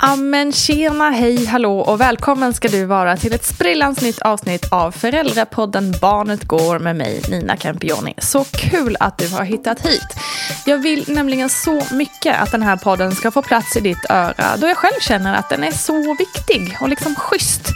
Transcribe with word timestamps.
Amen, 0.00 0.52
tjena, 0.52 1.10
hej, 1.10 1.46
hallå 1.46 1.78
och 1.78 2.00
välkommen 2.00 2.54
ska 2.54 2.68
du 2.68 2.84
vara 2.84 3.16
till 3.16 3.32
ett 3.32 3.44
sprillans 3.44 4.00
nytt 4.00 4.18
avsnitt 4.18 4.72
av 4.72 4.90
Föräldrapodden 4.90 5.94
Barnet 6.00 6.44
Går 6.44 6.78
med 6.78 6.96
mig 6.96 7.22
Nina 7.30 7.56
Campioni. 7.56 8.14
Så 8.18 8.44
kul 8.44 8.96
att 9.00 9.18
du 9.18 9.28
har 9.28 9.44
hittat 9.44 9.86
hit. 9.86 10.16
Jag 10.66 10.78
vill 10.78 11.04
nämligen 11.08 11.48
så 11.48 11.82
mycket 11.92 12.40
att 12.40 12.52
den 12.52 12.62
här 12.62 12.76
podden 12.76 13.12
ska 13.12 13.30
få 13.30 13.42
plats 13.42 13.76
i 13.76 13.80
ditt 13.80 14.10
öra 14.10 14.56
då 14.56 14.66
jag 14.66 14.76
själv 14.76 15.00
känner 15.00 15.34
att 15.34 15.48
den 15.48 15.64
är 15.64 15.72
så 15.72 16.16
viktig 16.18 16.76
och 16.80 16.88
liksom 16.88 17.14
schysst. 17.14 17.68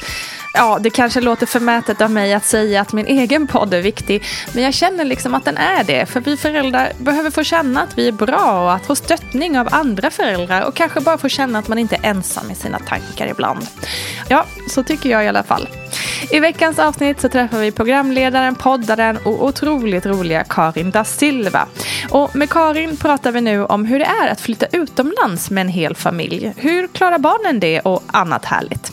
Ja, 0.54 0.78
det 0.80 0.90
kanske 0.90 1.20
låter 1.20 1.46
förmätet 1.46 2.00
av 2.00 2.10
mig 2.10 2.34
att 2.34 2.44
säga 2.44 2.80
att 2.80 2.92
min 2.92 3.06
egen 3.06 3.46
podd 3.46 3.74
är 3.74 3.82
viktig. 3.82 4.22
Men 4.54 4.64
jag 4.64 4.74
känner 4.74 5.04
liksom 5.04 5.34
att 5.34 5.44
den 5.44 5.56
är 5.56 5.84
det. 5.84 6.06
För 6.06 6.20
vi 6.20 6.36
föräldrar 6.36 6.92
behöver 6.98 7.30
få 7.30 7.44
känna 7.44 7.82
att 7.82 7.98
vi 7.98 8.08
är 8.08 8.12
bra 8.12 8.64
och 8.64 8.72
att 8.72 8.86
få 8.86 8.94
stöttning 8.94 9.58
av 9.58 9.68
andra 9.70 10.10
föräldrar. 10.10 10.62
Och 10.62 10.74
kanske 10.74 11.00
bara 11.00 11.18
få 11.18 11.28
känna 11.28 11.58
att 11.58 11.68
man 11.68 11.78
inte 11.78 11.96
är 11.96 12.06
ensam 12.10 12.50
i 12.50 12.54
sina 12.54 12.78
tankar 12.78 13.26
ibland. 13.26 13.66
Ja, 14.28 14.46
så 14.70 14.82
tycker 14.82 15.10
jag 15.10 15.24
i 15.24 15.28
alla 15.28 15.42
fall. 15.42 15.68
I 16.30 16.40
veckans 16.40 16.78
avsnitt 16.78 17.20
så 17.20 17.28
träffar 17.28 17.58
vi 17.58 17.72
programledaren, 17.72 18.54
poddaren 18.54 19.18
och 19.24 19.44
otroligt 19.44 20.06
roliga 20.06 20.44
Karin 20.44 20.90
da 20.90 21.04
Silva. 21.04 21.66
Och 22.10 22.36
med 22.36 22.50
Karin 22.50 22.96
pratar 22.96 23.32
vi 23.32 23.40
nu 23.40 23.64
om 23.64 23.84
hur 23.84 23.98
det 23.98 24.08
är 24.22 24.28
att 24.28 24.40
flytta 24.40 24.66
utomlands 24.72 25.50
med 25.50 25.60
en 25.60 25.68
hel 25.68 25.96
familj. 25.96 26.52
Hur 26.56 26.88
klarar 26.88 27.18
barnen 27.18 27.60
det 27.60 27.80
och 27.80 28.02
annat 28.06 28.44
härligt. 28.44 28.92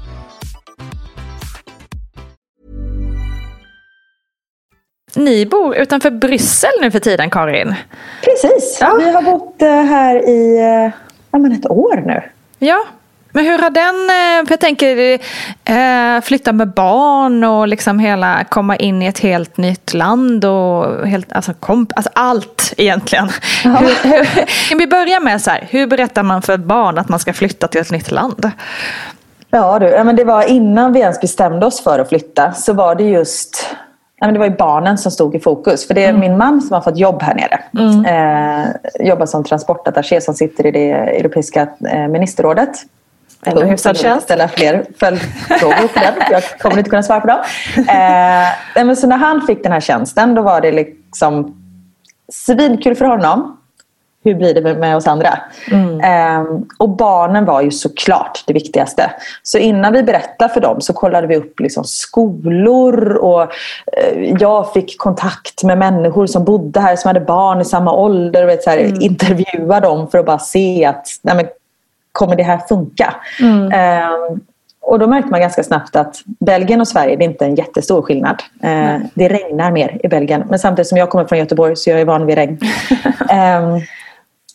Ni 5.15 5.45
bor 5.45 5.75
utanför 5.75 6.11
Bryssel 6.11 6.71
nu 6.81 6.91
för 6.91 6.99
tiden, 6.99 7.29
Karin. 7.29 7.75
Precis. 8.23 8.77
Ja. 8.81 8.95
Vi 8.99 9.09
har 9.09 9.21
bott 9.21 9.61
eh, 9.61 9.69
här 9.69 10.29
i 10.29 10.57
eh, 10.57 10.91
ja, 11.31 11.39
men 11.39 11.51
ett 11.51 11.69
år 11.69 12.03
nu. 12.05 12.23
Ja, 12.59 12.83
men 13.31 13.45
hur 13.45 13.57
har 13.57 13.69
den, 13.69 14.09
eh, 14.09 14.45
för 14.47 14.51
jag 14.51 14.59
tänker 14.59 16.21
flytta 16.21 16.53
med 16.53 16.67
barn 16.73 17.43
och 17.43 17.67
liksom 17.67 17.99
hela 17.99 18.43
komma 18.43 18.75
in 18.75 19.01
i 19.01 19.05
ett 19.05 19.19
helt 19.19 19.57
nytt 19.57 19.93
land 19.93 20.45
och 20.45 21.07
helt, 21.07 21.33
alltså, 21.33 21.53
komp, 21.53 21.91
alltså 21.95 22.11
allt 22.15 22.73
egentligen. 22.77 23.29
Hur, 23.63 24.09
hur, 24.09 24.25
kan 24.69 24.77
vi 24.77 24.87
börja 24.87 25.19
med 25.19 25.41
så 25.41 25.49
här, 25.49 25.67
hur 25.69 25.87
berättar 25.87 26.23
man 26.23 26.41
för 26.41 26.53
ett 26.53 26.59
barn 26.59 26.97
att 26.97 27.09
man 27.09 27.19
ska 27.19 27.33
flytta 27.33 27.67
till 27.67 27.81
ett 27.81 27.91
nytt 27.91 28.11
land? 28.11 28.51
Ja, 29.49 29.79
du, 29.79 29.85
ja, 29.85 30.03
men 30.03 30.15
det 30.15 30.23
var 30.23 30.43
innan 30.43 30.93
vi 30.93 30.99
ens 30.99 31.21
bestämde 31.21 31.65
oss 31.65 31.83
för 31.83 31.99
att 31.99 32.09
flytta 32.09 32.53
så 32.53 32.73
var 32.73 32.95
det 32.95 33.03
just 33.03 33.65
ja, 33.75 33.77
men 34.25 34.33
det 34.33 34.39
var 34.39 34.45
ju 34.45 34.55
barnen 34.55 34.97
som 34.97 35.11
stod 35.11 35.35
i 35.35 35.39
fokus. 35.39 35.87
För 35.87 35.93
det 35.93 36.05
är 36.05 36.13
min 36.13 36.37
man 36.37 36.61
som 36.61 36.73
har 36.73 36.81
fått 36.81 36.97
jobb 36.97 37.21
här 37.21 37.35
nere. 37.35 37.59
Eh, 38.09 39.07
jobbar 39.07 39.25
som 39.25 39.43
transportattaché 39.43 40.21
som 40.21 40.33
sitter 40.33 40.65
i 40.65 40.71
det 40.71 40.91
europeiska 40.91 41.67
eh, 41.91 42.07
ministerrådet. 42.07 42.69
Ändå 43.45 43.61
hyfsad 43.61 43.97
vill 43.97 44.21
ställa 44.21 44.47
fler 44.47 44.85
följdfrågor 44.99 45.87
på 45.87 45.99
den. 45.99 46.13
Jag 46.31 46.43
kommer 46.59 46.77
inte 46.77 46.89
kunna 46.89 47.03
svara 47.03 47.21
på 47.21 47.27
dem. 47.27 47.39
Eh, 47.77 48.85
men 48.85 48.95
så 48.95 49.07
när 49.07 49.17
han 49.17 49.41
fick 49.41 49.63
den 49.63 49.71
här 49.71 49.79
tjänsten 49.79 50.35
då 50.35 50.41
var 50.41 50.61
det 50.61 50.71
liksom 50.71 51.57
svinkul 52.33 52.95
för 52.95 53.05
honom. 53.05 53.57
Hur 54.23 54.35
blir 54.35 54.53
det 54.53 54.75
med, 54.75 54.95
oss 54.95 55.07
andra? 55.07 55.39
Eh, 56.03 56.43
och 56.77 56.89
barnen 56.89 57.45
var 57.45 57.61
ju 57.61 57.71
såklart 57.71 58.43
det 58.47 58.53
viktigaste. 58.53 59.11
Så 59.43 59.57
innan 59.57 59.93
vi 59.93 60.03
berättade 60.03 60.53
för 60.53 60.61
dem 60.61 60.81
så 60.81 60.93
kollade 60.93 61.27
vi 61.27 61.35
upp 61.35 61.59
liksom 61.59 61.83
skolor 61.83 63.15
och 63.15 63.41
eh, 63.41 64.33
jag 64.39 64.73
fick 64.73 64.97
kontakt 64.97 65.63
med 65.63 65.77
människor 65.77 66.27
som 66.27 66.43
bodde 66.43 66.79
här 66.79 66.95
som 66.95 67.09
hade 67.09 67.19
barn 67.19 67.61
i 67.61 67.65
samma 67.65 67.93
ålder. 67.93 68.43
Och 68.43 68.49
vet, 68.49 68.63
så 68.63 68.69
här, 68.69 69.03
Intervjua 69.03 69.79
dem 69.79 70.07
för 70.07 70.17
att 70.17 70.25
bara 70.25 70.39
se 70.39 70.85
att 70.85 71.07
nej, 71.21 71.35
men, 71.35 71.45
kommer 72.11 72.35
det 72.35 72.43
här 72.43 72.57
funka? 72.57 73.15
Eh, 73.73 74.37
och 74.81 74.99
då 74.99 75.07
märkte 75.07 75.31
man 75.31 75.41
ganska 75.41 75.63
snabbt 75.63 75.95
att 75.95 76.21
Belgien 76.25 76.81
och 76.81 76.87
Sverige 76.87 77.15
det 77.15 77.23
är 77.23 77.29
inte 77.29 77.45
en 77.45 77.55
jättestor 77.55 78.01
skillnad. 78.01 78.43
Eh, 78.63 78.97
det 79.13 79.27
regnar 79.27 79.71
mer 79.71 79.99
i 80.03 80.07
Belgien. 80.07 80.43
Men 80.49 80.59
samtidigt 80.59 80.87
som 80.87 80.97
jag 80.97 81.09
kommer 81.09 81.25
från 81.25 81.39
Göteborg 81.39 81.75
så 81.75 81.89
jag 81.89 82.01
är 82.01 82.05
van 82.05 82.25
vid 82.25 82.35
regn. 82.35 82.59
eh, 83.29 83.77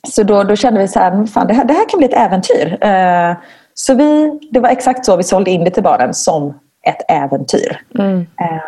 så 0.08 0.22
då, 0.22 0.42
då 0.42 0.56
kände 0.56 0.80
vi 0.80 0.88
så 0.88 0.98
här, 0.98 1.10
"Men 1.10 1.26
fan, 1.26 1.46
det, 1.46 1.54
här, 1.54 1.64
det 1.64 1.74
här 1.74 1.88
kan 1.88 1.98
bli 1.98 2.08
ett 2.08 2.16
äventyr. 2.16 2.84
Eh, 2.84 3.36
så 3.74 3.94
vi, 3.94 4.38
det 4.50 4.60
var 4.60 4.68
exakt 4.68 5.04
så 5.04 5.16
vi 5.16 5.22
sålde 5.22 5.50
in 5.50 5.64
det 5.64 5.70
till 5.70 5.82
barnen 5.82 6.14
som 6.14 6.54
ett 6.86 7.02
äventyr. 7.08 7.80
Mm. 7.98 8.16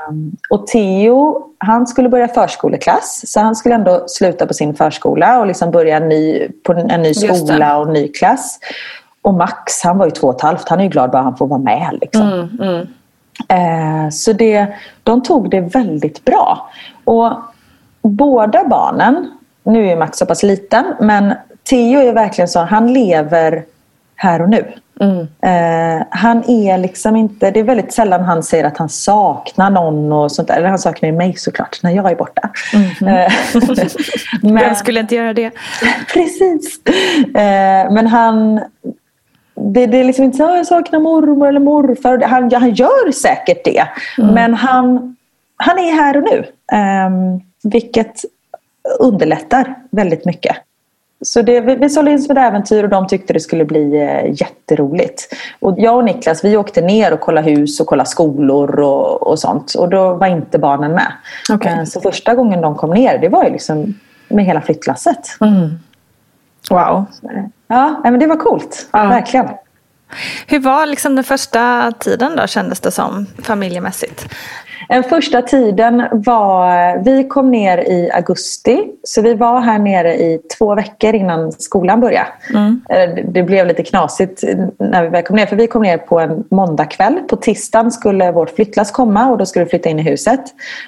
Um, 0.08 0.36
och 0.50 0.66
Theo, 0.66 1.46
han 1.58 1.86
skulle 1.86 2.08
börja 2.08 2.28
förskoleklass 2.28 3.22
så 3.26 3.40
han 3.40 3.56
skulle 3.56 3.74
ändå 3.74 4.04
sluta 4.06 4.46
på 4.46 4.54
sin 4.54 4.74
förskola 4.74 5.40
och 5.40 5.46
liksom 5.46 5.70
börja 5.70 5.98
ny, 5.98 6.48
på 6.62 6.72
en 6.72 7.02
ny 7.02 7.14
skola 7.14 7.78
och 7.78 7.88
ny 7.88 8.08
klass. 8.08 8.58
Och 9.22 9.34
Max, 9.34 9.82
han 9.84 9.98
var 9.98 10.04
ju 10.04 10.10
två 10.10 10.26
och 10.26 10.34
ett 10.34 10.40
halvt, 10.40 10.68
han 10.68 10.80
är 10.80 10.84
ju 10.84 10.90
glad 10.90 11.10
bara 11.10 11.22
han 11.22 11.36
får 11.36 11.46
vara 11.46 11.60
med. 11.60 11.98
Liksom. 12.00 12.22
Mm, 12.22 12.60
mm. 12.60 12.86
Uh, 13.52 14.10
så 14.10 14.32
det, 14.32 14.66
de 15.02 15.22
tog 15.22 15.50
det 15.50 15.60
väldigt 15.60 16.24
bra. 16.24 16.70
Och 17.04 17.32
båda 18.02 18.64
barnen, 18.68 19.30
nu 19.72 19.90
är 19.90 19.96
Max 19.96 20.18
så 20.18 20.26
pass 20.26 20.42
liten, 20.42 20.94
men 21.00 21.34
Theo 21.70 22.00
är 22.00 22.12
verkligen 22.12 22.48
så, 22.48 22.60
han 22.60 22.92
lever 22.92 23.64
här 24.16 24.42
och 24.42 24.48
nu. 24.48 24.72
Mm. 25.00 25.18
Uh, 25.18 26.06
han 26.10 26.50
är 26.50 26.78
liksom 26.78 27.16
inte, 27.16 27.50
det 27.50 27.60
är 27.60 27.64
väldigt 27.64 27.92
sällan 27.92 28.20
han 28.20 28.42
säger 28.42 28.64
att 28.64 28.78
han 28.78 28.88
saknar 28.88 29.70
någon 29.70 30.12
och 30.12 30.32
sånt 30.32 30.48
där. 30.48 30.56
Eller 30.56 30.68
han 30.68 30.78
saknar 30.78 31.08
ju 31.08 31.16
mig 31.16 31.34
såklart 31.36 31.82
när 31.82 31.90
jag 31.90 32.10
är 32.10 32.16
borta. 32.16 32.50
Mm. 32.74 32.88
Uh, 32.88 33.32
men, 34.42 34.54
Vem 34.54 34.74
skulle 34.74 35.00
inte 35.00 35.14
göra 35.14 35.32
det? 35.32 35.50
Precis. 36.14 36.80
Uh, 37.26 37.92
men 37.92 38.06
han, 38.06 38.60
det, 39.54 39.86
det, 39.86 40.00
är 40.00 40.04
liksom 40.04 40.24
inte 40.24 40.36
så 40.36 40.50
att 40.50 40.56
jag 40.56 40.66
saknar 40.66 41.00
mormor 41.00 41.48
eller 41.48 41.60
morfar. 41.60 42.22
Han, 42.22 42.52
han 42.52 42.74
gör 42.74 43.12
säkert 43.12 43.64
det. 43.64 43.88
Mm. 44.18 44.34
Men 44.34 44.54
han, 44.54 45.16
han 45.56 45.78
är 45.78 45.92
här 45.92 46.16
och 46.16 46.22
nu. 46.22 46.44
Um, 46.78 47.40
vilket 47.72 48.24
underlättar 49.00 49.74
väldigt 49.90 50.24
mycket. 50.24 50.56
Så 51.24 51.42
det, 51.42 51.60
vi, 51.60 51.74
vi 51.74 51.88
sålde 51.88 52.10
in 52.10 52.22
som 52.22 52.36
ett 52.36 52.42
äventyr 52.42 52.84
och 52.84 52.88
de 52.88 53.06
tyckte 53.06 53.32
det 53.32 53.40
skulle 53.40 53.64
bli 53.64 53.96
eh, 53.96 54.40
jätteroligt. 54.40 55.34
Och 55.60 55.74
jag 55.78 55.96
och 55.96 56.04
Niklas 56.04 56.44
vi 56.44 56.56
åkte 56.56 56.80
ner 56.80 57.12
och 57.12 57.20
kollade 57.20 57.50
hus 57.50 57.80
och 57.80 57.86
kollade 57.86 58.08
skolor 58.08 58.80
och, 58.80 59.26
och 59.26 59.38
sånt. 59.38 59.74
Och 59.74 59.88
då 59.88 60.14
var 60.14 60.26
inte 60.26 60.58
barnen 60.58 60.92
med. 60.92 61.12
Okay. 61.52 61.78
Eh, 61.78 61.84
så 61.84 62.00
första 62.00 62.34
gången 62.34 62.60
de 62.60 62.74
kom 62.74 62.90
ner 62.90 63.18
det 63.18 63.28
var 63.28 63.44
ju 63.44 63.50
liksom 63.50 63.94
med 64.28 64.44
hela 64.44 64.60
flyttlasset. 64.60 65.36
Mm. 65.40 65.70
Wow. 66.70 67.04
Ja, 67.66 68.00
men 68.02 68.18
det 68.18 68.26
var 68.26 68.36
coolt. 68.36 68.88
Ja. 68.92 69.08
Verkligen. 69.08 69.48
Hur 70.46 70.60
var 70.60 70.86
liksom 70.86 71.14
den 71.14 71.24
första 71.24 71.92
tiden 71.98 72.36
då 72.36 72.46
kändes 72.46 72.80
det 72.80 72.90
som 72.90 73.26
familjemässigt? 73.42 74.34
Den 74.88 75.02
första 75.02 75.42
tiden 75.42 76.04
var, 76.12 76.98
vi 77.04 77.28
kom 77.28 77.50
ner 77.50 77.78
i 77.78 78.10
augusti 78.10 78.84
så 79.02 79.22
vi 79.22 79.34
var 79.34 79.60
här 79.60 79.78
nere 79.78 80.14
i 80.14 80.40
två 80.58 80.74
veckor 80.74 81.14
innan 81.14 81.52
skolan 81.52 82.00
började. 82.00 82.28
Mm. 82.54 82.80
Eh, 82.88 83.24
det 83.24 83.42
blev 83.42 83.66
lite 83.66 83.82
knasigt 83.82 84.44
när 84.78 85.02
vi 85.02 85.08
väl 85.08 85.22
kom 85.22 85.36
ner 85.36 85.46
för 85.46 85.56
vi 85.56 85.66
kom 85.66 85.82
ner 85.82 85.98
på 85.98 86.20
en 86.20 86.44
måndagkväll. 86.50 87.20
På 87.28 87.36
tisdagen 87.36 87.90
skulle 87.90 88.32
vårt 88.32 88.50
flyttlass 88.50 88.90
komma 88.90 89.30
och 89.30 89.38
då 89.38 89.46
skulle 89.46 89.64
vi 89.64 89.70
flytta 89.70 89.88
in 89.88 89.98
i 89.98 90.02
huset. 90.02 90.40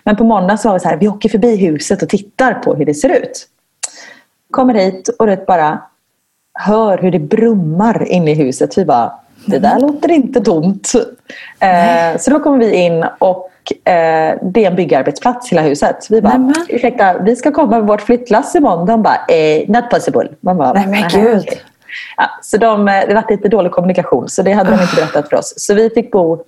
Men 0.05 0.17
på 0.17 0.25
måndag 0.25 0.57
så 0.57 0.69
var 0.69 0.75
vi 0.75 0.81
så 0.81 0.89
här, 0.89 0.97
vi 0.97 1.09
åker 1.09 1.29
förbi 1.29 1.57
huset 1.57 2.03
och 2.03 2.09
tittar 2.09 2.55
på 2.55 2.75
hur 2.75 2.85
det 2.85 2.95
ser 2.95 3.09
ut. 3.09 3.47
Kommer 4.51 4.75
hit 4.75 5.09
och 5.09 5.27
det 5.27 5.47
bara 5.47 5.79
hör 6.55 6.99
hur 6.99 7.11
det 7.11 7.19
brummar 7.19 8.09
inne 8.09 8.31
i 8.31 8.35
huset. 8.35 8.79
Vi 8.79 8.85
bara, 8.85 9.13
det 9.47 9.59
där 9.59 9.77
mm. 9.77 9.83
låter 9.83 10.11
inte 10.11 10.41
tomt. 10.41 10.93
Eh, 11.61 12.19
så 12.19 12.31
då 12.31 12.41
kommer 12.41 12.59
vi 12.59 12.75
in 12.75 13.05
och 13.19 13.51
eh, 13.85 14.39
det 14.43 14.65
är 14.65 14.71
en 14.71 14.77
byggarbetsplats 14.77 15.53
hela 15.53 15.63
huset. 15.63 16.07
Vi 16.11 16.23
bara, 16.23 16.39
Nej, 16.39 16.55
ursäkta, 16.69 17.19
vi 17.19 17.37
ska 17.37 17.53
komma 17.53 17.71
med 17.71 17.87
vårt 17.87 18.03
flyttlass 18.03 18.55
imorgon. 18.55 18.87
De 18.87 19.03
bara, 19.03 19.27
eh, 19.29 19.69
not 19.69 19.91
possible. 19.91 20.29
Man 20.41 20.57
bara, 20.57 20.73
Nej 20.73 20.87
men 20.87 21.09
gud. 21.23 21.39
Okay. 21.39 21.59
Ja, 22.17 22.31
så 22.43 22.57
de, 22.57 22.89
eh, 22.89 23.07
det 23.09 23.15
var 23.15 23.25
lite 23.29 23.49
dålig 23.49 23.73
kommunikation 23.73 24.29
så 24.29 24.43
det 24.43 24.53
hade 24.53 24.71
de 24.71 24.83
inte 24.83 24.97
berättat 24.97 25.29
för 25.29 25.37
oss. 25.37 25.55
Så 25.57 25.75
vi 25.75 25.91
fick 25.91 26.11
bo 26.11 26.45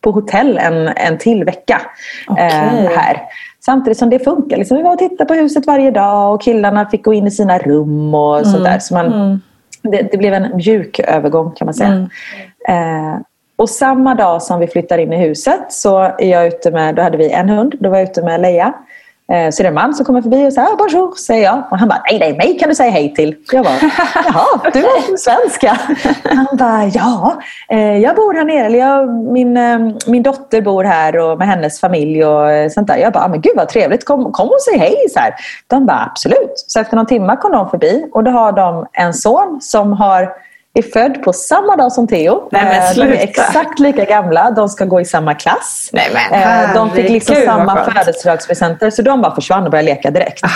på 0.00 0.10
hotell 0.10 0.58
en, 0.58 0.88
en 0.88 1.18
till 1.18 1.44
vecka 1.44 1.80
okay. 2.28 2.46
eh, 2.46 2.90
här. 2.96 3.22
Samtidigt 3.64 3.98
som 3.98 4.10
det 4.10 4.18
funkar. 4.18 4.56
Liksom, 4.56 4.76
vi 4.76 4.82
var 4.82 4.92
och 4.92 4.98
tittade 4.98 5.24
på 5.24 5.34
huset 5.34 5.66
varje 5.66 5.90
dag 5.90 6.34
och 6.34 6.42
killarna 6.42 6.86
fick 6.86 7.04
gå 7.04 7.14
in 7.14 7.26
i 7.26 7.30
sina 7.30 7.58
rum 7.58 8.14
och 8.14 8.38
mm. 8.38 8.52
sådär. 8.52 8.78
Så 8.78 8.94
man, 8.94 9.06
mm. 9.06 9.40
Det, 9.90 10.08
det, 10.10 10.16
blev 10.16 10.34
en 10.34 10.56
mjuk 10.56 10.98
övergång 10.98 11.52
kan 11.56 11.64
man 11.64 11.74
säga. 11.74 12.08
Mm. 12.68 13.12
Eh, 13.14 13.20
och 13.56 13.70
samma 13.70 14.14
dag 14.14 14.42
som 14.42 14.60
vi 14.60 14.66
flyttar 14.66 14.98
in 14.98 15.12
i 15.12 15.16
huset 15.16 15.60
så 15.68 15.98
är 15.98 16.30
jag 16.30 16.46
ute 16.46 16.70
med, 16.70 16.94
då 16.94 17.02
hade 17.02 17.18
vi 17.18 17.30
en 17.30 17.48
hund, 17.48 17.74
då 17.80 17.90
var 17.90 17.98
jag 17.98 18.08
ute 18.08 18.22
med 18.22 18.40
Leia. 18.40 18.74
Eh, 19.32 19.50
så 19.50 19.62
det 19.62 19.66
är 19.66 19.68
en 19.68 19.74
man 19.74 19.94
som 19.94 20.06
kommer 20.06 20.22
förbi 20.22 20.48
och 20.48 20.52
säger 20.52 20.68
ah, 20.68 20.76
bonjour, 20.76 21.14
säger 21.14 21.44
jag. 21.44 21.62
Och 21.70 21.78
han 21.78 21.88
bara, 21.88 22.02
nej, 22.10 22.18
nej, 22.18 22.36
mig 22.36 22.58
kan 22.58 22.68
du 22.68 22.74
säga 22.74 22.90
hej 22.90 23.14
till. 23.14 23.34
Jag 23.52 23.64
bara, 23.64 23.74
jaha, 24.14 24.70
du 24.72 24.78
är 24.78 25.16
svenska. 25.16 25.80
Han 26.24 26.56
bara, 26.58 26.84
ja, 26.84 27.42
eh, 27.68 27.96
jag 27.98 28.16
bor 28.16 28.34
här 28.34 28.44
nere. 28.44 28.66
Eller 28.66 28.78
jag, 28.78 29.08
min, 29.08 29.56
eh, 29.56 29.78
min 30.06 30.22
dotter 30.22 30.60
bor 30.62 30.84
här 30.84 31.18
och 31.18 31.38
med 31.38 31.48
hennes 31.48 31.80
familj 31.80 32.24
och 32.24 32.72
sånt 32.72 32.86
där. 32.86 32.96
Jag 32.96 33.12
bara, 33.12 33.28
men 33.28 33.40
gud 33.40 33.52
vad 33.56 33.68
trevligt, 33.68 34.04
kom, 34.04 34.32
kom 34.32 34.48
och 34.48 34.60
säg 34.70 34.78
hej. 34.78 34.96
Så 35.10 35.20
här. 35.20 35.34
De 35.66 35.86
bara, 35.86 36.04
absolut. 36.10 36.52
Så 36.66 36.80
efter 36.80 36.96
någon 36.96 37.06
timme 37.06 37.36
kom 37.36 37.52
de 37.52 37.70
förbi 37.70 38.06
och 38.12 38.24
då 38.24 38.30
har 38.30 38.52
de 38.52 38.86
en 38.92 39.14
son 39.14 39.58
som 39.62 39.92
har 39.92 40.45
är 40.78 40.82
född 40.82 41.22
på 41.22 41.32
samma 41.32 41.76
dag 41.76 41.92
som 41.92 42.08
Theo. 42.08 42.48
Nej, 42.52 42.94
de 42.94 43.02
är 43.02 43.12
exakt 43.12 43.78
lika 43.78 44.04
gamla. 44.04 44.50
De 44.50 44.68
ska 44.68 44.84
gå 44.84 45.00
i 45.00 45.04
samma 45.04 45.34
klass. 45.34 45.90
Nej, 45.92 46.10
men, 46.14 46.42
eh, 46.42 46.74
de 46.74 46.90
fick 46.90 47.10
liksom 47.10 47.36
samma 47.44 47.84
födelsedagspresenter. 47.84 48.90
Så 48.90 49.02
de 49.02 49.22
bara 49.22 49.34
försvann 49.34 49.64
och 49.64 49.70
började 49.70 49.88
leka 49.88 50.10
direkt. 50.10 50.44
Ah. 50.44 50.48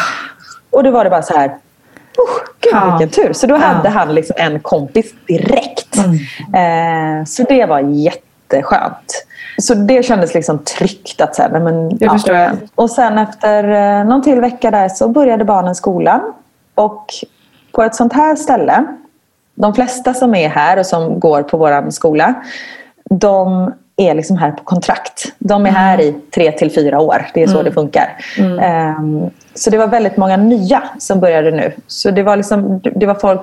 Och 0.71 0.85
då 0.85 0.91
var 0.91 1.05
det 1.05 1.11
bara 1.11 1.23
så 1.23 1.35
här. 1.35 1.49
Oh, 1.49 2.41
gud 2.61 2.73
ja. 2.73 2.99
vilken 2.99 3.25
tur. 3.25 3.33
Så 3.33 3.47
då 3.47 3.55
ja. 3.55 3.59
hade 3.59 3.89
han 3.89 4.15
liksom 4.15 4.37
en 4.39 4.61
kompis 4.61 5.15
direkt. 5.27 5.97
Mm. 5.97 7.21
Eh, 7.21 7.25
så 7.25 7.43
det 7.43 7.67
var 7.67 7.81
jätteskönt. 7.81 9.27
Så 9.59 9.75
det 9.75 10.03
kändes 10.03 10.35
liksom 10.35 10.59
tryggt. 10.59 11.21
Att 11.21 11.37
så 11.37 11.43
här, 11.43 11.51
men, 11.51 11.99
jag 12.01 12.13
förstår 12.13 12.37
jag. 12.37 12.51
Och 12.75 12.91
sen 12.91 13.19
efter 13.19 13.65
eh, 13.65 14.05
någon 14.05 14.23
till 14.23 14.41
vecka 14.41 14.71
där 14.71 14.89
så 14.89 15.09
började 15.09 15.45
barnen 15.45 15.75
skolan. 15.75 16.21
Och 16.75 17.07
på 17.73 17.83
ett 17.83 17.95
sånt 17.95 18.13
här 18.13 18.37
ställe 18.37 18.85
de 19.55 19.75
flesta 19.75 20.15
som 20.15 20.35
är 20.35 20.49
här 20.49 20.79
och 20.79 20.87
som 20.87 21.21
går 21.21 21.43
på 21.43 21.57
vår 21.57 21.91
skola, 21.91 22.35
de 23.11 23.73
är 23.97 24.15
liksom 24.15 24.37
här 24.37 24.51
på 24.51 24.65
kontrakt. 24.65 25.33
De 25.39 25.67
är 25.67 25.71
här 25.71 26.01
i 26.01 26.13
tre 26.35 26.53
till 26.53 26.71
fyra 26.71 27.01
år. 27.01 27.27
Det 27.35 27.43
är 27.43 27.47
så 27.47 27.55
mm. 27.55 27.65
det 27.65 27.73
funkar. 27.73 28.17
Mm. 28.39 28.97
Um, 28.99 29.31
så 29.55 29.71
det 29.71 29.79
var 29.79 29.87
väldigt 29.87 30.17
många 30.17 30.37
nya 30.37 30.83
som 30.99 31.21
började 31.21 31.51
nu. 31.51 31.73
Så 31.87 32.11
det 32.11 32.23
var, 32.23 32.37
liksom, 32.37 32.81
det 32.95 33.07
var 33.07 33.15
folk 33.15 33.41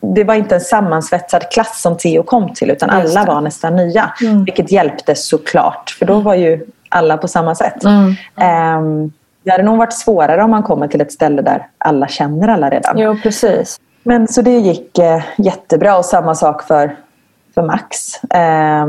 det 0.00 0.24
var 0.24 0.34
inte 0.34 0.54
en 0.54 0.60
sammansvetsad 0.60 1.50
klass 1.50 1.82
som 1.82 1.96
Theo 1.96 2.22
kom 2.22 2.54
till 2.54 2.70
utan 2.70 2.90
alla 2.90 3.24
var 3.24 3.40
nästan 3.40 3.76
nya. 3.76 4.12
Mm. 4.22 4.44
Vilket 4.44 4.72
hjälpte 4.72 5.14
såklart 5.14 5.90
för 5.98 6.06
då 6.06 6.12
mm. 6.12 6.24
var 6.24 6.34
ju 6.34 6.66
alla 6.88 7.16
på 7.16 7.28
samma 7.28 7.54
sätt. 7.54 7.84
Mm. 7.84 8.06
Um, 8.78 9.12
det 9.42 9.50
hade 9.50 9.62
nog 9.62 9.78
varit 9.78 9.92
svårare 9.92 10.44
om 10.44 10.50
man 10.50 10.62
kommer 10.62 10.88
till 10.88 11.00
ett 11.00 11.12
ställe 11.12 11.42
där 11.42 11.66
alla 11.78 12.08
känner 12.08 12.48
alla 12.48 12.70
redan. 12.70 12.98
Jo, 12.98 13.16
precis. 13.22 13.80
Men 14.08 14.28
så 14.28 14.42
det 14.42 14.58
gick 14.58 14.98
eh, 14.98 15.22
jättebra 15.36 15.98
och 15.98 16.04
samma 16.04 16.34
sak 16.34 16.62
för, 16.62 16.96
för 17.54 17.62
Max. 17.62 18.24
Eh, 18.24 18.86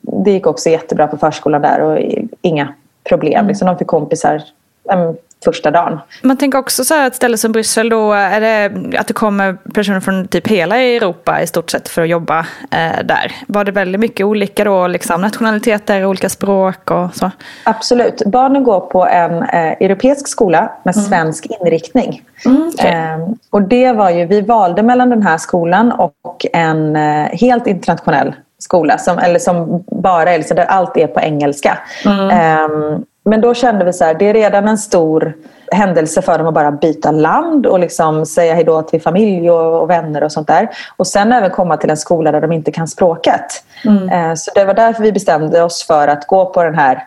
det 0.00 0.30
gick 0.30 0.46
också 0.46 0.70
jättebra 0.70 1.06
på 1.06 1.16
förskolan 1.16 1.62
där 1.62 1.80
och 1.80 1.98
inga 2.42 2.74
problem. 3.04 3.32
Mm. 3.32 3.48
Liksom, 3.48 3.66
de 3.66 3.78
fick 3.78 3.86
kompisar 3.86 4.42
eh, 4.90 5.12
första 5.44 5.70
dagen. 5.70 5.98
Man 6.22 6.36
tänker 6.36 6.58
också 6.58 6.84
så 6.84 6.94
här 6.94 7.06
ett 7.06 7.14
ställe 7.14 7.38
som 7.38 7.52
Bryssel 7.52 7.88
då 7.88 8.12
är 8.12 8.40
det 8.40 8.98
att 8.98 9.06
det 9.06 9.12
kommer 9.12 9.52
personer 9.74 10.00
från 10.00 10.28
typ 10.28 10.48
hela 10.48 10.76
Europa 10.76 11.42
i 11.42 11.46
stort 11.46 11.70
sett 11.70 11.88
för 11.88 12.02
att 12.02 12.08
jobba 12.08 12.38
eh, 12.70 13.04
där. 13.04 13.32
Var 13.46 13.64
det 13.64 13.72
väldigt 13.72 14.00
mycket 14.00 14.26
olika 14.26 14.64
då, 14.64 14.86
liksom 14.86 15.20
nationaliteter, 15.20 16.04
olika 16.04 16.28
språk 16.28 16.90
och 16.90 17.14
så? 17.14 17.30
Absolut. 17.64 18.22
Barnen 18.26 18.64
går 18.64 18.80
på 18.80 19.06
en 19.06 19.42
eh, 19.42 19.72
europeisk 19.72 20.28
skola 20.28 20.72
med 20.82 20.96
mm. 20.96 21.06
svensk 21.06 21.46
inriktning. 21.46 22.22
Mm, 22.44 22.68
okay. 22.68 22.90
eh, 22.90 23.28
och 23.50 23.62
det 23.62 23.92
var 23.92 24.10
ju, 24.10 24.26
vi 24.26 24.40
valde 24.40 24.82
mellan 24.82 25.10
den 25.10 25.22
här 25.22 25.38
skolan 25.38 25.92
och 25.92 26.46
en 26.52 26.96
eh, 26.96 27.28
helt 27.32 27.66
internationell 27.66 28.34
skola 28.58 28.98
som, 28.98 29.18
eller 29.18 29.38
som 29.38 29.84
bara 29.86 30.30
är, 30.32 30.38
liksom, 30.38 30.56
där 30.56 30.64
allt 30.64 30.96
är 30.96 31.06
på 31.06 31.20
engelska. 31.20 31.78
Mm. 32.04 33.04
Men 33.28 33.40
då 33.40 33.54
kände 33.54 33.84
vi 33.84 33.92
så 33.92 34.04
här, 34.04 34.14
det 34.14 34.24
är 34.24 34.34
redan 34.34 34.68
en 34.68 34.78
stor 34.78 35.34
händelse 35.72 36.22
för 36.22 36.38
dem 36.38 36.46
att 36.46 36.54
bara 36.54 36.72
byta 36.72 37.10
land 37.10 37.66
och 37.66 37.78
liksom 37.78 38.26
säga 38.26 38.54
hejdå 38.54 38.82
till 38.82 39.02
familj 39.02 39.50
och, 39.50 39.82
och, 39.82 39.90
vänner 39.90 40.24
och 40.24 40.32
sånt 40.32 40.48
där. 40.48 40.68
Och 40.96 41.06
sen 41.06 41.32
även 41.32 41.50
komma 41.50 41.76
till 41.76 41.90
en 41.90 41.96
skola 41.96 42.32
där 42.32 42.40
de 42.40 42.52
inte 42.52 42.72
kan 42.72 42.88
språket. 42.88 43.64
Mm. 43.84 44.08
Eh, 44.08 44.34
så 44.34 44.50
det 44.54 44.64
var 44.64 44.74
därför 44.74 45.02
vi 45.02 45.12
bestämde 45.12 45.62
oss 45.62 45.86
för 45.86 46.08
att 46.08 46.26
gå 46.26 46.46
på 46.46 46.62
den 46.62 46.74
här 46.74 47.04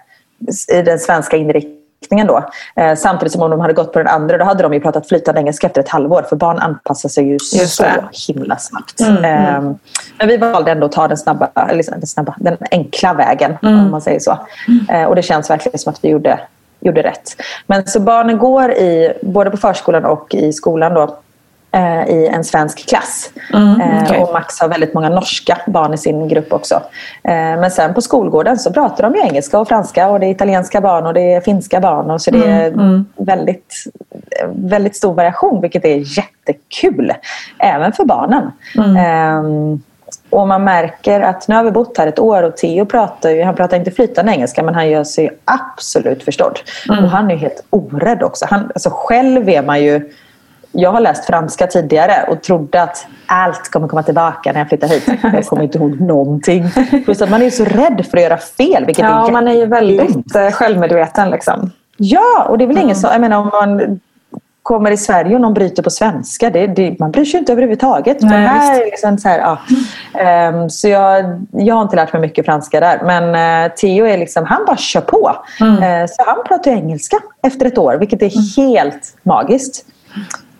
i 0.74 0.82
den 0.82 1.00
svenska 1.00 1.38
inriktningen 1.38 1.81
riktningen 2.01 2.27
då. 2.27 2.50
Eh, 2.75 2.96
samtidigt 2.96 3.31
som 3.31 3.41
om 3.41 3.51
de 3.51 3.60
hade 3.60 3.74
gått 3.74 3.93
på 3.93 4.00
den 4.00 4.08
andra 4.08 4.38
då 4.38 4.46
hade 4.46 4.63
de 4.63 4.74
ju 4.74 4.79
pratat 4.79 5.08
flytande 5.08 5.41
engelska 5.41 5.67
efter 5.67 5.81
ett 5.81 5.89
halvår 5.89 6.25
för 6.29 6.36
barn 6.36 6.60
anpassar 6.60 7.10
sig 7.10 7.25
ju 7.25 7.34
Just 7.34 7.75
så 7.75 7.84
det. 7.84 8.03
himla 8.27 8.58
snabbt. 8.58 9.00
Mm, 9.00 9.25
eh, 9.25 9.74
Men 10.17 10.27
vi 10.27 10.38
valde 10.38 10.72
ändå 10.72 10.86
att 10.86 10.91
ta 10.91 11.08
den 11.08 11.17
snabba, 11.17 11.50
eller 11.70 11.84
den, 11.91 12.08
snabba, 12.08 12.36
den 12.38 12.58
enkla 12.72 13.13
vägen 13.13 13.58
mm. 13.63 13.79
om 13.79 13.91
man 13.91 14.01
säger 14.01 14.20
så. 14.20 14.38
Eh, 14.89 15.03
och 15.03 15.15
det 15.15 15.22
känns 15.22 15.50
verkligen 15.50 15.79
som 15.79 15.93
att 15.93 16.03
vi 16.03 16.10
gjorde, 16.10 16.39
gjorde 16.79 17.01
rätt. 17.01 17.36
Men 17.67 17.88
så 17.88 18.00
barnen 18.00 18.38
går 18.38 18.72
i, 18.72 19.13
både 19.22 19.51
på 19.51 19.58
förskolan 19.58 20.05
och 20.05 20.36
i 20.36 20.53
skolan 20.53 20.93
då 20.93 21.17
i 22.10 22.28
en 22.28 22.44
svensk 22.44 22.90
klass. 22.90 23.30
Mm, 23.54 23.82
Eh, 23.82 24.04
okej. 24.04 24.20
och 24.24 24.34
Max 24.34 24.60
har 24.60 24.68
väldigt 24.68 24.94
många 24.94 25.10
norska 25.10 25.58
barn 25.68 25.94
i 25.94 25.98
sin 25.98 26.28
grupp 26.28 26.54
också. 26.54 26.75
Eh, 27.24 27.32
men 27.34 27.72
sen 27.72 27.94
på 27.94 28.01
skolgården 28.01 28.58
så 28.60 28.74
pratar 28.74 29.04
de 29.04 29.16
ju 29.16 29.22
engelska 29.22 29.60
och 29.60 29.68
franska 29.68 30.10
och 30.10 30.20
det 30.20 30.25
är 30.25 30.30
italienska 30.32 30.82
barn 30.82 31.06
och 31.06 31.13
det 31.13 31.34
är 31.34 31.42
finska 31.42 31.80
barn. 31.80 32.12
Och 32.12 32.22
så 32.22 32.32
det 32.32 32.46
är 32.48 32.68
Mm, 32.68 33.06
väldigt, 33.16 33.74
väldigt 34.56 34.96
stor 34.96 35.13
variation 35.13 35.62
vilket 35.62 35.86
är 35.86 36.18
jättekul. 36.18 37.13
Även 37.60 37.94
för 37.94 38.06
barnen. 38.06 38.51
Mm. 38.78 38.96
Ehm, 38.98 39.82
och 40.30 40.48
man 40.48 40.63
märker 40.63 41.22
att 41.22 41.48
nu 41.48 41.56
har 41.56 41.63
vi 41.63 41.72
bott 41.72 41.98
här 41.98 42.08
ett 42.08 42.20
år 42.20 42.44
och 42.44 42.58
Theo 42.58 42.86
pratar 42.86 43.30
ju, 43.30 43.44
han 43.44 43.56
pratar 43.56 43.78
inte 43.78 43.92
flytande 43.92 44.32
engelska 44.32 44.63
men 44.63 44.75
han 44.75 44.90
gör 44.90 45.04
sig 45.04 45.30
absolut 45.46 46.24
förstådd. 46.24 46.60
Mm. 46.90 47.04
Och 47.04 47.10
han 47.10 47.32
är 47.32 47.36
helt 47.36 47.63
orädd 47.70 48.24
också. 48.24 48.46
Han, 48.50 48.72
alltså 48.75 48.90
själv 48.94 49.50
är 49.50 49.62
man 49.62 49.84
ju 49.84 50.12
jag 50.72 50.92
har 50.92 51.00
läst 51.00 51.25
franska 51.25 51.68
tidigare 51.68 52.25
och 52.28 52.44
trodde 52.44 52.82
att 52.82 53.08
allt 53.25 53.72
kommer 53.72 53.88
komma 53.88 54.04
tillbaka 54.04 54.51
när 54.51 54.60
jag 54.60 54.70
flyttar 54.70 54.88
hit. 54.88 55.08
Jag 55.24 55.46
kommer 55.46 55.63
inte 55.63 55.78
ihåg 55.78 56.01
någonting. 56.01 56.66
Plus 57.06 57.22
att 57.22 57.30
man 57.30 57.42
är 57.42 57.50
så 57.50 57.66
rädd 57.66 58.06
för 58.12 58.18
att 58.18 58.24
göra 58.24 58.38
fel. 58.38 58.86
Vilket 58.86 59.06
Ja, 59.06 59.28
är 59.28 59.32
man 59.32 59.48
är 59.48 59.54
ju 59.54 59.66
väldigt 59.66 60.36
eh, 60.36 60.51
självmedveten. 60.51 61.30
Liksom. 61.30 61.72
Ja, 61.98 62.46
och 62.50 62.58
det 62.58 62.63
är 62.63 62.68
väl 62.68 62.78
ingen 62.78 62.96
som... 62.96 63.10
Jag 63.12 63.22
menar 63.22 63.38
om 63.38 63.50
man 63.54 64.00
kommer 64.63 64.92
i 64.92 64.98
Sverige 64.98 65.36
och 65.36 65.42
någon 65.42 65.54
bryter 65.54 65.84
på 65.84 65.90
svenska. 65.90 66.50
Det, 66.50 66.68
det, 66.68 67.00
man 67.00 67.12
bryr 67.12 67.25
sig 67.25 67.40
inte 67.40 67.51
överhuvudtaget. 67.51 68.22
Nej, 68.22 68.32
men 68.32 68.48
här 68.48 68.82
är 68.82 68.86
liksom 68.86 69.18
så 69.18 69.30
här, 69.30 69.40
ja. 69.40 69.58
Ehm, 70.20 70.70
så 70.70 70.88
jag, 70.88 71.42
jag 71.51 71.75
har 71.75 71.82
inte 71.82 71.96
lärt 71.96 72.13
mig 72.13 72.22
mycket 72.22 72.46
franska 72.46 72.80
där. 72.80 73.01
Men 73.06 73.66
eh, 73.66 73.72
Theo 73.72 74.06
är 74.06 74.18
liksom, 74.18 74.46
han 74.46 74.66
bara 74.66 74.78
kör 74.78 75.01
på. 75.01 75.36
Eh, 75.60 76.08
så 76.10 76.24
han 76.25 76.44
pratar 76.48 76.72
engelska 76.72 77.18
efter 77.44 77.66
ett 77.66 77.78
år, 77.78 77.98
vilket 78.00 78.22
är 78.22 78.58
helt 78.58 79.18
magiskt. 79.24 79.86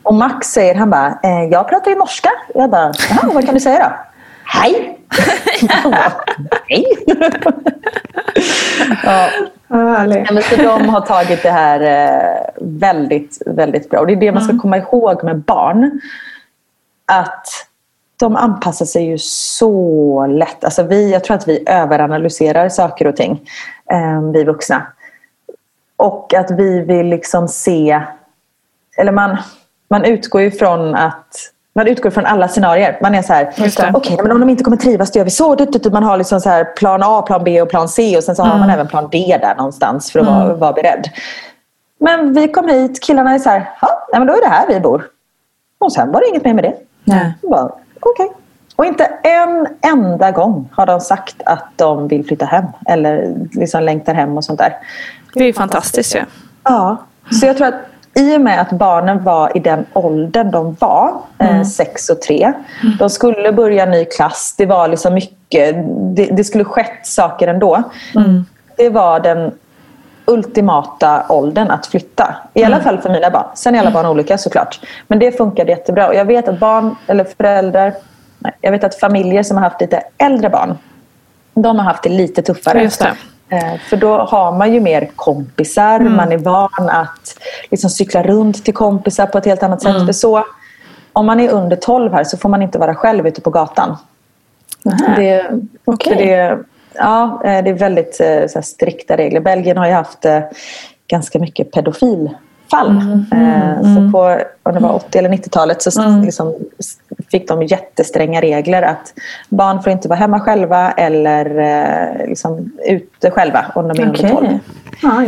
Och 0.04 0.14
Max 0.14 0.48
säger, 0.48 0.76
han 0.76 0.90
bara, 0.90 1.20
eh, 1.24 1.44
jag 1.52 1.68
pratar 1.70 1.92
ju 1.92 1.98
norska. 1.98 2.30
Jag 2.56 2.70
bara, 2.70 2.92
"Jaha, 3.10 3.32
vad 3.34 3.46
kan 3.46 3.54
du 3.54 3.60
säga 3.60 3.80
då? 3.80 3.94
Hej! 4.46 5.00
Bara, 5.84 6.14
Hej! 6.68 6.86
ja. 9.04 9.30
Ja, 9.74 10.34
men 10.34 10.44
så 10.44 10.56
de 10.56 10.90
har 10.90 11.02
tagit 11.02 11.44
det 11.44 11.52
här 11.52 11.82
eh, 11.82 12.50
väldigt, 12.62 13.42
väldigt 13.46 13.90
bra. 13.90 14.00
Och 14.00 14.08
det 14.08 14.14
är 14.14 14.18
det 14.18 14.32
man 14.32 14.44
ska 14.44 14.60
komma 14.60 14.78
ihåg 14.78 15.24
med 15.24 15.40
barn. 15.40 16.02
Att 17.06 17.48
de 18.20 18.36
anpassar 18.36 18.86
sig 18.86 19.06
ju 19.06 19.18
så 19.18 20.28
lätt. 20.28 20.64
Alltså 20.64 20.84
vi, 20.84 21.12
jag 21.12 21.24
tror 21.24 21.36
att 21.38 21.48
vi 21.48 21.64
överanalyserar 21.70 22.70
saker 22.70 23.08
och 23.08 23.16
ting, 23.16 23.50
eh, 23.92 24.22
vi 24.34 24.44
vuxna. 24.44 24.88
Och 25.96 26.34
att 26.34 26.52
vi 26.52 26.80
vill 26.80 27.08
liksom 27.08 27.48
se... 27.48 28.02
Eller 28.98 29.12
man, 29.12 29.38
man 29.92 30.06
utgår 30.06 30.42
ju 30.42 30.52
från 30.52 30.96
att 30.96 31.36
man 31.74 31.88
utgår 31.88 32.10
från 32.10 32.26
alla 32.26 32.48
scenarier. 32.48 33.00
Man 33.02 33.16
är 33.16 33.22
så 33.22 33.34
här, 33.34 33.54
okej, 33.94 34.18
men 34.22 34.32
om 34.32 34.40
de 34.40 34.50
inte 34.50 34.64
kommer 34.64 34.78
trivas 34.78 35.12
då 35.12 35.18
gör 35.18 35.26
vi 35.26 35.32
så. 35.32 35.58
Man 35.92 36.04
har 36.04 36.18
liksom 36.18 36.42
så 36.42 36.50
här 36.50 36.64
plan 36.64 37.02
A, 37.04 37.22
plan 37.22 37.44
B 37.44 37.62
och 37.62 37.70
plan 37.70 37.90
C 37.90 38.18
och 38.18 38.24
sen 38.24 38.36
så 38.36 38.44
har 38.44 38.60
man 38.60 38.70
även 38.70 38.88
plan 38.88 39.10
D 39.12 39.38
där 39.42 39.56
någonstans 39.56 40.12
för 40.12 40.20
att 40.20 40.26
vara, 40.26 40.54
vara 40.54 40.74
beredd. 40.74 41.10
Men 42.00 42.34
vi 42.34 42.48
kom 42.48 42.68
hit, 42.68 43.04
killarna 43.04 43.34
är 43.34 43.40
så 43.40 43.50
här, 43.50 43.70
ja, 43.82 44.08
men 44.12 44.28
då 44.28 44.34
är 44.34 44.42
det 44.42 44.48
här 44.48 44.68
vi 44.68 44.80
bor. 44.80 45.04
Och 45.80 45.94
sen 45.94 46.12
var 46.12 46.20
det 46.20 46.28
inget 46.28 46.46
mer 46.46 46.54
med 46.54 46.64
det. 46.64 46.76
Nej. 47.04 47.34
Okej. 48.00 48.32
Och 48.76 48.86
inte 48.86 49.04
en 49.24 49.68
enda 49.82 50.32
gång 50.32 50.70
har 50.72 50.86
de 50.86 51.00
sagt 51.00 51.36
att 51.46 51.66
de 51.76 52.08
vill 52.08 52.26
flytta 52.26 52.46
hem 52.46 52.66
eller 52.88 53.36
liksom 53.52 53.84
längtar 53.84 54.14
hem 54.14 54.38
och 54.38 54.44
sånt 54.44 54.60
där. 54.60 54.78
Det 55.34 55.40
är 55.40 55.48
ju 55.48 55.54
fantastiskt 55.54 56.16
ju. 56.16 56.22
Ja, 56.64 56.98
så 57.40 57.46
jag 57.46 57.58
tror 57.58 57.68
att 57.68 57.76
i 58.14 58.38
och 58.38 58.42
med 58.42 58.62
att 58.62 58.72
barnen 58.72 59.24
var 59.24 59.58
i 59.58 59.60
den 59.60 59.86
åldern 59.94 60.52
de 60.52 60.76
var, 60.80 61.14
eh, 61.40 61.64
sex 61.64 62.10
och 62.10 62.22
tre. 62.22 62.54
De 63.00 63.10
skulle 63.10 63.52
börja 63.52 63.86
ny 63.86 64.06
klass. 64.06 64.56
Det 64.58 64.66
var 64.66 64.88
liksom 64.88 65.14
mycket, 65.14 65.76
det, 66.16 66.26
det 66.26 66.44
skulle 66.44 66.64
skett 66.64 67.08
saker 67.08 67.48
ändå. 67.48 67.84
Det 68.78 68.90
var 68.90 69.20
den 69.20 69.52
ultimata 70.26 71.26
åldern 71.30 71.72
att 71.72 71.88
flytta. 71.88 72.36
I 72.54 72.64
alla 72.64 72.80
fall 72.82 72.98
för 73.02 73.10
mina 73.10 73.30
barn. 73.30 73.46
Sen 73.56 73.76
är 73.76 73.80
alla 73.80 73.92
barn 73.92 74.06
olika 74.06 74.38
såklart. 74.38 74.80
Men 75.08 75.20
det 75.20 75.38
funkade 75.38 75.72
jättebra. 75.72 76.08
Och 76.08 76.16
jag 76.16 76.26
vet 76.26 76.48
att 76.48 76.60
barn, 76.60 76.96
eller 77.08 77.24
föräldrar, 77.38 77.94
nej, 78.40 78.54
jag 78.62 78.72
vet 78.72 78.84
att 78.84 78.96
familjer 78.96 79.44
som 79.44 79.58
har 79.58 79.64
haft 79.64 79.82
lite 79.82 80.04
äldre 80.18 80.50
barn, 80.50 80.78
de 81.54 81.80
har 81.80 81.86
haft 81.86 82.04
det 82.04 82.10
lite 82.10 82.42
tuffare. 82.42 82.84
Just 82.84 83.00
det. 83.00 83.14
Eh, 83.52 83.80
För 83.90 83.98
då 83.98 84.18
har 84.18 84.52
man 84.52 84.74
ju 84.74 84.80
mer 84.80 85.10
kompisar, 85.16 86.00
man 86.00 86.32
är 86.32 86.38
van 86.38 86.70
att 86.90 87.38
liksom 87.72 87.90
cykla 87.90 88.24
runt 88.24 88.66
till 88.66 88.74
kompisar 88.74 89.26
på 89.26 89.38
ett 89.38 89.46
helt 89.46 89.64
annat 89.64 89.82
sätt. 89.82 90.06
För 90.06 90.14
så, 90.14 90.46
om 91.14 91.26
man 91.26 91.40
är 91.40 91.50
under 91.50 91.76
12 91.76 92.14
här 92.14 92.24
så 92.24 92.38
får 92.38 92.50
man 92.50 92.62
inte 92.62 92.78
vara 92.80 92.96
själv 92.96 93.28
ute 93.28 93.42
på 93.42 93.50
gatan. 93.50 93.98
Det, 95.16 95.50
för 96.04 96.16
det, 96.16 96.58
ja, 96.94 97.42
eh, 97.46 97.64
det 97.64 97.70
är 97.70 97.74
väldigt 97.74 98.20
eh, 98.22 98.28
här, 98.28 98.62
strikta 98.62 99.18
regler. 99.18 99.40
Belgien 99.40 99.78
har 99.78 99.88
ju 99.88 99.94
haft 99.94 100.26
ganska 101.08 101.40
mycket 101.40 101.72
pedofilfall. 101.72 103.02
Eh, 103.32 103.82
Så 103.82 104.12
på 104.12 104.40
om 104.64 104.74
det 104.74 104.80
var 104.80 104.94
80 104.96 105.18
eller 105.18 105.30
90-talet 105.30 105.82
så 105.82 105.90
s- 105.90 106.26
liksom, 106.26 106.56
fick 107.32 107.48
de 107.48 107.64
jättestränga 107.64 108.42
regler 108.42 108.82
att 108.82 109.14
barn 109.50 109.84
får 109.84 109.92
inte 109.92 110.08
vara 110.08 110.20
hemma 110.20 110.40
själva 110.40 110.92
eller 110.92 111.60
eh, 111.60 112.28
liksom, 112.28 112.72
ute 112.86 113.32
själva 113.32 113.66
om 113.76 113.88
de 113.88 114.02
är 114.02 114.06
under 114.08 114.30
12. 114.30 114.34
Okej. 114.38 114.60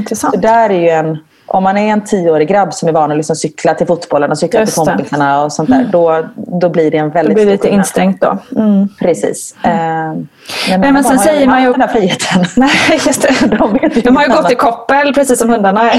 Ja, 0.10 0.16
Så 0.16 0.30
där 0.38 0.70
är 0.70 0.80
ju 0.80 0.90
en, 0.90 1.18
om 1.46 1.64
man 1.64 1.78
är 1.78 1.92
en 1.94 2.02
tioårig 2.02 2.48
grabb 2.48 2.74
som 2.74 2.90
är 2.90 2.94
van 2.94 3.12
att 3.12 3.18
liksom 3.18 3.36
cykla 3.36 3.74
till 3.74 3.88
fotbollen 3.88 4.32
och 4.32 4.38
cykla 4.38 4.60
Just 4.60 4.74
till 4.74 4.84
det. 4.86 4.92
kompisarna 4.92 5.44
och 5.44 5.54
sånt 5.54 5.70
där. 5.70 5.90
Då, 5.92 6.26
då 6.36 6.70
blir 6.70 6.92
det 6.92 6.98
en 6.98 7.08
Det 7.10 7.14
väldigt 7.14 7.34
blir 7.34 7.44
stor 7.44 7.52
lite 7.52 7.70
instängt 7.70 8.22
då. 8.22 8.38
Mm. 8.56 8.88
Precis. 9.00 9.56
Eh, 9.64 9.72
men 9.72 10.28
men 10.70 10.80
mina 10.82 11.04
sen 11.04 11.20
säger 11.20 11.48
man 11.48 11.64
ju- 11.64 11.72
den 11.72 11.82
här 11.82 11.88
friheten. 11.88 12.46
Nej, 12.58 12.72
just 13.06 13.22
det. 13.22 13.48
De, 13.58 13.80
De 14.04 14.16
har 14.16 14.24
ju 14.24 14.30
gått 14.32 14.52
i 14.52 14.56
koppel 14.56 15.14
precis 15.14 15.40
som 15.40 15.50
hundarna. 15.50 15.90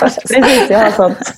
Precis, 0.00 0.70
jag 0.70 0.78
har 0.78 0.90
sånt. 0.90 1.32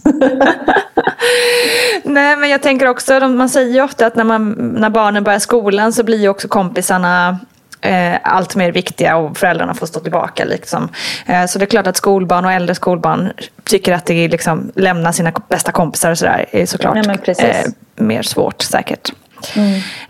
Nej, 2.05 2.37
men 2.37 2.51
jag 2.51 2.63
tänker 2.63 2.89
också, 2.89 3.21
man 3.21 3.49
säger 3.49 3.75
ju 3.75 3.83
ofta 3.83 4.07
att 4.07 4.17
när, 4.17 4.25
man, 4.25 4.51
när 4.53 4.91
barnen 4.91 5.25
börjar 5.25 5.39
skolan 5.39 5.93
så 5.93 6.03
blir 6.03 6.19
ju 6.19 6.29
också 6.29 6.49
kompisarna 6.49 7.39
eh, 7.81 8.15
allt 8.23 8.57
mer 8.57 8.73
viktiga 8.73 9.17
och 9.17 9.37
föräldrarna 9.37 9.75
får 9.75 9.87
stå 9.87 10.01
tillbaka. 10.01 10.45
Liksom. 10.45 10.89
Eh, 11.27 11.47
så 11.47 11.59
det 11.59 11.65
är 11.65 11.67
klart 11.67 11.87
att 11.87 11.97
skolbarn 11.97 12.45
och 12.45 12.53
äldre 12.53 12.75
skolbarn 12.75 13.33
tycker 13.65 13.93
att 13.93 14.07
det 14.07 14.15
är 14.15 14.29
liksom, 14.29 14.73
lämna 14.75 15.13
sina 15.13 15.33
bästa 15.49 15.73
kompisar 15.73 16.11
och 16.11 16.19
sådär 16.19 16.47
är 16.51 16.67
såklart 16.67 17.25
precis. 17.25 17.45
eh, 17.45 17.71
mer 17.97 18.23
svårt 18.23 18.63
säkert. 18.63 19.13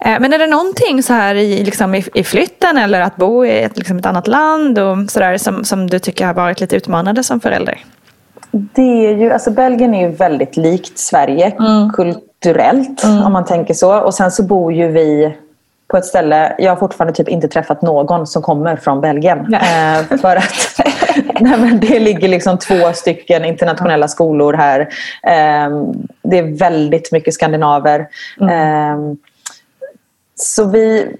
Eh, 0.00 0.20
Men 0.20 0.32
är 0.32 0.38
det 0.38 0.46
någonting 0.46 1.02
så 1.02 1.12
här 1.12 1.34
i, 1.34 1.64
liksom 1.64 1.94
i, 1.94 2.04
i 2.14 2.24
flytten 2.24 2.78
eller 2.78 3.00
att 3.00 3.16
bo 3.16 3.44
i 3.44 3.62
ett, 3.62 3.78
liksom 3.78 3.98
ett 3.98 4.06
annat 4.06 4.26
land 4.26 4.78
och 4.78 5.10
sådär 5.10 5.38
som, 5.38 5.64
som 5.64 5.90
du 5.90 5.98
tycker 5.98 6.26
har 6.26 6.34
varit 6.34 6.60
lite 6.60 6.76
utmanande 6.76 7.24
som 7.24 7.40
förälder? 7.40 7.78
Det 8.54 9.06
är 9.06 9.16
ju, 9.16 9.32
alltså 9.32 9.50
Belgien 9.50 9.94
är 9.94 10.08
ju 10.08 10.14
väldigt 10.14 10.56
likt 10.56 10.98
Sverige 10.98 11.52
kulturellt 11.92 13.04
om 13.04 13.32
man 13.32 13.44
tänker 13.44 13.74
så. 13.74 14.00
Och 14.00 14.14
sen 14.14 14.30
så 14.30 14.42
bor 14.42 14.72
ju 14.72 14.88
vi 14.88 15.34
på 15.86 15.96
ett 15.96 16.04
ställe, 16.04 16.54
jag 16.58 16.70
har 16.70 16.76
fortfarande 16.76 17.14
typ 17.14 17.28
inte 17.28 17.48
träffat 17.48 17.82
någon 17.82 18.26
som 18.26 18.42
kommer 18.42 18.76
från 18.76 19.00
Belgien. 19.00 19.54
Eh, 19.54 20.18
för 20.18 20.36
att 20.36 20.80
nej, 21.40 21.58
men 21.58 21.80
det 21.80 22.00
ligger 22.00 22.28
liksom 22.28 22.58
två 22.58 22.92
stycken 22.92 23.44
internationella 23.44 24.08
skolor 24.08 24.52
här. 24.52 24.80
Eh, 25.22 25.82
det 26.22 26.38
är 26.38 26.58
väldigt 26.58 27.12
mycket 27.12 27.34
skandinaver. 27.34 28.00
Eh, 28.40 28.98
så 30.36 30.64
vi, 30.64 31.16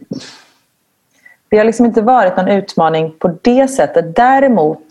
det 1.48 1.58
har 1.58 1.64
liksom 1.64 1.86
inte 1.86 2.02
varit 2.02 2.36
någon 2.36 2.48
utmaning 2.48 3.14
på 3.18 3.38
det 3.42 3.68
sättet. 3.68 4.16
Däremot 4.16 4.86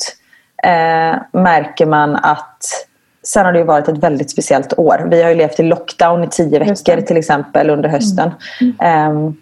eh, 0.64 1.16
märker 1.32 1.86
man 1.86 2.16
att 2.16 2.88
sen 3.24 3.46
har 3.46 3.54
det 3.54 3.60
ju 3.60 3.66
varit 3.66 3.88
ett 3.88 3.98
väldigt 3.98 4.32
speciellt 4.32 4.80
år. 4.80 5.08
Vi 5.12 5.22
har 5.22 5.30
ju 5.30 5.36
levt 5.36 5.60
i 5.60 5.64
lockdown 5.64 6.24
i 6.24 6.28
tio 6.28 6.60
veckor 6.60 7.02
till 7.02 7.18
exempel 7.18 7.70
under 7.70 7.90
hösten. 7.90 8.32
Ehm, 8.80 9.36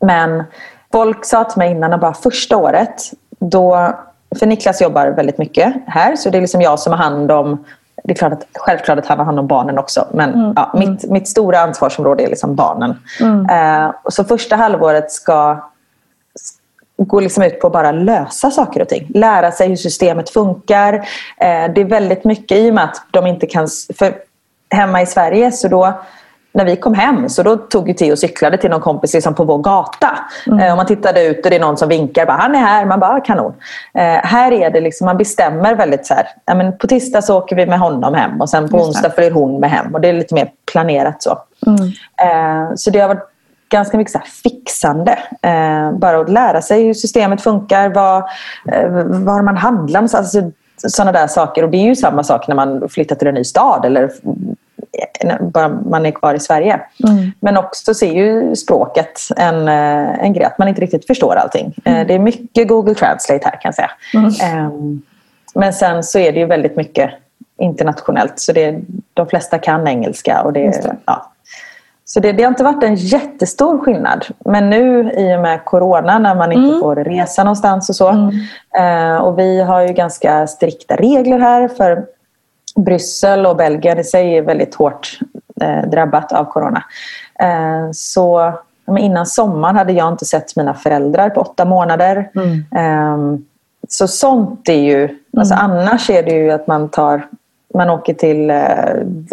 men 0.00 0.44
folk 0.92 1.24
sa 1.24 1.44
till 1.44 1.58
mig 1.58 1.70
innan 1.70 2.00
bara 2.00 2.14
första 2.14 2.56
året 2.56 3.10
då, 3.38 3.94
för 4.38 4.46
Niklas 4.46 4.82
jobbar 4.82 5.06
väldigt 5.06 5.38
mycket 5.38 5.74
här 5.86 6.16
så 6.16 6.30
det 6.30 6.38
är 6.38 6.40
liksom 6.40 6.62
jag 6.62 6.78
som 6.78 6.92
har 6.92 6.98
hand 6.98 7.30
om 7.30 7.64
det 8.04 8.12
är 8.12 8.16
klart 8.16 8.32
att, 8.32 8.46
självklart 8.54 8.98
att 8.98 9.06
han 9.06 9.18
har 9.18 9.24
hand 9.24 9.38
om 9.38 9.46
barnen 9.46 9.78
också 9.78 10.06
men 10.12 10.52
ja, 10.56 10.72
mitt, 10.74 11.10
mitt 11.10 11.28
stora 11.28 11.60
ansvarsområde 11.60 12.24
är 12.24 12.28
liksom 12.28 12.54
barnen. 12.54 12.90
Eh, 13.50 13.94
och 14.02 14.12
så 14.12 14.24
första 14.24 14.56
halvåret 14.56 15.12
ska 15.12 15.70
går 16.96 17.20
liksom 17.20 17.42
ut 17.42 17.60
på 17.60 17.66
att 17.66 17.72
bara 17.72 17.92
lösa 17.92 18.50
saker 18.50 18.82
och 18.82 18.88
ting. 18.88 19.10
Lära 19.14 19.50
sig 19.52 19.68
hur 19.68 19.76
systemet 19.76 20.30
funkar. 20.30 20.94
Eh, 21.38 21.72
det 21.74 21.80
är 21.80 21.84
väldigt 21.84 22.24
mycket 22.24 22.58
i 22.58 22.70
och 22.70 22.74
med 22.74 22.84
att 22.84 23.06
de 23.10 23.26
inte 23.26 23.46
kan... 23.46 23.68
För 23.98 24.14
hemma 24.70 25.02
i 25.02 25.06
Sverige 25.06 25.52
så 25.52 25.68
då 25.68 25.92
när 26.52 26.64
vi 26.64 26.76
kom 26.76 26.94
hem 26.94 27.28
så 27.28 27.42
då 27.42 27.56
tog 27.56 27.88
ju 27.88 27.94
Theo 27.94 28.12
och 28.12 28.18
cyklade 28.18 28.56
till 28.56 28.70
någon 28.70 28.80
kompis 28.80 29.14
liksom 29.14 29.34
på 29.34 29.44
vår 29.44 29.58
gata. 29.58 30.18
Mm. 30.46 30.58
Eh, 30.58 30.70
och 30.70 30.76
man 30.76 30.86
tittade 30.86 31.24
ut 31.24 31.44
och 31.44 31.50
det 31.50 31.56
är 31.56 31.60
någon 31.60 31.76
som 31.76 31.88
vinkar. 31.88 32.26
Bara, 32.26 32.36
han 32.36 32.54
är 32.54 32.58
här. 32.58 32.84
Man 32.84 33.00
bara, 33.00 33.10
"Ah, 33.14 33.20
kanon. 33.20 33.54
Eh, 33.94 34.02
här 34.04 34.52
är 34.52 34.70
det 34.70 34.80
liksom, 34.80 35.04
man 35.04 35.16
bestämmer 35.16 35.74
väldigt 35.74 36.06
så 36.06 36.14
här. 36.14 36.26
Ja, 36.44 36.54
men 36.54 36.78
på 36.78 36.86
tisdag 36.86 37.22
så 37.22 37.38
åker 37.38 37.56
vi 37.56 37.66
med 37.66 37.78
honom 37.78 38.14
hem 38.14 38.40
och 38.40 38.50
sen 38.50 38.68
på 38.68 38.76
Just 38.76 38.88
onsdag 38.88 39.10
följer 39.10 39.30
hon 39.30 39.60
med 39.60 39.70
hem. 39.70 39.94
Och 39.94 40.00
det 40.00 40.08
är 40.08 40.12
lite 40.12 40.34
mer 40.34 40.50
planerat 40.72 41.22
så. 41.22 41.30
Eh, 42.22 42.74
så 42.76 42.90
det 42.90 43.00
har 43.00 43.08
varit 43.08 43.30
ganska 43.68 43.96
mycket 43.96 44.12
så 44.12 44.18
fixande. 44.42 45.18
Eh, 45.42 45.92
bara 45.92 46.20
att 46.20 46.28
lära 46.28 46.62
sig 46.62 46.84
hur 46.84 46.94
systemet 46.94 47.40
funkar, 47.42 47.88
vad, 47.88 48.16
eh, 48.72 48.88
var 49.06 49.42
man 49.42 49.56
handlar 49.56 50.00
någonstans. 50.00 50.34
Alltså, 50.34 50.50
sådana 50.90 51.12
där 51.12 51.26
saker. 51.26 51.62
Och 51.62 51.70
det 51.70 51.76
är 51.76 51.84
ju 51.84 51.96
samma 51.96 52.22
sak 52.24 52.48
när 52.48 52.54
man 52.54 52.88
flyttar 52.88 53.16
till 53.16 53.28
en 53.28 53.34
ny 53.34 53.44
stad 53.44 53.84
eller 53.84 54.02
eh, 55.20 55.42
bara 55.42 55.68
man 55.68 56.06
är 56.06 56.10
kvar 56.10 56.34
i 56.34 56.40
Sverige. 56.40 56.80
Men 57.40 57.56
också 57.56 57.94
så 57.94 58.04
är 58.04 58.12
ju 58.12 58.56
språket 58.56 59.20
en, 59.36 59.68
eh, 59.68 60.24
en 60.24 60.32
grej 60.32 60.44
att 60.44 60.58
man 60.58 60.68
inte 60.68 60.80
riktigt 60.80 61.06
förstår 61.06 61.36
allting. 61.36 61.74
Eh, 61.84 62.06
Det 62.06 62.14
är 62.14 62.18
mycket 62.18 62.68
Google 62.68 62.94
Translate 62.94 63.44
här 63.44 63.60
kan 63.60 63.60
jag 63.64 63.74
säga. 63.74 63.90
Eh, 64.42 64.70
Men 65.54 65.72
sen 65.72 66.02
så 66.02 66.18
är 66.18 66.32
det 66.32 66.38
ju 66.38 66.46
väldigt 66.46 66.76
mycket 66.76 67.10
internationellt. 67.58 68.38
Så 68.40 68.52
det, 68.52 68.80
de 69.14 69.26
flesta 69.26 69.58
kan 69.58 69.88
engelska. 69.88 70.42
Och 70.42 70.52
det, 70.52 70.60
det. 70.82 70.96
Ja. 71.04 71.30
Så 72.04 72.20
det, 72.20 72.32
det 72.32 72.42
har 72.42 72.50
inte 72.50 72.64
varit 72.64 72.82
en 72.82 72.94
jättestor 72.94 73.78
skillnad. 73.78 74.26
Men 74.44 74.70
nu 74.70 75.12
i 75.12 75.36
och 75.36 75.40
med 75.40 75.64
corona 75.64 76.18
när 76.18 76.34
man 76.34 76.52
inte 76.52 76.78
får 76.80 76.96
resa 76.96 77.44
någonstans 77.44 77.88
och 77.88 77.96
så. 77.96 78.08
Eh, 78.78 79.16
och 79.16 79.38
vi 79.38 79.62
har 79.62 79.82
ju 79.82 79.88
ganska 79.88 80.46
strikta 80.46 80.96
regler 80.96 81.38
här. 81.38 81.68
För 81.68 82.06
Bryssel 82.76 83.46
och 83.46 83.56
Belgien 83.56 83.98
i 83.98 84.04
sig 84.04 84.36
är 84.36 84.42
väldigt 84.42 84.74
hårt 84.74 85.18
eh, 85.60 85.88
drabbat 85.90 86.32
av 86.32 86.44
corona. 86.44 86.84
Eh, 87.40 87.90
så 87.92 88.52
innan 88.98 89.26
sommaren 89.26 89.76
hade 89.76 89.92
jag 89.92 90.12
inte 90.12 90.24
sett 90.24 90.56
mina 90.56 90.74
föräldrar 90.74 91.30
på 91.30 91.40
åtta 91.40 91.64
månader. 91.64 92.30
Eh, 92.76 93.18
så 93.88 94.08
sånt 94.08 94.68
är 94.68 94.82
ju... 94.82 95.18
Alltså 95.36 95.54
annars 95.54 96.10
är 96.10 96.22
det 96.22 96.32
ju 96.32 96.50
att 96.50 96.66
man 96.66 96.88
tar... 96.88 97.26
Man 97.74 97.90
åker 97.90 98.14
till 98.14 98.50
eh, 98.50 98.66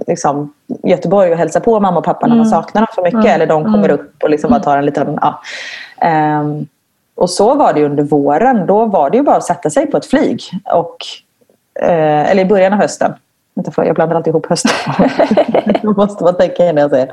liksom, 0.08 0.54
Göteborg 0.84 1.32
och 1.32 1.38
hälsar 1.38 1.60
på 1.60 1.80
mamma 1.80 1.98
och 1.98 2.06
pappa 2.06 2.28
när 2.28 2.36
man 2.36 2.46
saknar 2.46 2.82
dem 2.82 2.88
för 2.96 3.02
mycket. 3.04 3.36
Eller 3.36 3.48
de 3.48 3.64
kommer 3.64 3.90
upp 3.90 4.24
och 4.24 4.30
liksom 4.30 4.50
bara 4.50 4.60
tar 4.60 4.78
en 4.78 4.86
liten... 4.86 5.20
Ja. 5.22 5.42
Ehm, 6.02 6.68
och 7.16 7.30
så 7.30 7.56
var 7.56 7.74
det 7.74 7.86
under 7.86 8.04
våren. 8.04 8.66
Då 8.66 8.86
var 8.86 9.10
det 9.10 9.18
ju 9.18 9.24
bara 9.24 9.36
att 9.36 9.44
sätta 9.44 9.70
sig 9.70 9.88
på 9.88 9.98
ett 9.98 10.06
flyg. 10.06 10.42
Och, 10.74 10.98
eh, 11.82 12.32
eller 12.32 12.44
i 12.44 12.46
början 12.46 12.74
av 12.74 12.80
hösten. 12.80 13.14
Jag 13.76 13.96
blandar 13.96 14.16
alltid 14.16 14.32
ihop 14.32 14.46
hösten. 14.46 14.72
jag 15.82 15.98
måste 15.98 16.24
bara 16.24 16.34
tänka 16.34 16.70
innan 16.70 16.82
jag 16.82 16.90
säger. 16.92 17.10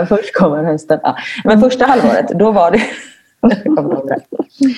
Eh, 0.00 0.06
först 0.06 0.34
kommer 0.34 0.64
hösten. 0.64 1.00
Ja. 1.02 1.16
Men 1.44 1.60
första 1.60 1.86
halvåret, 1.86 2.28
då 2.28 2.52
var 2.52 2.70
det... 2.70 2.80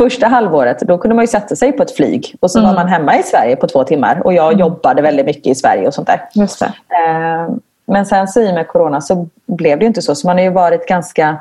Första 0.00 0.26
halvåret, 0.26 0.80
då 0.80 0.98
kunde 0.98 1.14
man 1.14 1.22
ju 1.22 1.26
sätta 1.26 1.56
sig 1.56 1.72
på 1.72 1.82
ett 1.82 1.96
flyg. 1.96 2.34
Och 2.40 2.50
så 2.50 2.60
var 2.60 2.74
man 2.74 2.88
hemma 2.88 3.18
i 3.18 3.22
Sverige 3.22 3.56
på 3.56 3.66
två 3.66 3.84
timmar. 3.84 4.20
Och 4.24 4.32
jag 4.32 4.60
jobbade 4.60 5.02
väldigt 5.02 5.26
mycket 5.26 5.46
i 5.46 5.54
Sverige 5.54 5.86
och 5.86 5.94
sånt 5.94 6.06
där. 6.06 6.28
Eh, 6.88 7.54
Men 7.86 8.06
sen 8.06 8.28
så 8.28 8.40
i 8.40 8.50
och 8.50 8.54
med 8.54 8.68
corona 8.68 9.00
så 9.00 9.28
blev 9.46 9.78
det 9.78 9.82
ju 9.84 9.86
inte 9.86 10.02
så. 10.02 10.14
Så 10.14 10.26
man 10.26 10.36
har 10.36 10.44
ju 10.44 10.50
varit 10.50 10.86
ganska 10.86 11.36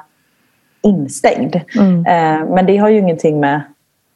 instängd. 0.82 1.56
Eh, 1.56 2.46
Men 2.50 2.66
det 2.66 2.78
har 2.78 2.90
ju 2.90 2.98
ingenting 2.98 3.40
med 3.40 3.62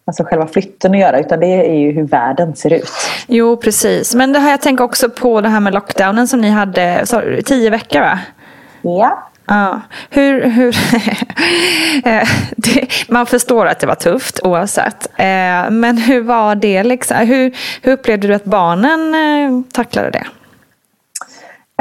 alltså 0.05 0.23
själva 0.23 0.47
flytten 0.47 0.91
att 0.93 0.99
göra. 0.99 1.19
Utan 1.19 1.39
det 1.39 1.69
är 1.69 1.73
ju 1.79 1.91
hur 1.91 2.03
världen 2.07 2.55
ser 2.55 2.73
ut. 2.73 2.89
Jo, 3.27 3.57
precis. 3.57 4.15
Men 4.15 4.33
det 4.33 4.39
här, 4.39 4.51
jag 4.51 4.61
tänker 4.61 4.83
också 4.83 5.09
på 5.09 5.41
det 5.41 5.49
här 5.49 5.59
med 5.59 5.73
lockdownen 5.73 6.27
som 6.27 6.41
ni 6.41 6.49
hade, 6.49 7.01
så, 7.05 7.21
tio 7.45 7.69
veckor 7.69 7.99
va? 7.99 8.19
Ja. 8.81 9.23
Ja. 9.45 9.81
Hur, 10.09 10.49
hur 10.49 10.67
eh, 12.05 12.27
det, 12.57 13.09
man 13.09 13.25
förstår 13.25 13.65
att 13.65 13.79
det 13.79 13.87
var 13.87 13.95
tufft 13.95 14.39
oavsett. 14.43 15.05
Eh, 15.05 15.69
men 15.71 15.97
hur 15.97 16.21
var 16.21 16.55
det? 16.55 16.83
Liksom? 16.83 17.17
Hur, 17.17 17.55
hur 17.81 17.93
upplevde 17.93 18.27
du 18.27 18.33
att 18.33 18.45
barnen 18.45 19.15
eh, 19.15 19.71
tacklade 19.71 20.09
det? 20.09 20.25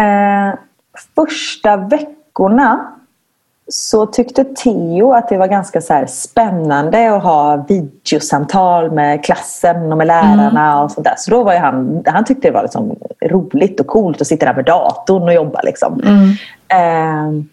Eh, 0.03 0.55
första 1.15 1.77
veckorna 1.77 2.93
så 3.69 4.07
tyckte 4.07 4.45
Theo 4.45 5.13
att 5.13 5.29
det 5.29 5.39
var 5.39 5.47
ganska 5.47 5.81
så 5.81 6.05
spännande 6.09 7.15
att 7.17 7.23
ha 7.23 7.57
videosamtal 7.69 8.91
med 8.91 9.25
klassen 9.25 9.93
och 9.93 9.99
med 9.99 10.07
lärarna. 10.07 10.83
och 10.83 10.91
sånt 10.91 11.05
där. 11.05 11.15
Så 11.17 11.31
då 11.31 11.45
var 11.45 11.57
han, 11.57 12.03
han 12.07 12.25
tyckte 12.25 12.49
det 12.49 12.55
var 12.55 12.63
liksom 12.63 12.97
roligt 13.25 13.81
och 13.81 13.87
coolt 13.87 14.21
att 14.21 14.27
sitta 14.27 14.47
där 14.47 14.55
med 14.55 14.65
datorn 14.65 15.23
och 15.23 15.35
jobba. 15.35 15.61
Liksom. 15.63 16.01
Eh, 16.69 17.45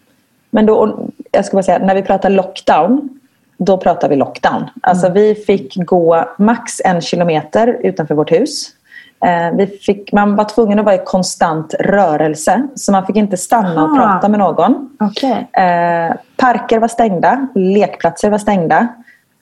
men 0.49 0.65
då, 0.65 0.99
jag 1.31 1.45
ska 1.45 1.57
bara 1.57 1.63
säga, 1.63 1.79
när 1.79 1.95
vi 1.95 2.01
pratar 2.01 2.29
lockdown, 2.29 3.09
då 3.57 3.77
pratar 3.77 4.09
vi 4.09 4.15
lockdown. 4.15 4.69
Alltså 4.81 5.09
vi 5.09 5.35
fick 5.35 5.75
gå 5.75 6.25
max 6.37 6.81
en 6.85 7.01
kilometer 7.01 7.77
utanför 7.83 8.15
vårt 8.15 8.31
hus. 8.31 8.69
Eh, 9.25 9.57
vi 9.57 9.67
fick, 9.67 10.11
man 10.11 10.35
var 10.35 10.45
tvungen 10.45 10.79
att 10.79 10.85
vara 10.85 10.95
i 10.95 11.01
konstant 11.05 11.73
rörelse. 11.79 12.67
Så 12.75 12.91
man 12.91 13.05
fick 13.05 13.15
inte 13.15 13.37
stanna 13.37 13.83
och 13.83 13.95
prata 13.97 14.29
med 14.29 14.39
någon. 14.39 14.89
Okay. 14.99 15.63
Eh, 15.65 16.13
parker 16.37 16.79
var 16.79 16.87
stängda, 16.87 17.47
lekplatser 17.55 18.29
var 18.29 18.37
stängda. 18.37 18.87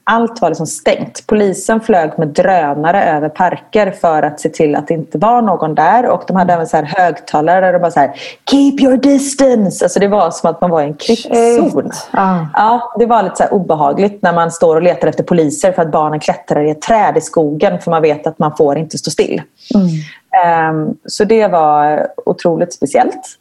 Allt 0.10 0.42
var 0.42 0.50
liksom 0.50 0.68
stängt. 0.68 1.24
Polisen 1.28 1.82
flög 1.82 2.12
med 2.18 2.28
drönare 2.28 3.04
över 3.04 3.30
parker 3.30 3.92
för 3.92 4.24
att 4.24 4.40
se 4.40 4.50
till 4.50 4.76
att 4.76 4.88
det 4.88 4.94
inte 4.94 5.18
var 5.18 5.42
någon 5.42 5.76
där. 5.76 6.06
Och 6.10 6.24
de 6.28 6.36
hade 6.36 6.54
även 6.54 6.68
så 6.68 6.78
här 6.78 6.84
högtalare 6.84 7.66
där 7.66 7.74
de 7.74 7.80
bara 7.80 7.92
så 7.92 8.00
här 8.00 8.12
Keep 8.50 8.76
your 8.80 8.98
distance! 8.98 9.86
Alltså 9.86 10.00
det 10.00 10.08
var 10.08 10.32
som 10.32 10.50
att 10.50 10.62
man 10.62 10.70
var 10.70 10.82
i 10.82 10.86
en 10.86 10.94
krigszon. 10.94 11.92
Ja. 12.12 12.48
Ja, 12.54 12.96
det 13.00 13.06
var 13.06 13.24
lite 13.24 13.36
så 13.36 13.56
obehagligt 13.56 14.22
när 14.22 14.34
man 14.34 14.52
står 14.52 14.76
och 14.76 14.82
letar 14.82 15.08
efter 15.08 15.24
poliser 15.24 15.72
för 15.72 15.82
att 15.82 15.92
barnen 15.92 16.20
klättrar 16.20 16.64
i 16.64 16.70
ett 16.70 16.82
träd 16.82 17.18
i 17.18 17.22
skogen 17.22 17.80
för 17.82 17.92
man 17.92 18.02
vet 18.02 18.28
att 18.28 18.40
man 18.40 18.58
får 18.58 18.78
inte 18.78 18.98
stå 18.98 19.12
still. 19.12 19.42
Ehm, 20.46 20.94
så 21.06 21.24
det 21.24 21.48
var 21.48 22.08
otroligt 22.26 22.74
speciellt. 22.74 23.38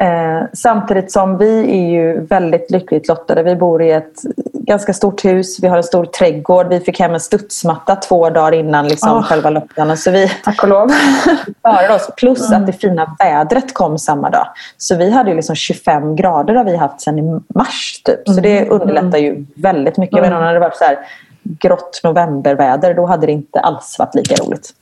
Eh, 0.00 0.42
samtidigt 0.52 1.12
som 1.12 1.38
vi 1.38 1.60
är 1.60 1.90
ju 1.90 2.20
väldigt 2.20 2.70
lyckligt 2.70 3.08
lottade. 3.08 3.42
Vi 3.42 3.56
bor 3.56 3.82
i 3.82 3.90
ett 3.90 4.12
ganska 4.52 4.92
stort 4.92 5.24
hus. 5.24 5.58
Vi 5.62 5.68
har 5.68 5.76
en 5.76 5.82
stor 5.82 6.04
trädgård. 6.04 6.68
Vi 6.68 6.80
fick 6.80 7.00
hem 7.00 7.14
en 7.14 7.20
studsmatta 7.20 7.96
två 7.96 8.30
dagar 8.30 8.52
innan 8.52 8.88
liksom, 8.88 9.16
Åh. 9.16 9.22
själva 9.22 9.50
lockdownen. 9.50 9.96
Så 9.96 10.10
vi 10.10 10.28
Tack 10.44 10.62
och 10.62 10.68
lov. 10.68 10.88
klarade 11.62 11.94
oss. 11.94 12.10
Plus 12.16 12.52
att 12.52 12.66
det 12.66 12.72
fina 12.72 13.16
vädret 13.18 13.74
kom 13.74 13.98
samma 13.98 14.30
dag. 14.30 14.48
Så 14.76 14.96
vi 14.96 15.10
hade 15.10 15.30
ju 15.30 15.36
liksom 15.36 15.56
25 15.56 16.16
grader 16.16 16.54
har 16.54 16.64
vi 16.64 16.76
haft 16.76 17.00
sedan 17.00 17.18
i 17.18 17.40
mars. 17.54 18.02
Typ. 18.04 18.28
Så 18.28 18.40
det 18.40 18.68
underlättar 18.68 19.18
ju 19.18 19.46
väldigt 19.54 19.96
mycket. 19.96 20.16
Jag 20.16 20.22
menar, 20.22 20.46
om 20.46 20.54
det 20.54 20.60
varit 20.60 20.76
så 20.76 20.84
här 20.84 20.98
grått 21.42 22.00
novemberväder 22.04 22.94
då 22.94 23.06
hade 23.06 23.26
det 23.26 23.32
inte 23.32 23.60
alls 23.60 23.96
varit 23.98 24.14
lika 24.14 24.34
roligt. 24.34 24.74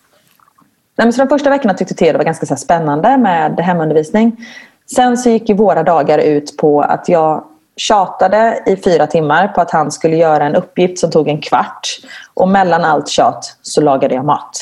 Nej, 0.97 1.07
men 1.07 1.13
så 1.13 1.23
de 1.23 1.29
första 1.29 1.51
veckorna 1.51 1.75
tyckte 1.75 1.95
Theo 1.95 2.13
det 2.13 2.19
var 2.19 2.25
ganska 2.25 2.47
så 2.47 2.57
spännande 2.57 3.17
med 3.17 3.61
hemundervisning. 3.61 4.37
Sen 4.95 5.17
så 5.17 5.29
gick 5.31 5.49
ju 5.49 5.55
våra 5.55 5.83
dagar 5.83 6.19
ut 6.19 6.57
på 6.57 6.81
att 6.83 7.09
jag 7.09 7.45
tjatade 7.77 8.63
i 8.67 8.77
fyra 8.77 9.07
timmar 9.07 9.49
på 9.49 9.61
att 9.61 9.71
han 9.71 9.91
skulle 9.91 10.17
göra 10.17 10.45
en 10.45 10.55
uppgift 10.57 10.99
som 10.99 11.11
tog 11.11 11.29
en 11.29 11.41
kvart. 11.41 11.89
Och 12.35 12.49
mellan 12.49 12.85
allt 12.85 13.09
tjat 13.09 13.57
så 13.63 13.81
lagade 13.81 14.15
jag 14.15 14.25
mat. 14.25 14.61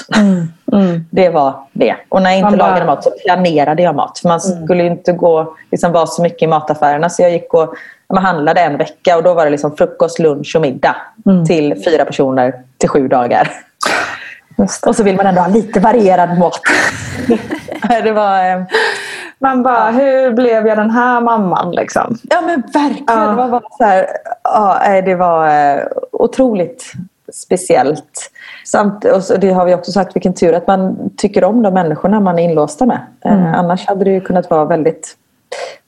Det 1.11 1.29
var 1.29 1.55
det. 1.73 1.97
Och 2.09 2.23
när 2.23 2.31
jag 2.31 2.39
inte 2.39 2.51
Man 2.51 2.59
bara- 2.59 2.69
lagade 2.69 2.87
mat 2.87 3.05
så 3.05 3.11
planerade 3.25 3.83
jag 3.83 3.95
mat. 3.95 4.19
För 4.19 4.29
man 4.29 4.41
skulle 4.41 4.83
ju 4.83 4.89
inte 4.91 5.13
gå, 5.13 5.57
liksom, 5.71 5.93
vara 5.93 6.07
så 6.07 6.23
mycket 6.23 6.43
i 6.43 6.47
mataffärerna. 6.47 7.11
Så 7.11 7.23
jag 7.23 7.31
gick 7.31 7.55
och 7.55 7.75
man 8.15 8.25
handlade 8.25 8.61
en 8.61 8.77
vecka 8.79 9.17
och 9.17 9.23
då 9.23 9.35
var 9.35 9.45
det 9.45 9.51
liksom 9.51 9.77
frukost, 9.77 10.19
lunch 10.19 10.53
och 10.57 10.63
middag. 10.63 10.97
Till 11.47 11.83
fyra 11.85 12.05
personer 12.05 12.55
till 12.79 12.89
sju 12.89 13.09
dagar. 13.09 13.51
Och 14.87 14.97
så 14.97 15.03
vill 15.03 15.17
man 15.17 15.27
ändå 15.27 15.41
ha 15.41 15.49
lite 15.49 15.81
varierad 15.81 16.39
mat. 16.39 16.61
det 18.05 18.13
var... 18.13 18.67
Man 19.43 19.63
bara, 19.63 19.91
hur 19.91 20.33
blev 20.33 20.67
jag 20.67 20.79
den 20.79 20.91
här 20.91 21.21
mamman 21.21 21.71
liksom? 21.73 22.19
Ja 22.23 22.41
men 22.41 22.61
verkligen. 22.61 23.05
Ja. 23.07 23.27
Det 23.31 23.35
var 23.35 23.49
bara 23.49 23.63
så 23.79 23.85
här, 23.85 24.07
ja, 24.45 25.01
det 25.05 25.15
var 25.15 25.49
eh, 25.49 25.83
otroligt 26.13 26.93
speciellt. 27.33 28.31
Samt, 28.65 29.05
och 29.05 29.41
det 29.41 29.51
har 29.51 29.65
vi 29.65 29.75
också 29.75 29.93
sagt, 29.93 30.17
vilken 30.17 30.35
tur 30.35 30.55
att 30.55 30.67
man 30.67 31.11
tycker 31.17 31.45
om 31.45 31.63
de 31.63 31.75
människorna 31.75 32.21
man 32.21 32.39
är 32.39 32.43
inlåsta 32.43 32.87
med. 32.87 33.01
Eh, 33.25 33.55
annars 33.59 33.87
hade 33.87 34.05
det 34.05 34.11
ju 34.11 34.21
kunnat 34.21 34.51
vara 34.51 34.65
väldigt 34.65 35.17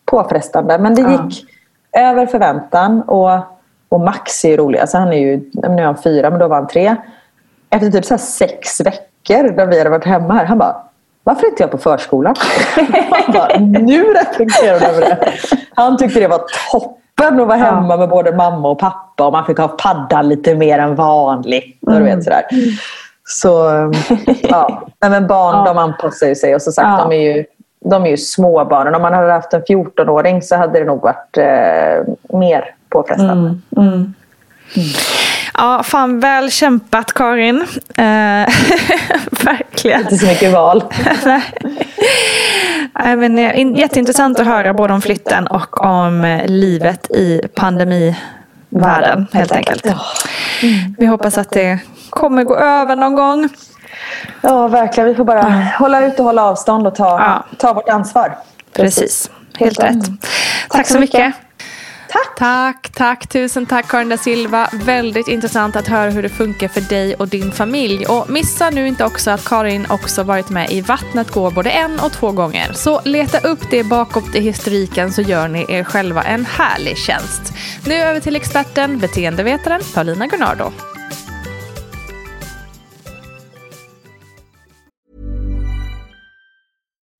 påfrestande. 0.04 0.78
Men 0.78 0.94
det 0.94 1.02
Ja. 1.02 1.10
gick 1.28 1.44
över 1.92 2.26
förväntan. 2.26 3.02
Och, 3.02 3.30
och 3.88 4.00
Max 4.00 4.44
är 4.44 4.48
ju 4.48 4.56
rolig. 4.56 4.78
Alltså 4.78 4.98
han 4.98 5.08
är 5.12 5.16
ju, 5.18 5.50
nu 5.52 5.82
är 5.82 5.84
han 5.86 5.96
fyra, 6.02 6.30
men 6.30 6.38
då 6.38 6.48
var 6.48 6.56
han 6.56 6.66
tre. 6.66 6.96
Efter 7.70 7.90
typ 7.90 8.04
så 8.04 8.18
sex 8.18 8.80
veckor 8.80 9.56
när 9.56 9.66
vi 9.66 9.78
hade 9.78 9.90
varit 9.90 10.04
hemma 10.04 10.34
här, 10.34 10.44
han 10.44 10.58
bara 10.58 10.76
varför 11.24 11.46
är 11.46 11.50
inte 11.50 11.62
jag 11.62 11.70
på 11.70 11.78
förskolan? 11.78 12.34
Bara, 13.32 13.56
nu 13.58 14.04
reflekterar 14.04 14.80
du 14.80 14.86
över 14.86 15.00
det. 15.00 15.32
Han 15.74 15.96
tyckte 15.96 16.20
det 16.20 16.28
var 16.28 16.42
toppen 16.72 17.40
att 17.40 17.46
vara 17.46 17.58
hemma 17.58 17.96
med 17.96 18.08
både 18.08 18.32
mamma 18.36 18.68
och 18.68 18.78
pappa 18.78 19.26
och 19.26 19.32
man 19.32 19.46
fick 19.46 19.58
ha 19.58 19.68
paddan 19.68 20.28
lite 20.28 20.54
mer 20.54 20.78
än 20.78 20.94
vanligt. 20.94 21.78
Och 21.86 21.92
du 21.92 22.02
vet, 22.02 22.24
sådär. 22.24 22.42
Så 23.26 23.48
ja, 24.42 24.82
men 25.00 25.26
barn 25.26 25.54
Ja. 25.56 25.64
de 25.72 25.78
anpassar 25.78 26.26
ju 26.26 26.34
sig 26.34 26.54
och 26.54 26.62
som 26.62 26.72
sagt 26.72 26.88
Ja. 26.88 27.04
de 27.08 27.12
är 27.16 27.34
ju 27.36 27.44
de 27.90 28.04
är 28.06 28.10
ju 28.10 28.16
små 28.16 28.64
barnen. 28.64 28.94
Om 28.94 29.02
man 29.02 29.12
hade 29.14 29.32
haft 29.32 29.52
en 29.54 29.62
14-åring 29.62 30.42
så 30.42 30.56
hade 30.56 30.78
det 30.78 30.84
nog 30.84 31.02
varit 31.02 31.36
eh, 31.38 32.14
mer 32.38 32.74
påfrestande. 32.88 33.58
Mm. 33.76 33.86
Mm. 33.86 34.14
Ja, 35.58 35.82
fan 35.82 36.20
väl 36.20 36.50
kämpat 36.50 37.12
Karin. 37.12 37.66
Eh, 37.96 38.04
verkligen. 39.44 40.00
Inte 40.00 40.18
så 40.18 40.26
mycket 40.26 40.52
val. 40.52 40.84
Nej, 42.94 43.16
men, 43.16 43.38
eh, 43.38 43.78
jätteintressant 43.78 44.40
att 44.40 44.46
höra 44.46 44.74
både 44.74 44.94
om 44.94 45.02
flytten 45.02 45.46
och 45.46 45.80
om 45.80 46.24
eh, 46.24 46.46
livet 46.46 47.10
i 47.10 47.40
pandemivärlden 47.54 49.26
helt 49.32 49.52
enkelt. 49.52 49.86
Mm. 49.86 50.94
Vi 50.98 51.06
hoppas 51.06 51.38
att 51.38 51.50
det 51.50 51.78
kommer 52.10 52.44
gå 52.44 52.56
över 52.56 52.96
någon 52.96 53.14
gång. 53.14 53.48
Ja, 54.40 54.68
verkligen. 54.68 55.08
Vi 55.08 55.14
får 55.14 55.24
bara 55.24 55.42
mm. 55.42 55.66
hålla 55.78 56.06
ut 56.06 56.18
och 56.18 56.24
hålla 56.24 56.44
avstånd 56.44 56.86
och 56.86 56.94
ta, 56.94 57.20
ja. 57.20 57.44
ta 57.58 57.72
vårt 57.72 57.88
ansvar. 57.88 58.36
Precis. 58.72 59.00
Precis. 59.00 59.30
Helt 59.58 59.82
rätt. 59.82 60.04
Tack, 60.04 60.70
tack 60.70 60.86
så 60.86 60.98
mycket. 60.98 61.26
mycket. 61.26 61.43
Tack. 62.14 62.36
Tack, 62.36 62.92
tack. 62.92 63.26
Tusen 63.28 63.66
tack 63.66 63.88
Karin 63.88 64.08
da 64.08 64.16
Silva. 64.16 64.68
Väldigt 64.72 65.28
intressant 65.28 65.76
att 65.76 65.88
höra 65.88 66.10
hur 66.10 66.22
det 66.22 66.28
funkar 66.28 66.68
för 66.68 66.80
dig 66.80 67.14
och 67.14 67.28
din 67.28 67.52
familj. 67.52 68.06
Och 68.06 68.30
missa 68.30 68.70
nu 68.70 68.88
inte 68.88 69.04
också 69.04 69.30
att 69.30 69.44
Karin 69.44 69.86
också 69.90 70.22
varit 70.22 70.50
med 70.50 70.70
i 70.70 70.80
Vattnet 70.80 71.30
går 71.30 71.50
både 71.50 71.70
en 71.70 72.00
och 72.00 72.12
två 72.12 72.32
gånger. 72.32 72.72
Så 72.72 73.00
leta 73.04 73.38
upp 73.48 73.70
det 73.70 73.84
bakom 73.84 74.34
i 74.34 74.40
historiken 74.40 75.12
så 75.12 75.22
gör 75.22 75.48
ni 75.48 75.66
er 75.68 75.84
själva 75.84 76.22
en 76.22 76.46
härlig 76.46 76.98
tjänst. 76.98 77.52
Nu 77.86 77.94
över 77.94 78.20
till 78.20 78.36
experten, 78.36 78.98
beteendevetaren 78.98 79.80
Paulina 79.94 80.26
Gunnardo. 80.26 80.93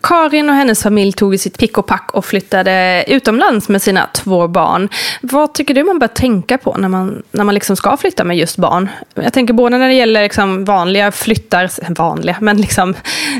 Karin 0.00 0.48
och 0.48 0.54
hennes 0.54 0.82
familj 0.82 1.12
tog 1.12 1.40
sitt 1.40 1.58
pick 1.58 1.78
och 1.78 1.86
pack 1.86 2.10
och 2.12 2.24
flyttade 2.24 3.04
utomlands 3.08 3.68
med 3.68 3.82
sina 3.82 4.08
två 4.12 4.48
barn. 4.48 4.88
Vad 5.20 5.54
tycker 5.54 5.74
du 5.74 5.84
man 5.84 5.98
bör 5.98 6.06
tänka 6.06 6.58
på 6.58 6.76
när 6.78 6.88
man, 6.88 7.22
när 7.30 7.44
man 7.44 7.54
liksom 7.54 7.76
ska 7.76 7.96
flytta 7.96 8.24
med 8.24 8.36
just 8.36 8.56
barn? 8.56 8.88
Jag 9.14 9.32
tänker 9.32 9.54
både 9.54 9.78
när 9.78 9.88
det 9.88 9.94
gäller 9.94 10.22
liksom 10.22 10.64
vanliga 10.64 11.12
flyttar, 11.12 11.94
vanliga, 11.94 12.36
men 12.40 12.56
liksom 12.56 12.94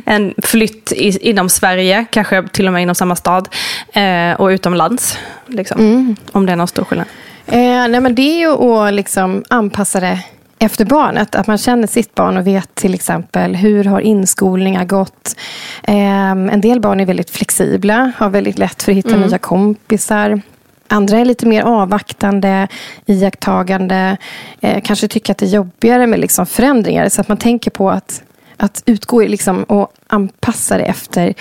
en 0.05 0.35
flytt 0.43 0.93
i, 0.93 1.29
inom 1.31 1.49
Sverige, 1.49 2.07
kanske 2.11 2.49
till 2.49 2.67
och 2.67 2.73
med 2.73 2.83
inom 2.83 2.95
samma 2.95 3.17
stad, 3.17 3.49
eh, 3.93 4.33
och 4.33 4.47
utomlands. 4.47 5.19
Liksom, 5.47 5.81
mm. 5.81 6.17
Om 6.33 6.47
det 6.47 6.53
är 6.53 6.57
någon 6.57 6.69
stor 6.69 6.85
skillnad. 6.85 7.07
Eh, 7.47 7.89
nej, 7.89 8.01
men 8.01 8.15
det 8.15 8.23
är 8.23 8.39
ju 8.39 8.51
att 8.51 8.95
liksom 8.95 9.45
anpassa 9.49 10.01
det 10.01 10.19
efter 10.63 10.85
barnet. 10.85 11.35
Att 11.35 11.47
man 11.47 11.59
känner 11.59 11.87
sitt 11.87 12.15
barn 12.15 12.37
och 12.37 12.47
vet 12.47 12.75
till 12.75 12.95
exempel 12.95 13.57
hur 13.57 13.85
har 13.85 14.01
inskolningar 14.01 14.85
gått. 14.85 15.37
Eh, 15.83 16.31
en 16.31 16.61
del 16.61 16.81
barn 16.81 17.01
är 17.01 17.07
väldigt 17.07 17.31
flexibla, 17.31 18.13
har 18.17 18.31
väldigt 18.31 18.59
lätt 18.59 18.83
för 18.83 18.93
att 18.93 18.99
hitta 18.99 19.15
mm. 19.15 19.21
nya 19.21 19.39
kompisar. 19.39 20.41
Andra 20.89 21.19
är 21.19 21.25
lite 21.25 21.47
mer 21.47 21.63
avvaktande, 21.63 22.69
iakttagande, 23.07 24.17
eh, 24.61 24.83
kanske 24.83 25.09
tycker 25.09 25.33
att 25.33 25.39
det 25.39 25.47
är 25.47 25.51
jobbigare 25.51 26.07
med 26.07 26.21
liksom 26.21 26.47
förändringar. 26.47 27.09
Så 27.09 27.21
att 27.21 27.29
man 27.29 27.37
tänker 27.37 27.71
på 27.71 27.91
att, 27.91 28.23
att 28.57 28.83
utgå 28.87 29.21
liksom 29.21 29.63
och 29.63 29.93
anpassa 30.07 30.79
det 30.79 30.85
efter, 30.85 31.35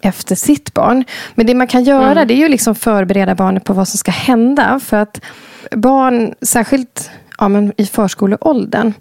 efter 0.00 0.34
sitt 0.34 0.74
barn. 0.74 1.04
Men 1.34 1.46
det 1.46 1.54
man 1.54 1.66
kan 1.66 1.84
göra 1.84 2.12
mm. 2.12 2.28
det 2.28 2.34
är 2.34 2.38
ju 2.38 2.48
liksom 2.48 2.74
förbereda 2.74 3.34
barnet 3.34 3.64
på 3.64 3.72
vad 3.72 3.88
som 3.88 3.98
ska 3.98 4.10
hända. 4.10 4.80
För 4.84 4.96
att 4.96 5.20
barn, 5.70 6.34
särskilt 6.42 7.10
ja, 7.38 7.48
men 7.48 7.72
i 7.76 7.86
förskoleåldern. 7.86 8.92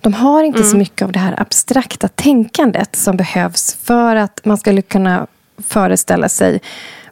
De 0.00 0.14
har 0.14 0.42
inte 0.42 0.58
mm. 0.58 0.70
så 0.70 0.76
mycket 0.76 1.02
av 1.02 1.12
det 1.12 1.18
här 1.18 1.40
abstrakta 1.40 2.08
tänkandet 2.08 2.96
som 2.96 3.16
behövs 3.16 3.76
för 3.82 4.16
att 4.16 4.40
man 4.44 4.58
skulle 4.58 4.82
kunna 4.82 5.26
föreställa 5.58 6.28
sig 6.28 6.60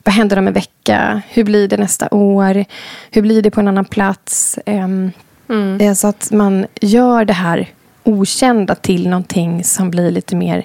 vad 0.04 0.14
händer 0.14 0.38
om 0.38 0.46
en 0.46 0.52
vecka? 0.52 1.22
Hur 1.28 1.44
blir 1.44 1.68
det 1.68 1.76
nästa 1.76 2.08
år? 2.10 2.64
Hur 3.10 3.22
blir 3.22 3.42
det 3.42 3.50
på 3.50 3.60
en 3.60 3.68
annan 3.68 3.84
plats? 3.84 4.58
Um, 4.66 5.12
mm. 5.48 5.78
Det 5.78 5.86
är 5.86 5.94
så 5.94 6.08
att 6.08 6.30
man 6.30 6.66
gör 6.80 7.24
det 7.24 7.32
här 7.32 7.68
okända 8.04 8.74
till 8.74 9.08
någonting 9.08 9.64
som 9.64 9.90
blir 9.90 10.10
lite 10.10 10.36
mer 10.36 10.64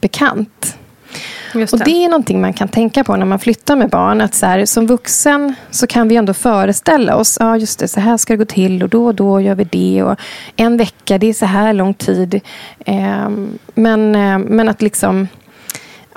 bekant. 0.00 0.76
Det. 1.54 1.72
Och 1.72 1.78
det 1.78 2.04
är 2.04 2.08
någonting 2.08 2.40
man 2.40 2.52
kan 2.52 2.68
tänka 2.68 3.04
på 3.04 3.16
när 3.16 3.26
man 3.26 3.38
flyttar 3.38 3.76
med 3.76 3.90
barn. 3.90 4.20
Att 4.20 4.34
så 4.34 4.46
här, 4.46 4.66
som 4.66 4.86
vuxen 4.86 5.54
så 5.70 5.86
kan 5.86 6.08
vi 6.08 6.16
ändå 6.16 6.34
föreställa 6.34 7.16
oss. 7.16 7.36
Ja, 7.40 7.56
just 7.56 7.78
det, 7.78 7.88
så 7.88 8.00
här 8.00 8.16
ska 8.16 8.32
det 8.32 8.36
gå 8.36 8.44
till 8.44 8.82
och 8.82 8.88
då 8.88 9.06
och 9.06 9.14
då 9.14 9.40
gör 9.40 9.54
vi 9.54 9.64
det. 9.64 10.02
Och 10.02 10.18
en 10.56 10.76
vecka, 10.76 11.18
det 11.18 11.26
är 11.26 11.32
så 11.32 11.46
här 11.46 11.72
lång 11.72 11.94
tid. 11.94 12.40
Eh, 12.86 13.28
men, 13.74 14.14
eh, 14.14 14.38
men 14.38 14.68
att 14.68 14.82
liksom 14.82 15.28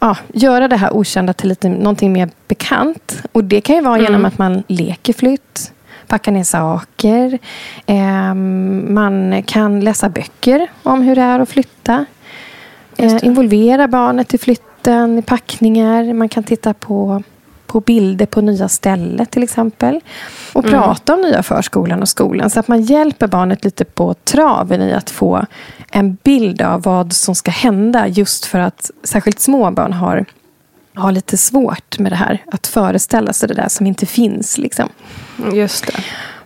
ja, 0.02 0.18
göra 0.34 0.68
det 0.68 0.76
här 0.76 0.94
okända 0.94 1.34
till 1.34 1.50
lite, 1.50 1.70
någonting 1.70 2.14
mer 2.14 2.30
bekant. 2.48 3.24
Och 3.32 3.44
det 3.44 3.62
kan 3.62 3.76
ju 3.76 3.82
vara 3.82 4.00
genom 4.00 4.26
att 4.26 4.38
man 4.38 4.64
leker 4.68 5.14
flytt, 5.14 5.72
packar 6.08 6.32
ner 6.32 6.44
saker. 6.44 7.40
Eh, 7.86 8.34
man 8.94 9.44
kan 9.44 9.80
läsa 9.80 10.10
böcker 10.10 10.68
om 10.84 11.02
hur 11.02 11.16
det 11.16 11.22
är 11.22 11.40
att 11.40 11.50
flytta. 11.50 12.06
Eh, 12.98 13.26
involvera 13.26 13.88
barnet 13.88 14.34
i 14.34 14.38
flytten, 14.38 14.67
i 14.92 15.22
packningar. 15.26 16.14
Man 16.14 16.30
kan 16.30 16.44
titta 16.44 16.74
på, 16.74 17.24
på 17.68 17.80
bilder 17.80 18.26
på 18.26 18.42
nya 18.42 18.70
ställen 18.70 19.26
till 19.26 19.44
exempel. 19.44 20.00
Och 20.54 20.66
Mm. 20.66 20.80
prata 20.80 21.14
om 21.14 21.22
nya 21.22 21.44
förskolan 21.44 22.02
och 22.02 22.10
skolan. 22.10 22.50
Så 22.50 22.60
att 22.60 22.68
man 22.68 22.82
hjälper 22.82 23.28
barnet 23.28 23.64
lite 23.64 23.86
på 23.86 24.14
traven 24.14 24.82
i 24.82 24.94
att 24.94 25.10
få 25.10 25.46
en 25.92 26.18
bild 26.24 26.62
av 26.62 26.82
vad 26.82 27.14
som 27.14 27.36
ska 27.36 27.52
hända. 27.52 28.08
Just 28.08 28.46
för 28.46 28.60
att 28.60 28.92
särskilt 29.04 29.40
små 29.40 29.72
barn 29.72 29.94
har, 29.94 30.26
har 30.94 31.12
lite 31.12 31.38
svårt 31.38 32.00
med 32.00 32.12
det 32.12 32.16
här. 32.16 32.44
Att 32.52 32.68
föreställa 32.68 33.34
sig 33.34 33.48
det 33.50 33.56
där 33.56 33.70
som 33.70 33.86
inte 33.86 34.06
finns. 34.06 34.58
Liksom. 34.58 34.90
Just 35.54 35.88
det. 35.88 35.94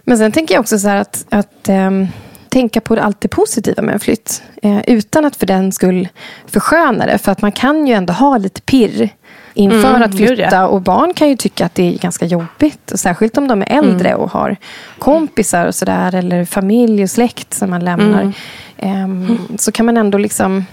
Men 0.03 0.17
sen 0.17 0.31
tänker 0.31 0.53
jag 0.55 0.61
också 0.61 0.79
så 0.79 0.87
här 0.87 0.95
att, 0.97 1.25
att 1.29 1.69
ehm, 1.69 2.07
tänka 2.51 2.81
på 2.81 2.95
allt 2.99 3.21
det 3.21 3.27
positiva 3.27 3.81
med 3.81 3.93
en 3.93 3.99
flytt. 3.99 4.43
Eh, 4.61 4.79
utan 4.87 5.25
att 5.25 5.35
för 5.35 5.45
den 5.45 5.71
skull 5.71 6.07
försköna 6.45 7.05
det. 7.05 7.17
För 7.17 7.31
att 7.31 7.41
man 7.41 7.51
kan 7.51 7.87
ju 7.87 7.93
ändå 7.93 8.13
ha 8.13 8.37
lite 8.37 8.61
pirr 8.61 9.09
inför 9.53 9.89
Mm, 9.89 10.01
att 10.01 10.15
flytta. 10.17 10.67
Och 10.67 10.81
barn 10.81 11.13
kan 11.13 11.29
ju 11.29 11.35
tycka 11.35 11.65
att 11.65 11.75
det 11.75 11.93
är 11.95 11.97
ganska 11.97 12.25
jobbigt. 12.25 12.91
Och 12.91 12.99
särskilt 12.99 13.37
om 13.37 13.47
de 13.47 13.61
är 13.61 13.77
äldre 13.77 14.09
Mm. 14.09 14.21
och 14.21 14.31
har 14.31 14.55
kompisar 14.99 15.65
och 15.65 15.75
sådär. 15.75 16.15
Eller 16.15 16.45
familj 16.45 17.03
och 17.03 17.09
släkt 17.09 17.53
som 17.53 17.69
man 17.69 17.85
lämnar. 17.85 18.21
Mm. 18.21 18.33
Ehm, 18.77 19.37
så 19.57 19.71
kan 19.71 19.85
man 19.85 19.97
ändå 19.97 20.17
liksom 20.17 20.65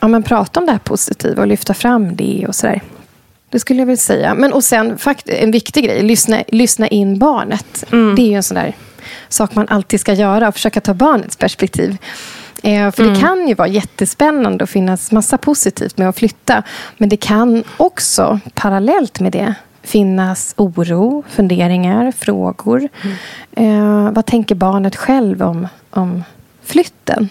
ja, 0.00 0.08
men 0.08 0.22
prata 0.22 0.60
om 0.60 0.66
det 0.66 0.72
här 0.72 0.78
positiva 0.78 1.42
och 1.42 1.48
lyfta 1.48 1.74
fram 1.74 2.16
det 2.16 2.44
och 2.48 2.54
sådär. 2.54 2.80
Det 3.50 3.60
skulle 3.60 3.78
jag 3.80 3.86
vilja 3.86 3.96
säga. 3.96 4.34
Men 4.34 4.52
och 4.52 4.64
sen 4.64 4.98
fakt 4.98 5.28
en 5.28 5.50
viktig 5.50 5.84
grej, 5.84 6.02
lyssna, 6.02 6.42
lyssna 6.48 6.88
in 6.88 7.18
barnet. 7.18 7.84
Det 7.90 8.22
är 8.22 8.28
ju 8.28 8.34
en 8.34 8.42
sån 8.42 8.54
där 8.54 8.74
sak 9.28 9.54
man 9.54 9.68
alltid 9.68 10.00
ska 10.00 10.12
göra 10.12 10.48
och 10.48 10.54
försöka 10.54 10.80
ta 10.80 10.94
barnets 10.94 11.36
perspektiv. 11.36 11.96
Eh, 12.62 12.90
för 12.90 13.04
det 13.04 13.20
kan 13.20 13.48
ju 13.48 13.54
vara 13.54 13.68
jättespännande 13.68 14.64
och 14.64 14.70
finnas 14.70 15.12
massa 15.12 15.38
positivt 15.38 15.98
med 15.98 16.08
att 16.08 16.16
flytta. 16.16 16.62
Men 16.98 17.08
det 17.08 17.16
kan 17.16 17.64
också 17.76 18.40
parallellt 18.54 19.20
med 19.20 19.32
det 19.32 19.54
finnas 19.82 20.54
oro, 20.56 21.24
funderingar, 21.28 22.12
frågor. 22.12 22.88
Eh, 23.52 24.10
vad 24.10 24.26
tänker 24.26 24.54
barnet 24.54 24.96
själv 24.96 25.42
om, 25.42 25.68
om 25.90 26.24
flytten? 26.62 27.28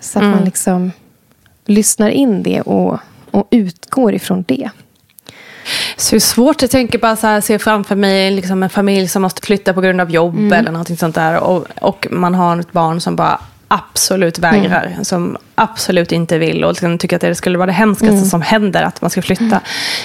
Så 0.00 0.18
att 0.18 0.24
man 0.24 0.44
liksom 0.44 0.92
lyssnar 1.66 2.10
in 2.10 2.42
det 2.42 2.60
och, 2.60 2.98
och 3.30 3.48
utgår 3.50 4.14
ifrån 4.14 4.44
det. 4.48 4.70
Så 6.02 6.10
det 6.10 6.16
är 6.16 6.20
svårt, 6.20 6.62
jag 6.62 6.70
tänker 6.70 6.98
bara 6.98 7.16
så 7.16 7.26
här, 7.26 7.40
se 7.40 7.58
framför 7.58 7.96
mig 7.96 8.30
liksom 8.30 8.62
en 8.62 8.70
familj 8.70 9.08
som 9.08 9.22
måste 9.22 9.46
flytta 9.46 9.72
på 9.74 9.80
grund 9.80 10.00
av 10.00 10.10
jobb 10.10 10.34
Mm. 10.38 10.52
eller 10.52 10.70
någonting 10.72 10.96
sånt 10.96 11.14
där. 11.14 11.40
Och, 11.40 11.66
och 11.80 12.06
man 12.10 12.34
har 12.34 12.56
ett 12.60 12.72
barn 12.72 13.00
som 13.00 13.16
bara 13.16 13.40
absolut 13.68 14.38
vägrar, 14.38 14.86
Mm. 14.92 15.04
som 15.04 15.36
absolut 15.54 16.12
inte 16.12 16.38
vill 16.38 16.64
och 16.64 16.70
liksom 16.72 16.98
tycker 16.98 17.16
att 17.16 17.22
det 17.22 17.34
skulle 17.34 17.58
vara 17.58 17.66
det 17.66 17.72
hemskaste 17.72 18.14
Mm. 18.14 18.24
som 18.24 18.42
händer, 18.42 18.82
att 18.82 19.00
man 19.00 19.10
ska 19.10 19.22
flytta. 19.22 19.44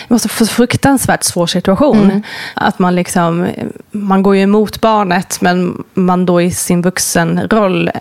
Det 0.07 0.13
måste 0.13 0.29
få 0.29 0.45
fruktansvärt 0.45 1.23
svår 1.23 1.47
situation. 1.47 2.03
Mm. 2.03 2.21
Att 2.55 2.79
man 2.79 2.95
liksom, 2.95 3.47
man 3.91 4.23
går 4.23 4.35
ju 4.35 4.41
emot 4.41 4.81
barnet, 4.81 5.41
men 5.41 5.83
man 5.93 6.25
då 6.25 6.41
i 6.41 6.51
sin 6.51 6.81
vuxenroll 6.81 7.91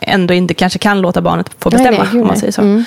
ändå 0.00 0.34
inte 0.34 0.54
kanske 0.54 0.78
kan 0.78 1.00
låta 1.00 1.20
barnet 1.22 1.50
få 1.58 1.70
Nej, 1.70 1.78
bestämma, 1.78 1.98
nej, 2.02 2.08
gud, 2.12 2.20
om 2.20 2.26
man 2.26 2.34
nej. 2.34 2.40
säger 2.40 2.52
så. 2.52 2.62
Mm. 2.62 2.84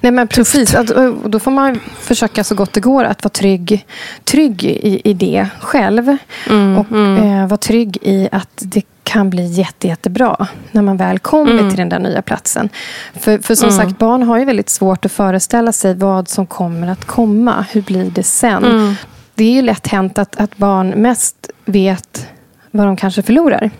Nej, 0.00 0.12
men 0.12 0.28
precis. 0.28 0.74
Att, 0.74 0.86
då 1.24 1.38
får 1.38 1.50
man 1.50 1.80
försöka 2.00 2.44
så 2.44 2.54
gott 2.54 2.72
det 2.72 2.80
går 2.80 3.04
att 3.04 3.24
vara 3.24 3.30
trygg, 3.30 3.86
trygg 4.24 4.64
i, 4.64 5.00
i 5.04 5.12
det 5.12 5.48
själv. 5.60 6.16
Mm, 6.50 6.78
och 6.78 6.86
Eh, 7.24 7.46
vara 7.46 7.56
trygg 7.56 7.98
i 8.02 8.28
att 8.32 8.48
det 8.56 8.82
kan 9.04 9.30
bli 9.30 9.46
jätte, 9.46 9.88
jättebra 9.88 10.46
när 10.72 10.82
man 10.82 10.96
väl 10.96 11.18
kommer 11.18 11.52
Mm. 11.52 11.68
till 11.70 11.78
den 11.78 11.88
där 11.88 11.98
nya 11.98 12.22
platsen. 12.22 12.68
För, 13.14 13.38
för 13.38 13.54
som 13.54 13.68
Mm. 13.68 13.80
sagt, 13.86 13.98
barn 13.98 14.22
har 14.22 14.38
ju 14.38 14.44
väldigt 14.44 14.70
svårt 14.70 15.04
att 15.04 15.12
föreställa 15.12 15.72
sig 15.72 15.94
vad 15.94 16.28
som 16.28 16.46
kommer 16.46 16.88
att 16.88 17.04
komma. 17.04 17.64
Hur 17.72 17.82
blir 17.82 18.04
det 18.10 18.22
sen? 18.22 18.64
Mm. 18.64 18.94
Det 19.34 19.44
är 19.44 19.50
ju 19.52 19.62
lätt 19.62 19.86
hänt 19.86 20.18
att, 20.18 20.36
att 20.36 20.56
barn 20.56 20.88
mest 20.90 21.50
vet 21.64 22.26
vad 22.70 22.86
de 22.86 22.96
kanske 22.96 23.22
förlorar. 23.22 23.70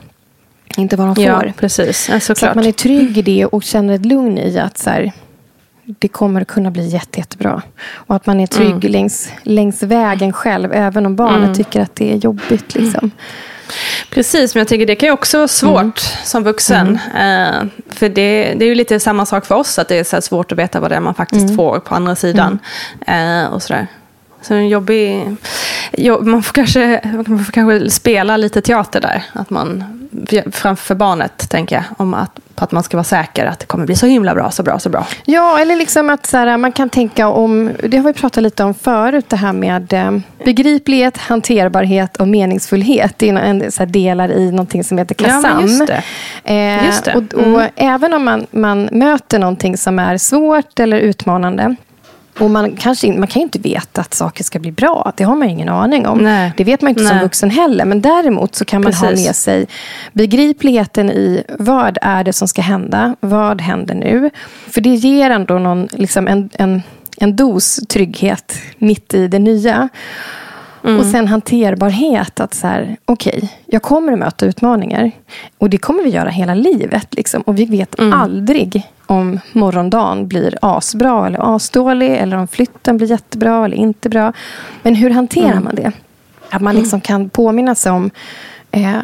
Inte 0.77 0.97
vad 0.97 1.07
de 1.07 1.15
får. 1.15 1.25
Ja, 1.25 1.43
precis. 1.57 2.09
Ja, 2.09 2.21
Så 2.21 2.33
att 2.33 2.55
man 2.55 2.67
är 2.67 2.73
trygg 2.73 3.19
i 3.19 3.23
det 3.23 3.47
och 3.47 3.63
känner 3.63 3.95
ett 3.95 4.07
lugn 4.07 4.39
i 4.39 4.59
att 4.59 4.79
så 4.79 4.91
här, 4.91 5.13
det 5.85 6.09
kommer 6.09 6.41
att 6.41 6.49
kunna 6.49 6.71
bli 6.71 6.87
jätte, 6.89 7.19
jättebra. 7.21 7.63
Och 7.93 8.17
att 8.17 8.27
man 8.27 8.41
är 8.41 8.47
trygg 8.47 8.71
Mm. 8.71 8.93
längs, 8.93 9.29
längs 9.43 9.83
vägen 9.83 10.33
själv, 10.33 10.73
även 10.73 11.07
om 11.07 11.17
barnet 11.17 11.43
Mm. 11.45 11.55
tycker 11.55 11.81
att 11.81 11.97
det 11.97 12.13
är 12.13 12.17
jobbigt. 12.17 12.75
Liksom. 12.75 13.11
Precis, 14.11 14.55
men 14.55 14.61
jag 14.61 14.69
tänker 14.69 14.87
det 14.87 14.95
kan 14.97 15.07
ju 15.07 15.13
också 15.13 15.37
vara 15.39 15.49
svårt 15.49 15.99
som 16.25 16.43
vuxen. 16.45 16.99
Eh, 17.15 17.65
för 17.91 18.09
det, 18.09 18.55
det 18.59 18.65
är 18.65 18.69
ju 18.69 18.75
lite 18.75 19.01
samma 19.01 19.27
sak 19.27 19.47
för 19.47 19.55
oss, 19.55 19.79
att 19.79 19.89
det 19.89 19.99
är 19.99 20.05
så 20.05 20.21
svårt 20.21 20.53
att 20.53 20.59
veta 20.59 20.81
vad 20.81 20.91
det 20.91 20.95
är 20.97 21.01
man 21.01 21.15
faktiskt 21.15 21.57
får 21.57 21.79
på 21.81 21.95
andra 21.95 22.17
sidan. 22.17 22.59
Eh, 23.07 23.45
och 23.45 23.63
sådär. 23.63 23.87
Så 24.45 24.55
en 24.55 24.69
jobbig... 24.69 25.37
Jo, 25.93 26.23
man, 26.25 26.43
får 26.43 26.53
kanske, 26.53 27.01
man 27.27 27.45
får 27.45 27.53
kanske 27.53 27.91
spela 27.91 28.37
lite 28.37 28.61
teater 28.61 29.01
där. 29.01 29.23
Att 29.33 29.51
man, 29.51 29.85
framför 30.53 30.95
barnet, 30.95 31.51
tänker 31.51 31.77
jag. 31.77 31.85
Om 31.97 32.15
att, 32.15 32.31
att 32.55 32.73
man 32.73 32.83
ska 32.83 32.97
vara 32.97 33.05
säker 33.05 33.47
att 33.47 33.59
det 33.61 33.67
kommer 33.67 33.87
bli 33.87 33.97
så 33.97 34.07
himla 34.07 34.35
bra, 34.35 34.51
så 34.51 34.63
bra, 34.63 34.79
så 34.79 34.89
bra. 34.89 35.07
Ja, 35.25 35.59
eller 35.59 35.77
liksom 35.77 36.11
att 36.11 36.27
så 36.27 36.37
här, 36.37 36.57
man 36.57 36.73
kan 36.73 36.89
tänka 36.91 37.29
om, 37.29 37.71
det 37.89 37.97
har 37.97 38.05
vi 38.05 38.13
pratat 38.13 38.43
lite 38.43 38.65
om 38.65 38.75
förut, 38.75 39.25
det 39.29 39.37
här 39.37 39.53
med 39.53 39.93
eh, 39.93 40.19
begriplighet, 40.45 41.17
hanterbarhet 41.19 42.17
och 42.17 42.29
meningsfullhet. 42.29 43.15
Det 43.19 43.29
är 43.29 43.35
en, 43.37 43.73
så 43.73 43.79
här, 43.79 43.87
delar 43.87 44.33
i 44.33 44.51
någonting 44.51 44.85
som 44.85 44.99
heter 44.99 45.17
Ja, 45.19 45.29
KASAM. 45.29 45.63
just 45.63 45.87
det. 45.87 46.03
Eh, 46.45 46.87
Just 46.87 47.05
det. 47.05 47.15
Och, 47.15 47.35
och 47.35 47.45
Mm. 47.45 47.71
även 47.77 48.15
om 48.15 48.25
man, 48.25 48.47
man 48.51 48.89
möter 48.93 49.39
någonting 49.39 49.77
som 49.77 49.99
är 49.99 50.19
svårt 50.19 50.81
eller 50.81 50.97
utmanande 50.99 51.77
och 52.39 52.51
man, 52.51 52.77
kanske, 52.77 53.13
man 53.13 53.29
kan 53.29 53.41
ju 53.41 53.45
inte 53.45 53.59
veta 53.59 54.01
att 54.01 54.15
saker 54.15 54.45
ska 54.45 54.59
bli 54.59 54.73
bra. 54.73 55.13
Det 55.17 55.25
har 55.25 55.37
man 55.37 55.49
ju 55.49 55.55
ingen 55.55 55.69
aning 55.69 56.07
om. 56.07 56.19
Nej. 56.19 56.53
Det 56.57 56.65
vet 56.65 56.83
man 56.83 56.89
inte 56.89 57.05
som 57.05 57.17
Nej. 57.17 57.25
vuxen 57.25 57.51
heller. 57.51 57.85
Men 57.85 58.01
däremot 58.01 58.55
så 58.55 58.65
kan 58.65 58.83
man 58.83 58.93
ha 58.93 59.09
Precis. 59.09 59.27
med 59.27 59.37
sig 59.37 59.67
begripligheten 60.13 61.11
i 61.11 61.45
vad 61.59 61.99
är 62.03 62.25
det 62.25 62.33
som 62.33 62.49
ska 62.49 62.63
hända? 62.63 63.17
Vad 63.21 63.61
händer 63.61 63.95
nu? 63.95 64.31
För 64.71 64.81
det 64.81 64.95
ger 64.95 65.31
ändå 65.31 65.59
någon, 65.59 65.89
liksom 65.93 66.29
en, 66.29 66.51
en, 66.53 66.83
en 67.17 67.37
dos 67.37 67.81
trygghet 67.89 68.59
mitt 68.79 69.15
i 69.15 69.29
det 69.29 69.39
nya. 69.39 69.89
Mm. 70.85 71.01
Och 71.01 71.07
sen 71.07 71.29
hanterbarhet. 71.29 72.41
Att 72.41 72.55
så 72.55 72.67
här, 72.67 72.97
okej, 73.05 73.53
jag 73.67 73.83
kommer 73.83 74.13
att 74.13 74.19
möta 74.19 74.47
utmaningar. 74.47 75.11
Och 75.59 75.71
det 75.71 75.79
kommer 75.79 76.03
vi 76.05 76.11
göra 76.11 76.29
hela 76.29 76.55
livet. 76.55 77.15
Liksom. 77.15 77.43
Och 77.43 77.59
vi 77.59 77.65
vet 77.65 77.99
Mm. 77.99 78.13
aldrig 78.13 78.83
om 79.07 79.41
morgondagen 79.53 80.29
blir 80.29 80.59
asbra 80.63 81.27
eller 81.27 81.55
asdålig. 81.57 82.11
Eller 82.17 82.37
om 82.37 82.49
flytten 82.49 82.97
blir 82.97 83.11
jättebra 83.11 83.65
eller 83.65 83.77
inte 83.77 84.09
bra. 84.09 84.33
Men 84.83 84.95
hur 84.95 85.11
hanterar 85.11 85.51
Mm. 85.53 85.65
man 85.65 85.75
det? 85.75 85.93
Att 86.51 86.63
man 86.63 86.75
liksom 86.77 87.01
kan 87.01 87.29
påminna 87.29 87.75
sig 87.75 87.93
om 87.93 88.11
eh, 88.71 88.95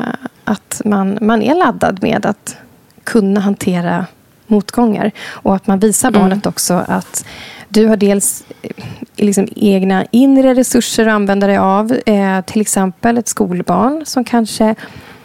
att 0.45 0.83
man, 0.85 1.19
man 1.21 1.43
är 1.43 1.55
laddad 1.55 2.03
med 2.03 2.27
att 2.27 2.57
kunna 3.05 3.41
hantera 3.41 4.07
motgångar. 4.47 5.11
Och 5.31 5.55
att 5.55 5.67
man 5.67 5.79
visar 5.79 6.09
Mm. 6.09 6.21
barnet 6.21 6.47
också 6.47 6.85
att 6.89 7.25
du 7.71 7.87
har 7.87 7.97
dels 7.97 8.45
eh, 8.63 8.71
liksom 9.17 9.49
egna 9.57 10.07
inre 10.11 10.55
resurser 10.55 11.07
att 11.07 11.13
använda 11.13 11.47
dig 11.47 11.57
av. 11.57 11.93
Eh, 12.07 12.41
till 12.41 12.61
exempel 12.61 13.19
ett 13.19 13.29
skolbarn 13.29 14.03
som 14.07 14.25
kanske 14.25 14.75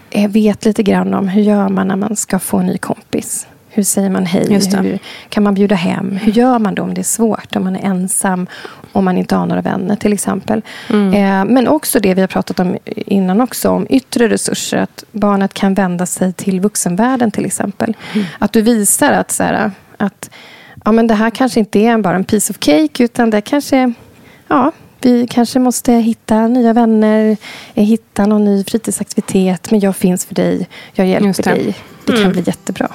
eh, 0.09 0.31
vet 0.31 0.65
lite 0.65 0.83
grann 0.83 1.13
om 1.13 1.27
hur 1.27 1.41
gör 1.41 1.69
man 1.69 1.87
när 1.87 1.95
man 1.95 2.15
ska 2.15 2.39
få 2.39 2.57
en 2.57 2.65
ny 2.65 2.77
kompis. 2.77 3.47
Hur 3.69 3.83
säger 3.83 4.09
man 4.09 4.25
hej? 4.25 4.53
Hur 4.53 4.99
kan 5.29 5.43
man 5.43 5.53
bjuda 5.53 5.75
hem? 5.75 6.11
Hur 6.11 6.31
gör 6.31 6.59
man 6.59 6.75
då 6.75 6.83
om 6.83 6.93
det 6.93 7.01
är 7.01 7.03
svårt? 7.03 7.55
Om 7.55 7.63
man 7.63 7.75
är 7.75 7.85
ensam? 7.85 8.47
Om 8.91 9.05
man 9.05 9.17
inte 9.17 9.35
har 9.35 9.45
några 9.45 9.61
vänner 9.61 9.95
till 9.95 10.13
exempel. 10.13 10.61
Mm. 10.89 11.13
Eh, 11.13 11.53
men 11.53 11.67
också 11.67 11.99
det 11.99 12.13
vi 12.13 12.21
har 12.21 12.27
pratat 12.27 12.59
om 12.59 12.77
innan 12.85 13.41
också. 13.41 13.69
Om 13.69 13.87
yttre 13.89 14.29
resurser. 14.29 14.77
Att 14.77 15.03
barnet 15.11 15.53
kan 15.53 15.73
vända 15.73 16.05
sig 16.05 16.33
till 16.33 16.59
vuxenvärlden 16.59 17.31
till 17.31 17.45
exempel. 17.45 17.97
Mm. 18.13 18.25
Att 18.39 18.53
du 18.53 18.61
visar 18.61 19.11
att, 19.11 19.31
så 19.31 19.43
här, 19.43 19.71
att 19.97 20.29
ja, 20.85 20.91
men 20.91 21.07
det 21.07 21.13
här 21.13 21.29
kanske 21.29 21.59
inte 21.59 21.79
är 21.79 21.97
bara 21.97 22.15
en 22.15 22.23
piece 22.23 22.53
of 22.53 22.57
cake. 22.59 23.03
Utan 23.03 23.29
det 23.29 23.41
kanske 23.41 23.93
ja, 24.47 24.71
vi 25.01 25.27
kanske 25.27 25.59
måste 25.59 25.93
hitta 25.93 26.47
nya 26.47 26.73
vänner, 26.73 27.37
hitta 27.73 28.25
någon 28.25 28.45
ny 28.45 28.63
fritidsaktivitet. 28.63 29.71
Men 29.71 29.79
jag 29.79 29.95
finns 29.95 30.25
för 30.25 30.35
dig, 30.35 30.67
jag 30.93 31.07
hjälper 31.07 31.43
det. 31.43 31.49
dig. 31.49 31.75
Det 32.05 32.11
kan 32.11 32.21
Mm. 32.21 32.31
bli 32.31 32.43
jättebra. 32.45 32.87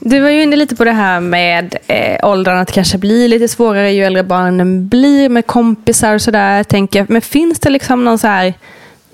Du 0.00 0.20
var 0.20 0.28
ju 0.28 0.42
inne 0.42 0.56
lite 0.56 0.76
på 0.76 0.84
det 0.84 0.92
här 0.92 1.20
med 1.20 1.76
eh, 1.86 2.28
åldrarna, 2.30 2.60
att 2.60 2.68
det 2.68 2.74
kanske 2.74 2.98
blir 2.98 3.28
lite 3.28 3.48
svårare 3.48 3.92
ju 3.92 4.04
äldre 4.04 4.22
barnen 4.22 4.88
blir 4.88 5.28
med 5.28 5.46
kompisar 5.46 6.14
och 6.14 6.22
sådär. 6.22 6.64
Men 7.12 7.22
finns 7.22 7.60
det 7.60 7.70
liksom 7.70 8.04
någon 8.04 8.18
så 8.18 8.26
här 8.26 8.54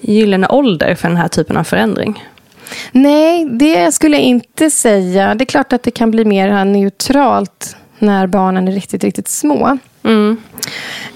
gyllene 0.01 0.47
ålder 0.49 0.95
för 0.95 1.09
den 1.09 1.17
här 1.17 1.29
typen 1.29 1.57
av 1.57 1.65
förändring? 1.65 2.25
Nej, 2.93 3.45
det 3.45 3.93
skulle 3.93 4.17
jag 4.17 4.25
inte 4.25 4.71
säga. 4.71 5.35
Det 5.35 5.45
är 5.45 5.47
klart 5.47 5.73
att 5.73 5.83
det 5.83 5.91
kan 5.91 6.11
bli 6.11 6.25
mer 6.25 6.65
neutralt 6.65 7.77
när 7.99 8.27
barnen 8.27 8.69
är 8.69 8.73
riktigt, 8.73 9.05
riktigt 9.05 9.29
små. 9.29 9.79
Mm. 10.03 10.37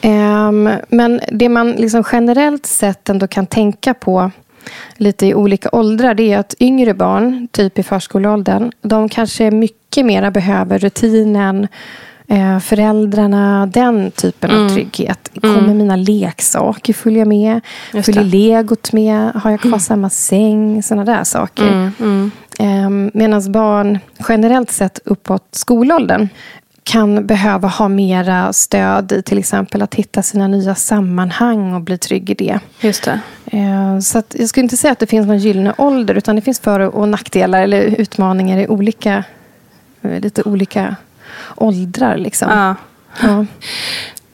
Um, 0.03 0.71
men 0.89 1.21
det 1.33 1.49
man 1.49 1.73
liksom 1.73 2.05
generellt 2.13 2.67
sett 2.67 3.09
ändå 3.09 3.27
kan 3.27 3.47
tänka 3.47 3.95
på 3.95 4.31
lite 4.97 5.27
i 5.27 5.35
olika 5.35 5.69
åldrar, 5.73 6.15
det 6.15 6.33
är 6.33 6.39
att 6.39 6.55
yngre 6.61 6.95
barn, 6.95 7.49
typ 7.53 7.79
i 7.79 7.83
förskoleåldern, 7.83 8.73
de 8.83 9.09
kanske 9.09 9.51
mycket 9.51 10.07
mer 10.07 10.31
behöver 10.31 10.79
rutinen, 10.79 11.69
eh, 12.29 12.59
föräldrarna, 12.59 13.67
den 13.67 14.11
typen 14.11 14.51
Mm. 14.51 14.65
av 14.65 14.69
trygghet. 14.69 15.31
Kommer 15.43 15.75
mina 15.75 15.97
leksaker 15.97 16.93
följa 16.93 17.25
med? 17.25 17.61
Följer 17.93 18.25
legot 18.25 18.93
med? 18.93 19.33
Har 19.35 19.51
jag 19.51 19.61
kvar 19.61 19.79
samma 19.79 20.11
säng? 20.11 20.83
Sådana 20.83 21.05
där 21.05 21.25
saker. 21.25 21.69
Mm, 21.69 21.93
mm. 22.01 22.31
Eh, 22.59 23.11
Medan 23.15 23.53
barn 23.53 23.99
generellt 24.29 24.71
sett 24.71 25.01
uppåt 25.05 25.45
skolåldern 25.53 26.29
kan 26.83 27.27
behöva 27.27 27.69
ha 27.69 27.89
mera 27.89 28.53
stöd 28.53 29.13
i 29.13 29.23
till 29.23 29.39
exempel 29.39 29.83
att 29.83 29.95
hitta 29.95 30.23
sina 30.23 30.49
nya 30.49 30.75
sammanhang 30.75 31.75
och 31.75 31.81
bli 31.81 31.99
trygg 31.99 32.31
i 32.31 32.35
det. 32.35 32.61
Just 32.81 33.05
det. 33.05 33.21
Eh, 33.59 33.99
Så 33.99 34.23
jag 34.35 34.49
skulle 34.49 34.63
inte 34.65 34.77
säga 34.77 34.93
att 34.93 34.99
det 34.99 35.07
finns 35.07 35.27
någon 35.27 35.39
gyllene 35.39 35.75
ålder 35.79 36.15
utan 36.15 36.37
det 36.37 36.43
finns 36.43 36.61
för 36.61 36.81
och 36.81 37.09
nackdelar 37.09 37.63
eller 37.63 37.81
utmaningar 37.83 38.59
i 38.59 38.69
olika, 38.69 39.25
eh, 40.03 40.21
lite 40.21 40.43
olika 40.43 40.97
åldrar. 41.57 42.17
Liksom. 42.17 42.51
Ja. 42.51 42.75
Ja. 43.23 43.47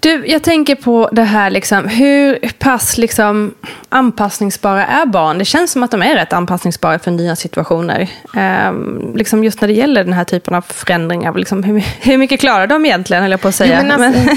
Du, 0.04 0.26
jag 0.26 0.42
tänker 0.42 0.74
på 0.74 1.08
det 1.12 1.22
här, 1.22 1.50
liksom, 1.50 1.88
hur 1.88 2.38
pass 2.58 2.98
liksom, 2.98 3.54
anpassningsbara 3.88 4.86
är 4.86 5.06
barn? 5.06 5.38
Det 5.38 5.44
känns 5.44 5.72
som 5.72 5.82
att 5.82 5.90
de 5.90 6.02
är 6.02 6.14
rätt 6.14 6.32
anpassningsbara 6.32 6.98
för 6.98 7.10
nya 7.10 7.36
situationer. 7.36 8.10
Ehm, 8.34 9.12
liksom 9.16 9.44
just 9.44 9.60
när 9.60 9.68
det 9.68 9.74
gäller 9.74 10.04
den 10.04 10.12
här 10.12 10.24
typen 10.24 10.54
av 10.54 10.62
förändringar. 10.62 11.34
Liksom, 11.34 11.62
hur, 11.62 11.84
hur 12.00 12.18
mycket 12.18 12.40
klarar 12.40 12.66
de 12.66 12.86
egentligen, 12.86 13.22
höll 13.22 13.30
jag 13.30 13.40
på 13.40 13.48
att 13.48 13.54
säga. 13.54 13.78
Jo, 13.82 13.88
men 13.88 14.02
alltså, 14.02 14.30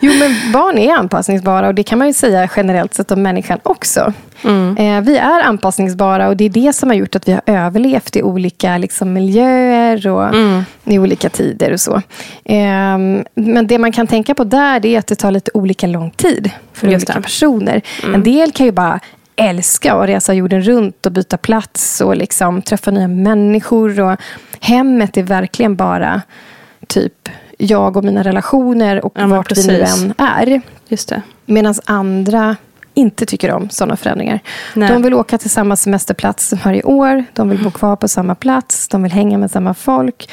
jo, 0.00 0.12
men 0.18 0.52
barn 0.52 0.78
är 0.78 0.94
anpassningsbara 0.94 1.66
och 1.66 1.74
det 1.74 1.82
kan 1.82 1.98
man 1.98 2.06
ju 2.06 2.12
säga 2.12 2.48
generellt 2.56 2.94
sett 2.94 3.10
om 3.10 3.22
människan 3.22 3.58
också. 3.62 4.12
Eh, 4.78 5.00
vi 5.00 5.16
är 5.18 5.40
anpassningsbara 5.42 6.28
och 6.28 6.36
det 6.36 6.44
är 6.44 6.48
det 6.50 6.72
som 6.72 6.88
har 6.88 6.96
gjort 6.96 7.16
att 7.16 7.28
vi 7.28 7.32
har 7.32 7.42
överlevt 7.46 8.16
i 8.16 8.22
olika 8.22 8.78
liksom, 8.78 9.12
miljöer 9.12 10.06
och 10.08 10.34
i 10.84 10.98
olika 10.98 11.28
tider 11.28 11.72
och 11.72 11.80
så. 11.80 11.94
Eh, 12.44 12.98
men 13.34 13.66
det 13.66 13.78
man 13.78 13.92
kan 13.92 14.06
tänka 14.06 14.34
på 14.34 14.44
där 14.44 14.86
är 14.86 14.98
att 14.98 15.06
det 15.06 15.14
tar 15.14 15.30
lite 15.30 15.50
olika 15.54 15.86
lång 15.86 16.10
tid 16.10 16.50
för 16.72 16.86
Just 16.88 17.04
olika 17.08 17.12
det. 17.18 17.22
personer. 17.22 17.82
En 18.14 18.22
del 18.22 18.52
kan 18.52 18.66
ju 18.66 18.72
bara 18.72 19.00
älska 19.36 19.94
att 19.94 20.08
resa 20.08 20.34
jorden 20.34 20.62
runt 20.62 21.06
och 21.06 21.12
byta 21.12 21.36
plats 21.36 22.00
och 22.00 22.16
liksom 22.16 22.62
träffa 22.62 22.90
nya 22.90 23.08
människor. 23.08 24.00
Och 24.00 24.16
hemmet 24.60 25.16
är 25.16 25.22
verkligen 25.22 25.76
bara 25.76 26.22
typ 26.86 27.28
jag 27.58 27.96
och 27.96 28.04
mina 28.04 28.22
relationer 28.22 29.04
och 29.04 29.12
Ja, 29.18 29.26
vart 29.26 29.56
vi 29.58 29.66
nu 29.66 29.78
precis. 29.78 30.02
än 30.04 30.14
är. 30.18 30.60
Just 30.88 31.08
det. 31.08 31.22
Medan 31.46 31.74
andra 31.84 32.56
inte 33.00 33.26
tycker 33.26 33.52
om 33.52 33.70
sådana 33.70 33.96
förändringar. 33.96 34.40
Nej. 34.74 34.88
De 34.92 35.02
vill 35.02 35.14
åka 35.14 35.38
till 35.38 35.50
samma 35.50 35.76
semesterplats 35.76 36.54
varje 36.64 36.82
år. 36.82 37.24
De 37.32 37.48
vill 37.48 37.64
bo 37.64 37.70
kvar 37.70 37.96
på 37.96 38.08
samma 38.08 38.34
plats. 38.34 38.88
De 38.88 39.02
vill 39.02 39.12
hänga 39.12 39.38
med 39.38 39.50
samma 39.50 39.74
folk. 39.74 40.28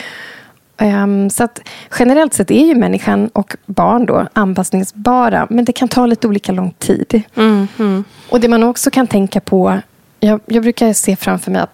Ehm, 0.77 1.29
så 1.29 1.43
att 1.43 1.59
generellt 1.99 2.33
sett 2.33 2.51
är 2.51 2.65
ju 2.65 2.75
människan 2.75 3.27
och 3.27 3.55
barn 3.65 4.05
då 4.05 4.27
anpassningsbara. 4.33 5.47
Men 5.49 5.65
det 5.65 5.71
kan 5.71 5.87
ta 5.87 6.05
lite 6.05 6.27
olika 6.27 6.51
lång 6.51 6.73
tid. 6.77 7.21
Mm, 7.35 7.67
mm. 7.79 8.03
Och 8.29 8.39
det 8.39 8.47
man 8.47 8.63
också 8.63 8.91
kan 8.91 9.07
tänka 9.07 9.39
på. 9.39 9.79
Jag, 10.19 10.39
jag 10.45 10.63
brukar 10.63 10.93
se 10.93 11.15
framför 11.15 11.51
mig 11.51 11.61
att 11.61 11.73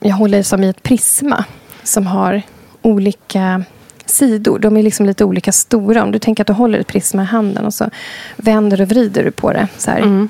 jag 0.00 0.14
håller 0.14 0.42
som 0.42 0.62
i 0.62 0.68
ett 0.68 0.82
prisma. 0.82 1.44
Som 1.82 2.06
har 2.06 2.42
olika 2.82 3.64
sidor. 4.10 4.58
De 4.58 4.76
är 4.76 4.82
liksom 4.82 5.06
lite 5.06 5.24
olika 5.24 5.52
stora. 5.52 6.02
Om 6.02 6.12
du 6.12 6.18
tänker 6.18 6.42
att 6.42 6.46
du 6.46 6.52
håller 6.52 6.78
ett 6.78 6.86
prisma 6.86 7.22
i 7.22 7.26
handen 7.26 7.64
och 7.64 7.74
så 7.74 7.90
vänder 8.36 8.80
och 8.80 8.88
vrider 8.88 9.24
du 9.24 9.30
på 9.30 9.52
det. 9.52 9.68
Så 9.78 9.90
här. 9.90 10.28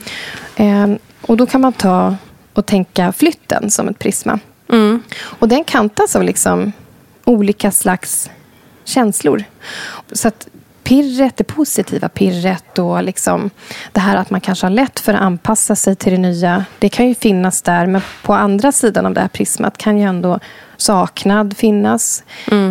Ehm, 0.56 0.98
och 1.22 1.36
då 1.36 1.46
kan 1.46 1.60
man 1.60 1.72
ta 1.72 2.16
och 2.52 2.66
tänka 2.66 3.12
flytten 3.12 3.70
som 3.70 3.88
ett 3.88 3.98
prisma. 3.98 4.38
Mm. 4.72 5.02
Och 5.20 5.48
den 5.48 5.64
kantas 5.64 6.16
av 6.16 6.22
liksom 6.22 6.72
olika 7.24 7.70
slags 7.70 8.30
känslor. 8.84 9.44
Så 10.12 10.28
att 10.28 10.48
pirret, 10.82 11.36
det 11.36 11.44
positiva 11.44 12.08
pirret 12.08 12.78
och 12.78 13.02
liksom 13.02 13.50
det 13.92 14.00
här 14.00 14.16
att 14.16 14.30
man 14.30 14.40
kanske 14.40 14.66
har 14.66 14.70
lätt 14.70 15.00
för 15.00 15.14
att 15.14 15.20
anpassa 15.20 15.76
sig 15.76 15.96
till 15.96 16.12
det 16.12 16.18
nya. 16.18 16.64
Det 16.78 16.88
kan 16.88 17.08
ju 17.08 17.14
finnas 17.14 17.62
där, 17.62 17.86
men 17.86 18.00
på 18.22 18.34
andra 18.34 18.72
sidan 18.72 19.06
av 19.06 19.14
det 19.14 19.20
här 19.20 19.28
prismat 19.28 19.78
kan 19.78 19.98
ju 19.98 20.04
ändå 20.04 20.40
saknad 20.80 21.56
finnas. 21.56 22.22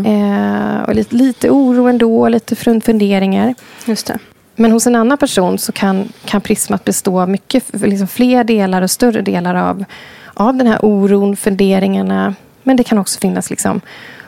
Eh, 0.06 0.82
och 0.88 0.96
lite, 0.96 1.16
lite 1.16 1.50
oro 1.50 1.88
ändå, 1.88 2.28
lite 2.28 2.56
fun- 2.56 2.82
funderingar. 2.82 3.56
Just 3.86 4.08
det. 4.08 4.20
Men 4.56 4.72
hos 4.72 4.88
en 4.88 4.96
annan 4.96 5.18
person 5.18 5.58
så 5.58 5.72
kan, 5.72 6.12
kan 6.26 6.42
prismat 6.42 6.86
bestå 6.86 7.20
av 7.22 7.30
mycket, 7.30 7.64
liksom 7.74 8.08
fler 8.08 8.44
delar 8.44 8.82
och 8.82 8.92
större 8.92 9.22
delar 9.22 9.56
av, 9.56 9.86
av 10.34 10.56
den 10.56 10.68
här 10.68 10.86
oron, 10.86 11.36
funderingarna. 11.36 12.36
Men 12.64 12.78
det 12.78 12.84
kan 12.84 12.98
också 12.98 13.20
finnas 13.20 13.50
liksom 13.50 13.82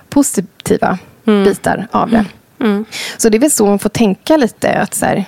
positiva 0.10 0.98
bitar 1.26 1.88
av 1.92 2.10
det. 2.10 2.26
Mm. 2.60 2.86
Så 3.18 3.30
det 3.30 3.38
är 3.38 3.40
väl 3.40 3.52
så 3.52 3.66
man 3.66 3.80
får 3.80 3.90
tänka 3.90 4.38
lite. 4.38 4.74
Att 4.74 4.94
så 4.94 5.06
här, 5.06 5.26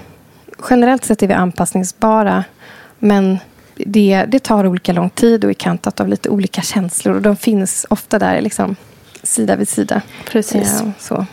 generellt 0.70 1.06
sett 1.06 1.24
är 1.24 1.28
vi 1.28 1.34
anpassningsbara. 1.34 2.44
Men 3.00 3.39
det, 3.76 4.26
det 4.28 4.40
tar 4.40 4.68
olika 4.68 4.94
lång 4.94 5.10
tid 5.10 5.44
och 5.44 5.50
är 5.50 5.54
kantat 5.54 6.00
av 6.00 6.08
lite 6.08 6.30
olika 6.30 6.62
känslor. 6.62 7.16
Och 7.16 7.22
de 7.22 7.36
finns 7.36 7.86
ofta 7.90 8.20
där 8.20 8.42
liksom, 8.42 8.76
sida 9.24 9.56
vid 9.56 9.68
sida. 9.68 10.02
Precis. 10.26 10.82
Ja, 10.86 10.92
så. 11.00 11.26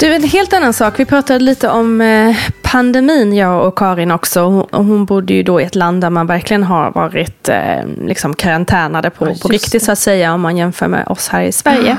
Du, 0.00 0.14
en 0.14 0.22
helt 0.22 0.52
annan 0.52 0.72
sak. 0.72 1.00
Vi 1.00 1.04
pratade 1.04 1.38
lite 1.38 1.68
om 1.68 2.00
eh, 2.00 2.36
pandemin, 2.62 3.34
jag 3.34 3.66
och 3.66 3.78
Karin 3.78 4.10
också. 4.10 4.66
Hon, 4.70 5.04
bodde 5.04 5.34
ju 5.34 5.42
då 5.42 5.60
i 5.60 5.64
ett 5.64 5.74
land 5.74 6.00
där 6.00 6.10
man 6.10 6.26
verkligen 6.26 6.62
har 6.62 6.90
varit 6.90 7.48
eh, 7.48 7.86
liksom 8.06 8.34
karantänade 8.34 9.10
på, 9.10 9.28
Ja, 9.28 9.34
på 9.42 9.48
riktigt, 9.48 9.72
det. 9.72 9.80
så 9.80 9.92
att 9.92 9.98
säga, 9.98 10.34
om 10.34 10.40
man 10.40 10.56
jämför 10.56 10.88
med 10.88 11.06
oss 11.08 11.28
här 11.28 11.42
i 11.42 11.52
Sverige. 11.52 11.96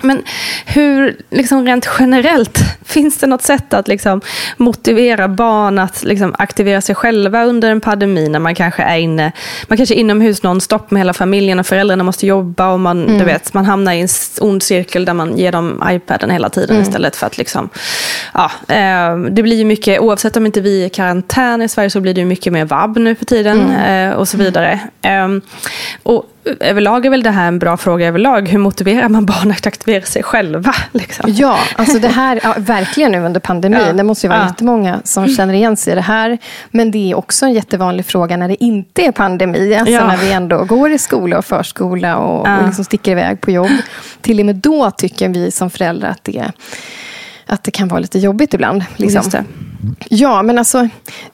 Men 0.00 0.22
hur, 0.66 1.16
liksom 1.30 1.66
rent 1.66 1.88
generellt, 1.98 2.58
finns 2.84 3.18
det 3.18 3.26
något 3.26 3.42
sätt 3.42 3.74
att 3.74 3.88
liksom 3.88 4.20
motivera 4.56 5.28
barn 5.28 5.78
att 5.78 6.02
liksom 6.02 6.34
aktivera 6.38 6.80
sig 6.80 6.94
själva 6.94 7.44
under 7.44 7.70
en 7.70 7.80
pandemi 7.80 8.28
när 8.28 8.38
man 8.38 8.54
kanske 8.54 8.82
är 8.82 8.98
inne, 8.98 9.32
man 9.68 9.76
kanske 9.76 9.94
är 9.94 9.98
inomhus 9.98 10.42
nonstop 10.42 10.90
med 10.90 11.00
hela 11.00 11.12
familjen 11.12 11.58
och 11.58 11.66
föräldrarna 11.66 12.04
måste 12.04 12.26
jobba 12.26 12.72
och 12.72 12.80
man, 12.80 13.18
du 13.18 13.24
vet, 13.24 13.54
man 13.54 13.64
hamnar 13.64 13.92
i 13.92 14.00
en 14.00 14.08
ond 14.40 14.62
cirkel 14.62 15.04
där 15.04 15.14
man 15.14 15.36
ger 15.38 15.52
dem 15.52 15.84
iPaden 15.90 16.30
hela 16.30 16.50
tiden 16.50 16.82
istället 16.82 17.16
för 17.16 17.26
att 17.26 17.38
liksom, 17.38 17.68
ja, 18.34 18.50
eh, 18.68 19.16
det 19.16 19.42
blir 19.42 19.56
ju 19.56 19.64
mycket, 19.64 20.00
oavsett 20.00 20.36
om 20.36 20.46
inte 20.46 20.60
vi 20.60 20.82
är 20.82 20.86
i 20.86 20.90
karantän 20.90 21.62
i 21.62 21.68
Sverige 21.68 21.90
så 21.90 22.00
blir 22.00 22.14
det 22.14 22.24
mycket 22.24 22.52
mer 22.52 22.64
vab 22.64 22.98
nu 22.98 23.14
för 23.14 23.24
tiden 23.24 23.70
eh, 23.70 24.12
och 24.12 24.28
så 24.28 24.36
vidare. 24.36 24.80
Ehm, 25.02 25.40
och 26.02 26.31
överlag 26.60 27.06
är 27.06 27.10
väl 27.10 27.22
det 27.22 27.30
här 27.30 27.48
en 27.48 27.58
bra 27.58 27.76
fråga 27.76 28.06
överlag. 28.06 28.48
Hur 28.48 28.58
motiverar 28.58 29.08
man 29.08 29.26
barn 29.26 29.50
att 29.50 29.66
aktivera 29.66 30.02
sig 30.04 30.22
själva? 30.22 30.74
Liksom? 30.92 31.24
Ja, 31.34 31.58
alltså 31.76 31.98
det 31.98 32.08
här, 32.08 32.40
ja, 32.42 32.54
verkligen 32.58 33.12
nu 33.12 33.20
under 33.20 33.40
pandemin. 33.40 33.80
Ja. 33.86 33.92
Det 33.92 34.02
måste 34.02 34.26
ju 34.26 34.28
vara 34.28 34.40
Ja. 34.40 34.46
jättemånga 34.46 35.00
som 35.04 35.28
känner 35.28 35.54
igen 35.54 35.76
sig 35.76 35.92
i 35.92 35.94
det 35.96 36.02
här. 36.02 36.38
Men 36.70 36.90
det 36.90 37.10
är 37.10 37.14
också 37.16 37.46
en 37.46 37.52
jättevanlig 37.52 38.06
fråga 38.06 38.36
när 38.36 38.48
det 38.48 38.64
inte 38.64 39.02
är 39.02 39.12
pandemi. 39.12 39.74
Alltså 39.74 39.94
Ja. 39.94 40.06
när 40.06 40.16
vi 40.16 40.32
ändå 40.32 40.64
går 40.64 40.90
i 40.90 40.98
skola 40.98 41.38
och 41.38 41.44
förskola 41.44 42.16
och, 42.16 42.48
Ja. 42.48 42.58
och 42.58 42.66
liksom 42.66 42.84
sticker 42.84 43.12
iväg 43.12 43.40
på 43.40 43.50
jobb. 43.50 43.70
Till 44.20 44.40
och 44.40 44.46
med 44.46 44.56
då 44.56 44.90
tycker 44.90 45.28
vi 45.28 45.50
som 45.50 45.70
föräldrar 45.70 46.08
att 46.10 46.24
det, 46.24 46.44
att 47.46 47.64
det 47.64 47.70
kan 47.70 47.88
vara 47.88 48.00
lite 48.00 48.18
jobbigt 48.18 48.54
ibland. 48.54 48.84
Liksom. 48.96 49.44
Ja, 50.08 50.42
men 50.42 50.58
alltså 50.58 50.88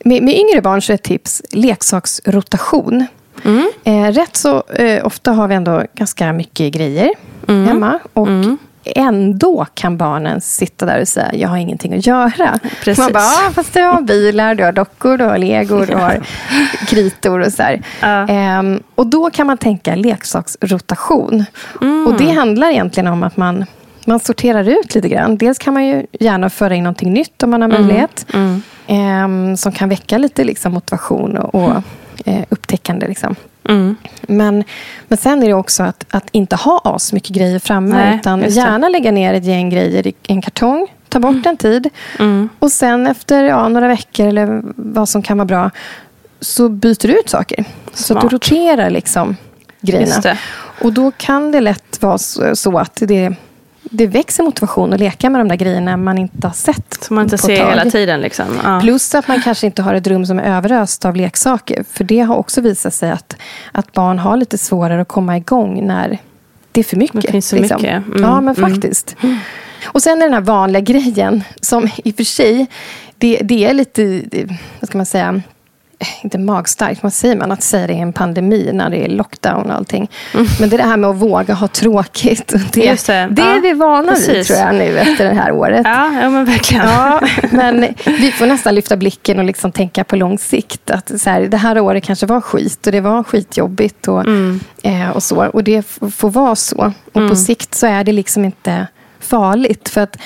med, 0.05 0.23
med 0.23 0.35
yngre 0.35 0.63
barn 0.63 0.83
så 0.83 0.93
är 0.93 0.95
ett 0.95 1.03
tips 1.03 1.43
leksaksrotation. 1.53 3.07
Mm. 3.45 3.71
Eh, 3.85 4.13
rätt 4.13 4.37
så 4.37 4.63
eh, 4.75 5.07
ofta 5.07 5.33
har 5.33 5.49
vi 5.49 5.55
ändå 5.55 5.83
ganska 5.95 6.33
mycket 6.33 6.73
grejer 6.75 7.11
Mm. 7.49 7.67
hemma. 7.69 7.99
Och 8.13 8.29
ändå 8.85 9.67
kan 9.75 9.97
barnen 9.97 10.41
sitta 10.41 10.87
där 10.87 11.01
och 11.01 11.09
säga, 11.09 11.35
jag 11.35 11.49
har 11.49 11.57
ingenting 11.57 11.95
att 11.95 12.07
göra. 12.07 12.59
Precis. 12.85 12.99
Man 12.99 13.13
bara, 13.13 13.23
ah, 13.23 13.51
fast 13.55 13.75
du 13.75 13.83
har 13.83 14.03
bilar, 14.03 14.55
du 14.55 14.65
har 14.65 14.73
dockor, 14.73 15.17
du 15.19 15.25
har 15.25 15.39
legor, 15.39 15.87
du 15.87 15.95
har 15.95 16.21
kritor 16.87 17.41
och 17.41 17.53
så 17.53 17.63
här. 17.63 17.83
Ja. 18.01 18.29
Ehm, 18.29 18.83
och 18.95 19.07
då 19.07 19.31
kan 19.31 19.47
man 19.47 19.59
tänka 19.59 19.95
leksaksrotation. 19.95 21.45
Mm. 21.81 22.07
Och 22.07 22.19
det 22.19 22.31
handlar 22.31 22.71
egentligen 22.71 23.07
om 23.07 23.23
att 23.23 23.37
man 23.37 23.65
man 24.05 24.21
sorterar 24.21 24.69
ut 24.69 24.95
lite 24.95 25.09
grann. 25.09 25.37
Dels 25.37 25.59
kan 25.59 25.75
man 25.75 25.87
ju 25.87 26.07
gärna 26.13 26.51
föra 26.51 26.75
in 26.75 26.85
någonting 26.85 27.13
nytt 27.13 27.43
om 27.43 27.51
man 27.51 27.63
har 27.63 27.69
möjlighet. 27.69 28.27
Ehm, 28.87 29.57
som 29.57 29.73
kan 29.73 29.89
väcka 29.89 30.19
lite 30.19 30.45
liksom, 30.45 30.73
motivation 30.73 31.37
och, 31.37 31.55
och 31.55 31.83
eh, 32.25 32.45
upptäckande. 32.49 33.09
Liksom. 33.09 33.37
Mm. 33.69 33.97
Men, 34.23 34.65
men 35.09 35.19
sen 35.19 35.43
är 35.43 35.47
det 35.47 35.55
också 35.55 35.83
att, 35.83 36.05
att 36.11 36.29
inte 36.33 36.57
ha 36.57 36.81
as 36.85 37.13
mycket 37.13 37.31
grejer 37.31 37.59
framme. 37.59 37.95
Nej, 37.95 38.17
utan 38.17 38.41
gärna 38.49 38.89
lägga 38.89 39.11
ner 39.11 39.35
ett 39.35 39.45
gäng 39.45 39.71
grejer 39.71 40.07
i 40.07 40.15
en 40.23 40.43
kartong. 40.43 40.87
Ta 41.09 41.21
bort 41.21 41.47
en 41.47 41.57
tid. 41.57 41.89
Mm. 42.19 42.49
Och 42.59 42.73
sen 42.73 43.07
efter 43.07 43.45
ja, 43.45 43.69
några 43.69 43.89
veckor 43.89 44.27
eller 44.27 44.63
vad 44.77 45.09
som 45.09 45.23
kan 45.23 45.39
vara 45.39 45.47
bra. 45.47 45.71
så 46.41 46.69
byter 46.69 47.07
du 47.07 47.21
ut 47.21 47.29
saker. 47.29 47.65
Så 47.93 48.15
att 48.15 48.21
du 48.21 48.29
Smart. 48.29 48.33
roterar 48.33 48.91
liksom 48.91 49.37
Just 49.81 50.23
grejerna. 50.23 50.39
Och 50.83 50.93
då 50.93 51.11
kan 51.11 51.53
det 51.53 51.61
lätt 51.61 52.03
vara 52.03 52.19
så, 52.19 52.57
så 52.57 52.79
att 52.79 53.03
det, 53.07 53.35
det 53.91 54.07
växer 54.07 54.43
motivation 54.43 54.93
att 54.93 55.01
leka 55.01 55.31
med 55.31 55.41
de 55.41 55.49
där 55.49 55.57
grejerna 55.57 55.97
man 55.97 56.19
inte 56.19 56.47
har 56.47 56.55
sett 56.55 57.05
Som 57.05 57.15
man 57.15 57.25
inte 57.25 57.39
ser 57.39 57.57
tag. 57.57 57.71
hela 57.71 57.91
tiden. 57.91 58.21
Liksom. 58.21 58.47
Ja. 58.65 58.81
Plus 58.81 59.15
att 59.15 59.29
man 59.29 59.43
kanske 59.43 59.67
inte 59.67 59.83
har 59.83 59.95
ett 59.95 60.07
rum 60.07 60.27
som 60.27 60.39
är 60.39 60.57
överöst 60.57 61.05
av 61.05 61.17
leksaker. 61.17 61.85
För 61.93 62.05
det 62.05 62.21
har 62.21 62.37
också 62.37 62.61
visat 62.61 62.95
sig 62.95 63.11
att, 63.11 63.37
att 63.73 63.93
barn 63.93 64.19
har 64.19 64.37
lite 64.37 64.59
svårare 64.59 65.01
att 65.01 65.09
komma 65.09 65.37
igång 65.37 65.87
när 65.87 66.19
det 66.73 66.81
är 66.81 66.85
för 66.85 66.97
mycket. 66.97 67.23
Det 67.23 67.31
finns 67.33 67.49
så 67.49 67.57
liksom. 67.57 67.77
mycket. 67.83 68.07
Mm, 68.07 68.23
Ja, 68.23 68.41
men 68.41 68.55
mm. 68.57 68.71
faktiskt. 68.71 69.17
Och 69.85 70.03
sen 70.03 70.19
är 70.19 70.25
den 70.27 70.35
här 70.35 70.41
vanliga 70.41 70.81
grejen 70.81 71.45
som 71.61 71.91
i 72.05 72.11
och 72.11 72.17
för 72.17 72.25
sig, 72.25 72.67
det, 73.19 73.41
det 73.43 73.65
är 73.65 73.75
lite, 73.75 74.23
vad 74.81 74.89
ska 74.89 74.99
man 74.99 75.07
säga, 75.07 75.43
inte 76.23 76.39
magstarkt, 76.39 77.03
vad 77.03 77.13
säger 77.13 77.37
man, 77.37 77.53
att 77.53 77.63
säga 77.63 77.87
det 77.87 77.93
i 77.93 77.99
en 77.99 78.13
pandemi 78.13 78.71
när 78.73 78.91
det 78.91 79.05
är 79.05 79.09
lockdown 79.09 79.71
och 79.71 79.77
allting. 79.77 80.11
Men 80.61 80.69
det 80.69 80.77
är 80.77 80.79
det 80.79 80.85
här 80.85 80.97
med 80.97 81.11
att 81.11 81.17
våga 81.17 81.55
ha 81.55 81.69
tråkigt. 81.69 82.55
Det, 82.73 83.09
Mm. 83.09 83.35
Det. 83.35 83.43
det 83.43 83.49
är 83.49 83.55
Ja, 83.55 83.61
vi 83.63 83.73
vana 83.73 84.15
vid 84.15 84.47
tror 84.47 84.59
jag 84.59 84.75
nu 84.75 84.99
efter 84.99 85.25
det 85.29 85.35
här 85.35 85.53
året. 85.53 85.83
Ja, 85.85 86.13
ja, 86.23 86.31
men 86.31 86.45
verkligen. 86.45 86.89
Ja, 86.89 87.21
men 87.51 87.87
vi 88.05 88.33
får 88.33 88.47
nästan 88.47 88.75
lyfta 88.75 88.97
blicken 88.97 89.39
och 89.39 89.45
liksom 89.45 89.73
tänka 89.73 90.05
på 90.05 90.17
lång 90.17 90.39
sikt. 90.39 90.91
Att 90.91 91.21
så 91.21 91.31
här, 91.31 91.41
det 91.41 91.57
här 91.57 91.81
året 91.81 92.05
kanske 92.05 92.27
var 92.27 92.41
skit 92.41 92.87
och 92.87 92.93
det 92.93 93.01
var 93.01 93.23
skitjobbigt 93.23 94.09
och, 94.09 94.25
eh, 94.83 95.11
och 95.11 95.23
så. 95.23 95.47
Och 95.47 95.65
det 95.65 95.83
får 96.17 96.31
vara 96.31 96.57
så. 96.57 96.93
Och 97.13 97.29
på 97.29 97.37
sikt 97.37 97.75
så 97.75 97.87
är 97.87 98.05
det 98.05 98.13
liksom 98.13 98.45
inte 98.45 98.87
farligt. 99.21 99.89
För 99.89 100.01
att 100.01 100.17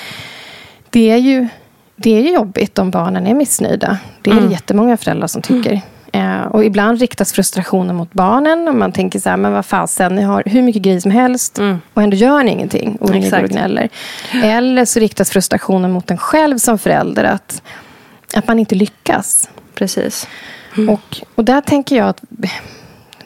det 0.89 1.11
är 1.11 1.17
ju, 1.17 1.47
det 1.95 2.17
är 2.17 2.21
ju 2.21 2.33
jobbigt 2.33 2.79
om 2.79 2.91
barnen 2.91 3.27
är 3.27 3.33
missnöjda. 3.33 3.97
Det 4.21 4.31
är 4.31 4.41
det 4.41 4.51
jättemånga 4.51 4.97
föräldrar 4.97 5.27
som 5.27 5.41
tycker. 5.41 5.81
Eh, 6.13 6.41
och 6.41 6.65
ibland 6.65 6.99
riktas 6.99 7.33
frustrationen 7.33 7.95
mot 7.95 8.13
barnen. 8.13 8.67
Och 8.67 8.75
man 8.75 8.91
tänker 8.91 9.19
så 9.19 9.29
här, 9.29 9.37
men 9.37 9.53
vad 9.53 9.65
fasen, 9.65 10.15
ni 10.15 10.21
har 10.21 10.43
hur 10.45 10.61
mycket 10.61 10.81
grejer 10.81 10.99
som 10.99 11.11
helst 11.11 11.59
och 11.93 12.01
ändå 12.01 12.15
gör 12.15 12.43
ni 12.43 12.51
ingenting. 12.51 12.97
Och 12.99 13.15
Exakt. 13.15 13.43
och 13.43 13.49
gnäller. 13.49 13.89
Eller 14.43 14.85
så 14.85 14.99
riktas 14.99 15.29
frustrationen 15.29 15.91
mot 15.91 16.11
en 16.11 16.17
själv 16.17 16.57
som 16.57 16.77
förälder. 16.77 17.23
Att, 17.23 17.61
att 18.35 18.47
man 18.47 18.59
inte 18.59 18.75
lyckas. 18.75 19.49
Precis. 19.75 20.27
Och, 20.89 21.21
och 21.35 21.45
där 21.45 21.61
tänker 21.61 21.95
jag 21.95 22.09
att 22.09 22.21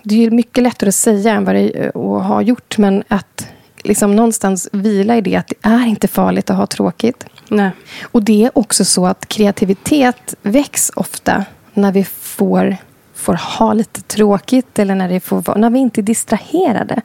det 0.03 0.25
är 0.25 0.31
mycket 0.31 0.63
lättare 0.63 0.87
att 0.87 0.95
säga 0.95 1.33
än 1.33 1.45
vad 1.45 1.55
det 1.55 1.87
att 1.87 2.23
ha 2.23 2.41
gjort. 2.41 2.77
Men 2.77 3.03
att 3.07 3.47
liksom 3.83 4.15
någonstans 4.15 4.69
vila 4.71 5.17
i 5.17 5.21
det 5.21 5.35
att 5.35 5.47
det 5.47 5.69
är 5.69 5.85
inte 5.85 6.07
farligt 6.07 6.49
att 6.49 6.57
ha 6.57 6.67
tråkigt. 6.67 7.25
Nej. 7.49 7.71
Och 8.01 8.23
det 8.23 8.43
är 8.45 8.57
också 8.57 8.85
så 8.85 9.05
att 9.05 9.27
kreativitet 9.27 10.35
väcks 10.41 10.91
ofta 10.95 11.45
när 11.73 11.91
vi 11.91 12.03
får, 12.03 12.77
får 13.15 13.33
ha 13.33 13.73
lite 13.73 14.01
tråkigt 14.01 14.79
eller 14.79 14.95
när, 14.95 15.09
det 15.09 15.19
får, 15.19 15.55
när 15.55 15.69
vi 15.69 15.79
inte 15.79 16.01
är 16.01 16.03
distraherade. 16.03 17.01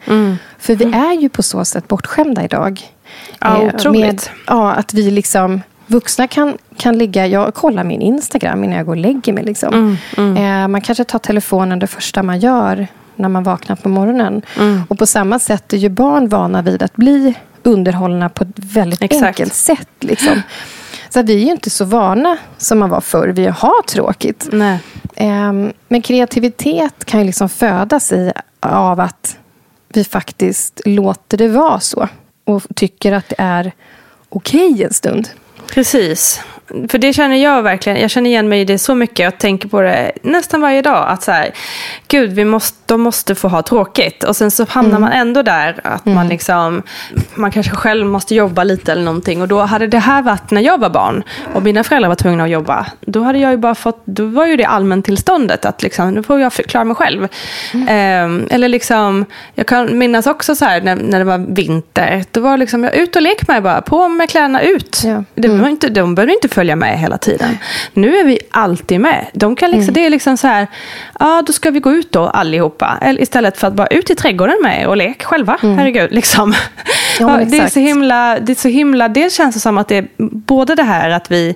För 0.58 0.74
vi 0.74 0.84
är 0.84 1.12
ju 1.20 1.28
på 1.28 1.42
så 1.42 1.64
sätt 1.64 1.88
bortskämda 1.88 2.44
idag. 2.44 2.80
Ja, 3.38 3.62
Eh, 3.62 3.74
otroligt. 3.74 4.02
Med, 4.02 4.22
ja, 4.46 4.72
att 4.72 4.94
vi 4.94 5.10
liksom... 5.10 5.60
Vuxna 5.86 6.26
kan, 6.26 6.58
kan 6.76 6.98
ligga... 6.98 7.26
Jag 7.26 7.54
kollar 7.54 7.84
min 7.84 8.00
Instagram 8.00 8.64
innan 8.64 8.76
jag 8.76 8.86
går 8.86 8.92
och 8.92 8.96
lägger 8.96 9.32
mig. 9.32 9.44
Liksom. 9.44 9.96
Eh, 10.16 10.68
man 10.68 10.80
kanske 10.80 11.04
tar 11.04 11.18
telefonen 11.18 11.78
det 11.78 11.86
första 11.86 12.22
man 12.22 12.40
gör 12.40 12.86
när 13.16 13.28
man 13.28 13.42
vaknar 13.42 13.76
på 13.76 13.88
morgonen. 13.88 14.42
Och 14.88 14.98
på 14.98 15.06
samma 15.06 15.38
sätt 15.38 15.72
är 15.72 15.76
ju 15.76 15.88
barn 15.88 16.28
vana 16.28 16.62
vid 16.62 16.82
att 16.82 16.96
bli 16.96 17.34
underhållna 17.62 18.28
på 18.28 18.44
ett 18.44 18.48
väldigt 18.54 19.02
Exakt. 19.02 19.24
enkelt 19.24 19.54
sätt. 19.54 19.88
Liksom. 20.00 20.42
Så 21.08 21.22
vi 21.22 21.34
är 21.34 21.38
ju 21.38 21.50
inte 21.50 21.70
så 21.70 21.84
vana 21.84 22.36
som 22.58 22.78
man 22.78 22.90
var 22.90 23.00
förr 23.00 23.28
vid 23.28 23.48
att 23.48 23.58
ha 23.58 23.82
tråkigt. 23.88 24.48
Nej. 24.52 24.78
Ehm, 25.14 25.72
Men 25.88 26.02
kreativitet 26.02 27.04
kan 27.04 27.20
ju 27.20 27.26
liksom 27.26 27.48
födas 27.48 28.12
i 28.12 28.32
av 28.60 29.00
att 29.00 29.36
vi 29.88 30.04
faktiskt 30.04 30.80
låter 30.84 31.38
det 31.38 31.48
vara 31.48 31.80
så. 31.80 32.08
Och 32.44 32.62
tycker 32.76 33.12
att 33.12 33.28
det 33.28 33.34
är 33.38 33.72
okej 34.28 34.84
en 34.84 34.92
stund. 34.94 35.28
Precis. 35.74 36.40
För 36.88 36.98
det 36.98 37.12
känner 37.12 37.36
jag 37.36 37.62
verkligen. 37.62 38.00
Jag 38.00 38.10
känner 38.10 38.30
igen 38.30 38.48
mig 38.48 38.60
i 38.60 38.64
det 38.64 38.78
så 38.78 38.94
mycket. 38.94 39.18
Jag 39.18 39.38
tänker 39.38 39.68
på 39.68 39.80
det 39.80 40.12
nästan 40.22 40.60
varje 40.60 40.82
dag. 40.82 41.04
Att 41.08 41.22
så 41.22 41.32
här, 41.32 41.50
gud, 42.08 42.32
vi 42.32 42.44
måste, 42.44 42.78
de 42.86 43.00
måste 43.00 43.34
få 43.34 43.48
ha 43.48 43.62
tråkigt. 43.62 44.24
Och 44.24 44.36
sen 44.36 44.50
så 44.50 44.66
hamnar 44.68 44.98
man 44.98 45.12
ändå 45.12 45.42
där. 45.42 45.80
Att 45.84 46.04
man 46.04 46.28
liksom, 46.28 46.82
man 47.34 47.50
kanske 47.50 47.72
själv 47.72 48.06
måste 48.06 48.34
jobba 48.34 48.64
lite 48.64 48.92
eller 48.92 49.02
någonting. 49.02 49.42
Och 49.42 49.48
då 49.48 49.60
hade 49.60 49.86
det 49.86 49.98
här 49.98 50.22
varit 50.22 50.50
när 50.50 50.60
jag 50.60 50.78
var 50.78 50.90
barn. 50.90 51.22
Och 51.54 51.62
mina 51.62 51.84
föräldrar 51.84 52.08
var 52.08 52.16
tvungna 52.16 52.44
att 52.44 52.50
jobba. 52.50 52.86
Då 53.00 53.22
hade 53.22 53.38
jag 53.38 53.50
ju 53.50 53.56
bara 53.56 53.74
fått, 53.74 54.02
då 54.04 54.26
var 54.26 54.46
ju 54.46 54.56
det 54.56 54.64
allmäntillståndet. 54.64 55.64
Att 55.64 55.82
liksom, 55.82 56.10
nu 56.10 56.22
får 56.22 56.40
jag 56.40 56.52
klara 56.52 56.84
mig 56.84 56.96
själv. 56.96 57.28
Ehm, 57.88 58.46
eller 58.50 58.68
liksom, 58.68 59.24
jag 59.54 59.66
kan 59.66 59.98
minnas 59.98 60.26
också 60.26 60.54
så 60.54 60.64
här 60.64 60.80
när, 60.80 60.96
när 60.96 61.18
det 61.18 61.24
var 61.24 61.38
vinter. 61.38 62.24
Då 62.30 62.40
var 62.40 62.56
liksom, 62.56 62.84
jag 62.84 62.96
ut 62.96 63.16
och 63.16 63.22
lek 63.22 63.48
med 63.48 63.62
bara. 63.62 63.80
På 63.80 64.08
med 64.08 64.30
kläderna 64.30 64.62
ut. 64.62 65.02
Ja. 65.04 65.24
Det 65.34 65.48
var 65.48 65.68
inte, 65.68 65.88
de 65.88 66.14
behöver 66.14 66.32
inte 66.32 66.48
följa 66.62 66.76
med 66.76 66.98
hela 66.98 67.18
tiden. 67.18 67.58
Nu 67.92 68.16
är 68.16 68.24
vi 68.24 68.38
alltid 68.50 69.00
med. 69.00 69.26
De 69.32 69.56
kan 69.56 69.70
liksom, 69.70 69.94
Det 69.94 70.06
är 70.06 70.10
liksom 70.10 70.36
så 70.36 70.46
här, 70.46 70.66
ja 71.20 71.42
då 71.46 71.52
ska 71.52 71.70
vi 71.70 71.80
gå 71.80 71.92
ut 71.92 72.12
då 72.12 72.26
allihopa. 72.26 72.98
Eller 73.00 73.22
istället 73.22 73.58
för 73.58 73.66
att 73.68 73.74
bara 73.74 73.86
ut 73.86 74.10
i 74.10 74.14
trädgården 74.14 74.58
med 74.62 74.86
och 74.86 74.96
lek 74.96 75.24
själva. 75.24 75.58
Herregud, 75.62 76.12
liksom. 76.12 76.54
Ja, 77.20 77.40
det, 77.46 77.58
är 77.58 77.68
så 77.68 77.80
himla, 77.80 78.38
det 78.40 78.52
är 78.52 78.56
så 78.56 78.68
himla, 78.68 79.08
det 79.08 79.32
känns 79.32 79.54
det 79.54 79.60
som 79.60 79.78
att 79.78 79.88
det 79.88 79.96
är 79.96 80.06
både 80.46 80.74
det 80.74 80.82
här 80.82 81.10
att 81.10 81.30
vi 81.30 81.54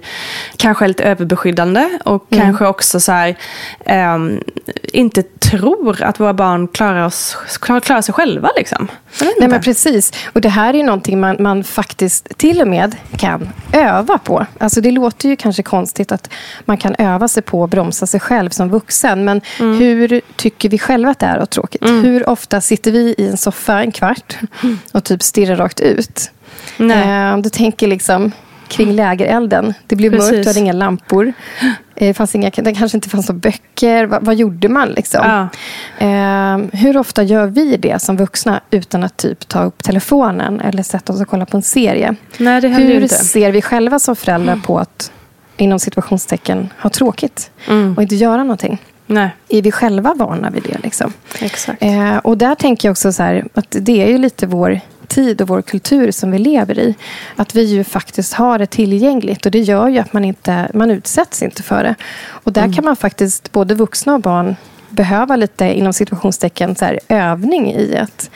kanske 0.56 0.84
är 0.84 0.88
lite 0.88 1.04
överbeskyddande 1.04 1.98
och 2.04 2.26
kanske 2.30 2.66
också 2.66 3.00
så 3.00 3.12
här, 3.12 3.36
ehm, 3.84 4.40
inte 4.82 5.22
tror 5.22 6.02
att 6.02 6.20
våra 6.20 6.34
barn 6.34 6.68
klarar, 6.68 7.06
oss, 7.06 7.36
klarar, 7.60 8.02
sig 8.02 8.14
själva. 8.14 8.50
Liksom. 8.56 8.88
Nej, 9.20 9.48
men 9.48 9.60
precis. 9.60 10.12
Och 10.32 10.40
det 10.40 10.48
här 10.48 10.74
är 10.74 10.78
ju 10.78 10.82
någonting 10.82 11.20
man, 11.20 11.36
man 11.40 11.64
faktiskt 11.64 12.38
till 12.38 12.60
och 12.60 12.68
med 12.68 12.96
kan 13.16 13.48
öva 13.72 14.18
på. 14.18 14.46
Alltså 14.58 14.80
det 14.86 14.92
låter 14.92 15.28
ju 15.28 15.36
kanske 15.36 15.62
konstigt 15.62 16.12
att 16.12 16.30
man 16.64 16.76
kan 16.76 16.94
öva 16.98 17.28
sig 17.28 17.42
på 17.42 17.64
att 17.64 17.70
bromsa 17.70 18.06
sig 18.06 18.20
själv 18.20 18.50
som 18.50 18.68
vuxen. 18.68 19.24
Men 19.24 19.40
hur 19.58 20.20
tycker 20.36 20.68
vi 20.68 20.78
själva 20.78 21.10
att 21.10 21.18
det 21.18 21.26
är 21.26 21.38
och 21.38 21.50
tråkigt? 21.50 21.82
Hur 21.84 22.28
ofta 22.28 22.60
sitter 22.60 22.92
vi 22.92 23.14
i 23.18 23.28
en 23.28 23.36
soffa 23.36 23.80
en 23.80 23.92
kvart 23.92 24.36
och 24.92 25.04
typ 25.04 25.22
stirrar 25.22 25.56
rakt 25.56 25.80
ut? 25.80 26.30
Nej. 26.76 27.32
Eh, 27.32 27.38
du 27.38 27.48
tänker 27.48 27.86
liksom 27.86 28.32
kring 28.68 28.92
lägerelden. 28.92 29.74
Det 29.86 29.96
blev 29.96 30.12
mörkt, 30.12 30.24
Precis. 30.28 30.44
du 30.44 30.48
hade 30.50 30.60
inga 30.60 30.72
lampor. 30.72 31.32
Eh, 31.62 32.06
Det, 32.08 32.14
fanns 32.14 32.34
inga, 32.34 32.50
det 32.50 32.74
kanske 32.74 32.96
inte 32.96 33.08
fanns 33.08 33.28
några 33.28 33.38
böcker. 33.40 34.06
Va, 34.06 34.18
vad 34.22 34.34
gjorde 34.34 34.68
man? 34.68 34.88
Liksom? 34.88 35.20
Ja. 35.24 35.48
Eh, 36.06 36.58
hur 36.80 36.96
ofta 36.96 37.22
gör 37.22 37.46
vi 37.46 37.76
det 37.76 38.02
som 38.02 38.16
vuxna 38.16 38.60
utan 38.70 39.04
att 39.04 39.16
typ 39.16 39.48
ta 39.48 39.62
upp 39.62 39.82
telefonen 39.82 40.60
eller 40.60 40.82
sätta 40.82 41.12
oss 41.12 41.20
och 41.20 41.28
kolla 41.28 41.46
på 41.46 41.56
en 41.56 41.62
serie? 41.62 42.14
Nej, 42.38 42.60
det 42.60 42.68
Hur 42.68 43.02
inte. 43.02 43.14
ser 43.14 43.52
vi 43.52 43.62
själva 43.62 43.98
som 43.98 44.16
föräldrar 44.16 44.56
på 44.56 44.78
att 44.78 45.12
inom 45.56 45.78
situationstecken 45.78 46.68
ha 46.78 46.90
tråkigt 46.90 47.50
och 47.96 48.02
inte 48.02 48.14
göra 48.14 48.42
någonting? 48.42 48.78
Nej, 49.08 49.30
Är 49.48 49.62
vi 49.62 49.72
själva 49.72 50.14
vana 50.14 50.50
vid 50.50 50.62
det? 50.62 50.78
Liksom? 50.82 51.12
exakt. 51.40 51.82
Eh, 51.82 52.16
och 52.16 52.38
där 52.38 52.54
tänker 52.54 52.88
jag 52.88 52.92
också 52.92 53.12
så 53.12 53.22
här, 53.22 53.44
att 53.54 53.76
det 53.80 54.02
är 54.02 54.08
ju 54.08 54.18
lite 54.18 54.46
vår 54.46 54.80
tid 55.08 55.42
och 55.42 55.48
vår 55.48 55.62
kultur 55.62 56.10
som 56.10 56.30
vi 56.30 56.38
lever 56.38 56.78
i. 56.78 56.94
Att 57.36 57.54
vi 57.54 57.62
ju 57.62 57.84
faktiskt 57.84 58.32
har 58.34 58.58
det 58.58 58.66
tillgängligt 58.66 59.46
och 59.46 59.52
det 59.52 59.60
gör 59.60 59.88
ju 59.88 59.98
att 59.98 60.12
man 60.12 60.24
inte 60.24 60.70
man 60.74 60.90
utsätts 60.90 61.42
inte 61.42 61.62
för 61.62 61.82
det. 61.82 61.94
Och 62.28 62.52
där 62.52 62.72
kan 62.72 62.84
man 62.84 62.96
faktiskt, 62.96 63.52
både 63.52 63.74
vuxna 63.74 64.14
och 64.14 64.20
barn, 64.20 64.56
behöva 64.88 65.36
lite 65.36 65.64
inom 65.64 65.92
situationstecken 65.92 66.76
så 66.76 66.84
här, 66.84 67.00
övning 67.08 67.72
i 67.72 67.96
att 67.96 68.30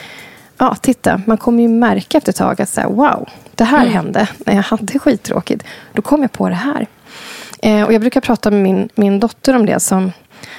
Ja, 0.62 0.74
titta, 0.74 1.22
man 1.26 1.36
kommer 1.36 1.62
ju 1.62 1.68
märka 1.68 2.18
efter 2.18 2.32
ett 2.32 2.36
tag 2.36 2.62
att 2.62 2.68
så 2.68 2.80
här, 2.80 2.88
wow, 2.88 3.28
det 3.54 3.64
här 3.64 3.86
hände 3.86 4.28
när 4.38 4.54
jag 4.54 4.62
hade 4.62 4.98
skittråkigt. 4.98 5.64
Då 5.92 6.02
kom 6.02 6.22
jag 6.22 6.32
på 6.32 6.48
det 6.48 6.54
här. 6.54 6.86
Eh, 7.62 7.82
och 7.82 7.92
jag 7.92 8.00
brukar 8.00 8.20
prata 8.20 8.50
med 8.50 8.62
min, 8.62 8.88
min 8.94 9.20
dotter 9.20 9.56
om 9.56 9.66
det. 9.66 9.80
som 9.80 10.12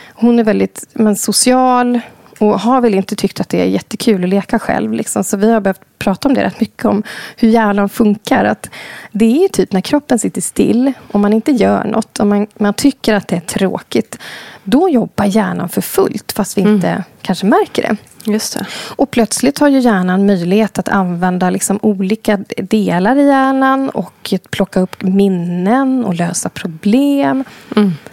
Hon 0.08 0.40
är 0.40 0.44
väldigt 0.44 0.88
men, 0.94 1.16
social 1.16 2.00
och 2.42 2.60
har 2.60 2.82
väl 2.82 2.94
inte 2.94 3.16
tyckt 3.16 3.42
att 3.42 3.50
det 3.50 3.62
är 3.62 3.66
jättekul 3.66 4.24
att 4.24 4.30
leka 4.30 4.60
själv. 4.60 4.94
Liksom. 4.94 5.24
Så 5.24 5.38
vi 5.38 5.52
har 5.52 5.62
behövt 5.62 5.82
prata 6.00 6.28
om 6.28 6.34
det 6.34 6.44
rätt 6.44 6.60
mycket. 6.60 6.86
Om 6.86 7.04
hur 7.38 7.50
hjärnan 7.50 7.90
funkar. 7.90 8.46
Att 8.46 8.70
det 9.12 9.44
är 9.44 9.48
typ 9.48 9.72
när 9.72 9.82
kroppen 9.82 10.20
sitter 10.20 10.42
still 10.42 10.94
och 11.12 11.20
man 11.20 11.34
inte 11.34 11.52
gör 11.52 11.84
något. 11.84 12.20
Och 12.20 12.28
man, 12.28 12.48
man 12.56 12.74
tycker 12.74 13.14
att 13.14 13.28
det 13.28 13.36
är 13.36 13.40
tråkigt. 13.40 14.18
Då 14.64 14.90
jobbar 14.90 15.26
hjärnan 15.26 15.70
för 15.70 15.82
fullt 15.82 16.32
fast 16.32 16.58
vi 16.58 16.62
inte 16.62 17.04
kanske 17.22 17.46
märker 17.46 17.82
det. 17.82 17.98
Just 18.32 18.54
det. 18.54 18.66
Och 18.96 19.12
plötsligt 19.12 19.60
har 19.60 19.68
ju 19.68 19.80
hjärnan 19.80 20.26
möjlighet 20.26 20.80
att 20.80 20.90
använda 20.90 21.50
liksom 21.50 21.80
olika 21.82 22.38
delar 22.58 23.16
i 23.16 23.28
hjärnan 23.28 23.90
och 23.90 24.34
plocka 24.50 24.80
upp 24.80 25.04
minnen 25.04 26.06
och 26.06 26.14
lösa 26.14 26.50
problem. 26.50 27.44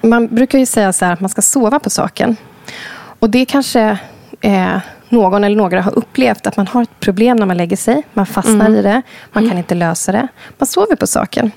Man 0.01 0.26
brukar 0.26 0.59
ju 0.59 0.66
säga 0.66 0.93
så 0.93 1.05
att 1.05 1.20
man 1.20 1.31
ska 1.31 1.43
sova 1.43 1.79
på 1.79 1.91
saken. 1.91 2.37
Och 3.18 3.31
det 3.31 3.45
kanske 3.45 3.99
eh, 4.41 4.78
någon 5.09 5.45
eller 5.45 5.57
några 5.57 5.82
har 5.82 5.99
upplevt 5.99 6.47
att 6.47 6.57
man 6.57 6.66
har 6.66 6.82
ett 6.82 7.01
problem 7.01 7.36
när 7.36 7.47
man 7.47 7.57
lägger 7.57 7.76
sig. 7.76 8.03
Man 8.14 8.26
fastnar 8.26 8.70
i 8.70 8.82
det. 8.82 9.03
Man 9.32 9.49
kan 9.49 9.59
inte 9.59 9.74
lösa 9.74 10.12
det. 10.12 10.28
Man 10.59 10.66
sover 10.66 10.97
på 10.97 11.07
saken. 11.07 11.51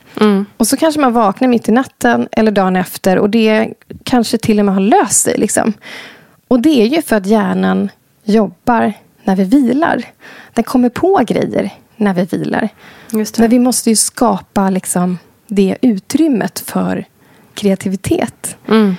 Och 0.57 0.67
så 0.67 0.77
kanske 0.77 1.01
man 1.01 1.13
vaknar 1.13 1.47
mitt 1.47 1.69
i 1.69 1.71
natten 1.71 2.27
eller 2.31 2.51
dagen 2.51 2.75
efter 2.75 3.17
och 3.17 3.29
det 3.29 3.73
kanske 4.03 4.37
till 4.37 4.59
och 4.59 4.65
med 4.65 4.73
har 4.73 4.81
löst 4.81 5.21
sig. 5.21 5.37
Liksom. 5.37 5.73
Och 6.47 6.59
det 6.61 6.81
är 6.81 6.85
ju 6.85 7.01
för 7.01 7.15
att 7.15 7.25
hjärnan 7.25 7.89
jobbar 8.23 8.93
när 9.23 9.35
vi 9.35 9.43
vilar. 9.43 10.03
Den 10.53 10.63
kommer 10.63 10.89
på 10.89 11.21
grejer 11.27 11.69
när 11.95 12.13
vi 12.13 12.25
vilar. 12.25 12.69
Men 13.41 13.49
vi 13.49 13.59
måste 13.59 13.89
ju 13.89 13.95
skapa 13.95 14.69
liksom, 14.69 15.17
det 15.47 15.77
utrymmet 15.81 16.59
för 16.59 17.05
kreativitet. 17.53 18.55
Mm. 18.67 18.95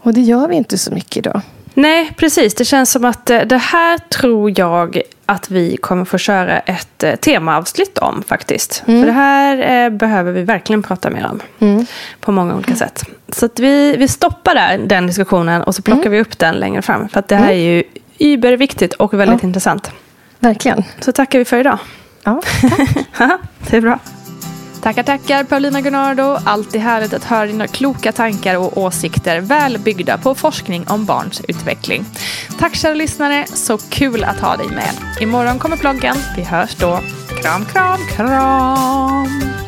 Och 0.00 0.14
det 0.14 0.20
gör 0.20 0.48
vi 0.48 0.56
inte 0.56 0.78
så 0.78 0.94
mycket 0.94 1.16
idag. 1.16 1.40
Nej, 1.78 2.12
precis. 2.16 2.54
Det 2.54 2.64
känns 2.64 2.90
som 2.90 3.04
att 3.04 3.30
eh, 3.30 3.40
det 3.40 3.56
här 3.56 3.98
tror 3.98 4.52
jag 4.58 5.00
att 5.26 5.50
vi 5.50 5.76
kommer 5.76 6.04
få 6.04 6.18
köra 6.18 6.58
ett 6.58 7.04
eh, 7.04 7.14
temaavsnitt 7.16 7.98
om 7.98 8.22
faktiskt. 8.22 8.82
Mm. 8.86 9.00
För 9.00 9.06
det 9.06 9.12
här 9.12 9.84
eh, 9.84 9.90
behöver 9.90 10.32
vi 10.32 10.42
verkligen 10.42 10.82
prata 10.82 11.10
mer 11.10 11.26
om. 11.26 11.40
Mm. 11.58 11.86
På 12.20 12.32
många 12.32 12.54
olika 12.54 12.74
sätt. 12.76 13.04
Så 13.28 13.48
vi, 13.56 13.96
vi 13.96 14.08
stoppar 14.08 14.54
där 14.54 14.78
den 14.78 15.06
diskussionen 15.06 15.62
och 15.62 15.74
så 15.74 15.82
plockar 15.82 16.00
Mm. 16.02 16.12
vi 16.12 16.20
upp 16.20 16.38
den 16.38 16.54
längre 16.54 16.82
fram. 16.82 17.08
För 17.08 17.18
att 17.20 17.28
det 17.28 17.36
här 17.36 17.48
är 17.50 17.72
ju 17.74 17.82
überviktigt 18.18 18.94
och 18.94 19.14
väldigt 19.14 19.42
intressant. 19.42 19.90
Verkligen. 20.38 20.84
Så 21.00 21.12
tackar 21.12 21.38
vi 21.38 21.44
för 21.44 21.56
idag. 21.56 21.78
Ja, 22.24 22.42
Haha, 23.12 23.38
det 23.70 23.76
är 23.76 23.80
bra. 23.80 23.98
Tackar, 24.88 25.02
tackar 25.02 25.44
Paulina 25.44 25.80
Gunnardo. 25.80 26.38
Alltid 26.44 26.80
härligt 26.80 27.12
att 27.12 27.24
höra 27.24 27.46
dina 27.46 27.66
kloka 27.66 28.12
tankar 28.12 28.56
och 28.56 28.78
åsikter 28.78 29.40
väl 29.40 29.78
byggda 29.78 30.18
på 30.18 30.34
forskning 30.34 30.84
om 30.88 31.04
barns 31.04 31.40
utveckling. 31.48 32.04
Tack 32.58 32.74
kära 32.74 32.94
lyssnare, 32.94 33.46
så 33.46 33.78
kul 33.78 34.24
att 34.24 34.40
ha 34.40 34.56
dig 34.56 34.68
med. 34.68 34.90
Imorgon 35.20 35.58
kommer 35.58 35.76
bloggen. 35.76 36.16
Vi 36.36 36.42
hörs 36.42 36.74
då. 36.74 37.00
Kram, 37.42 37.64
kram, 37.64 37.98
kram! 38.16 39.67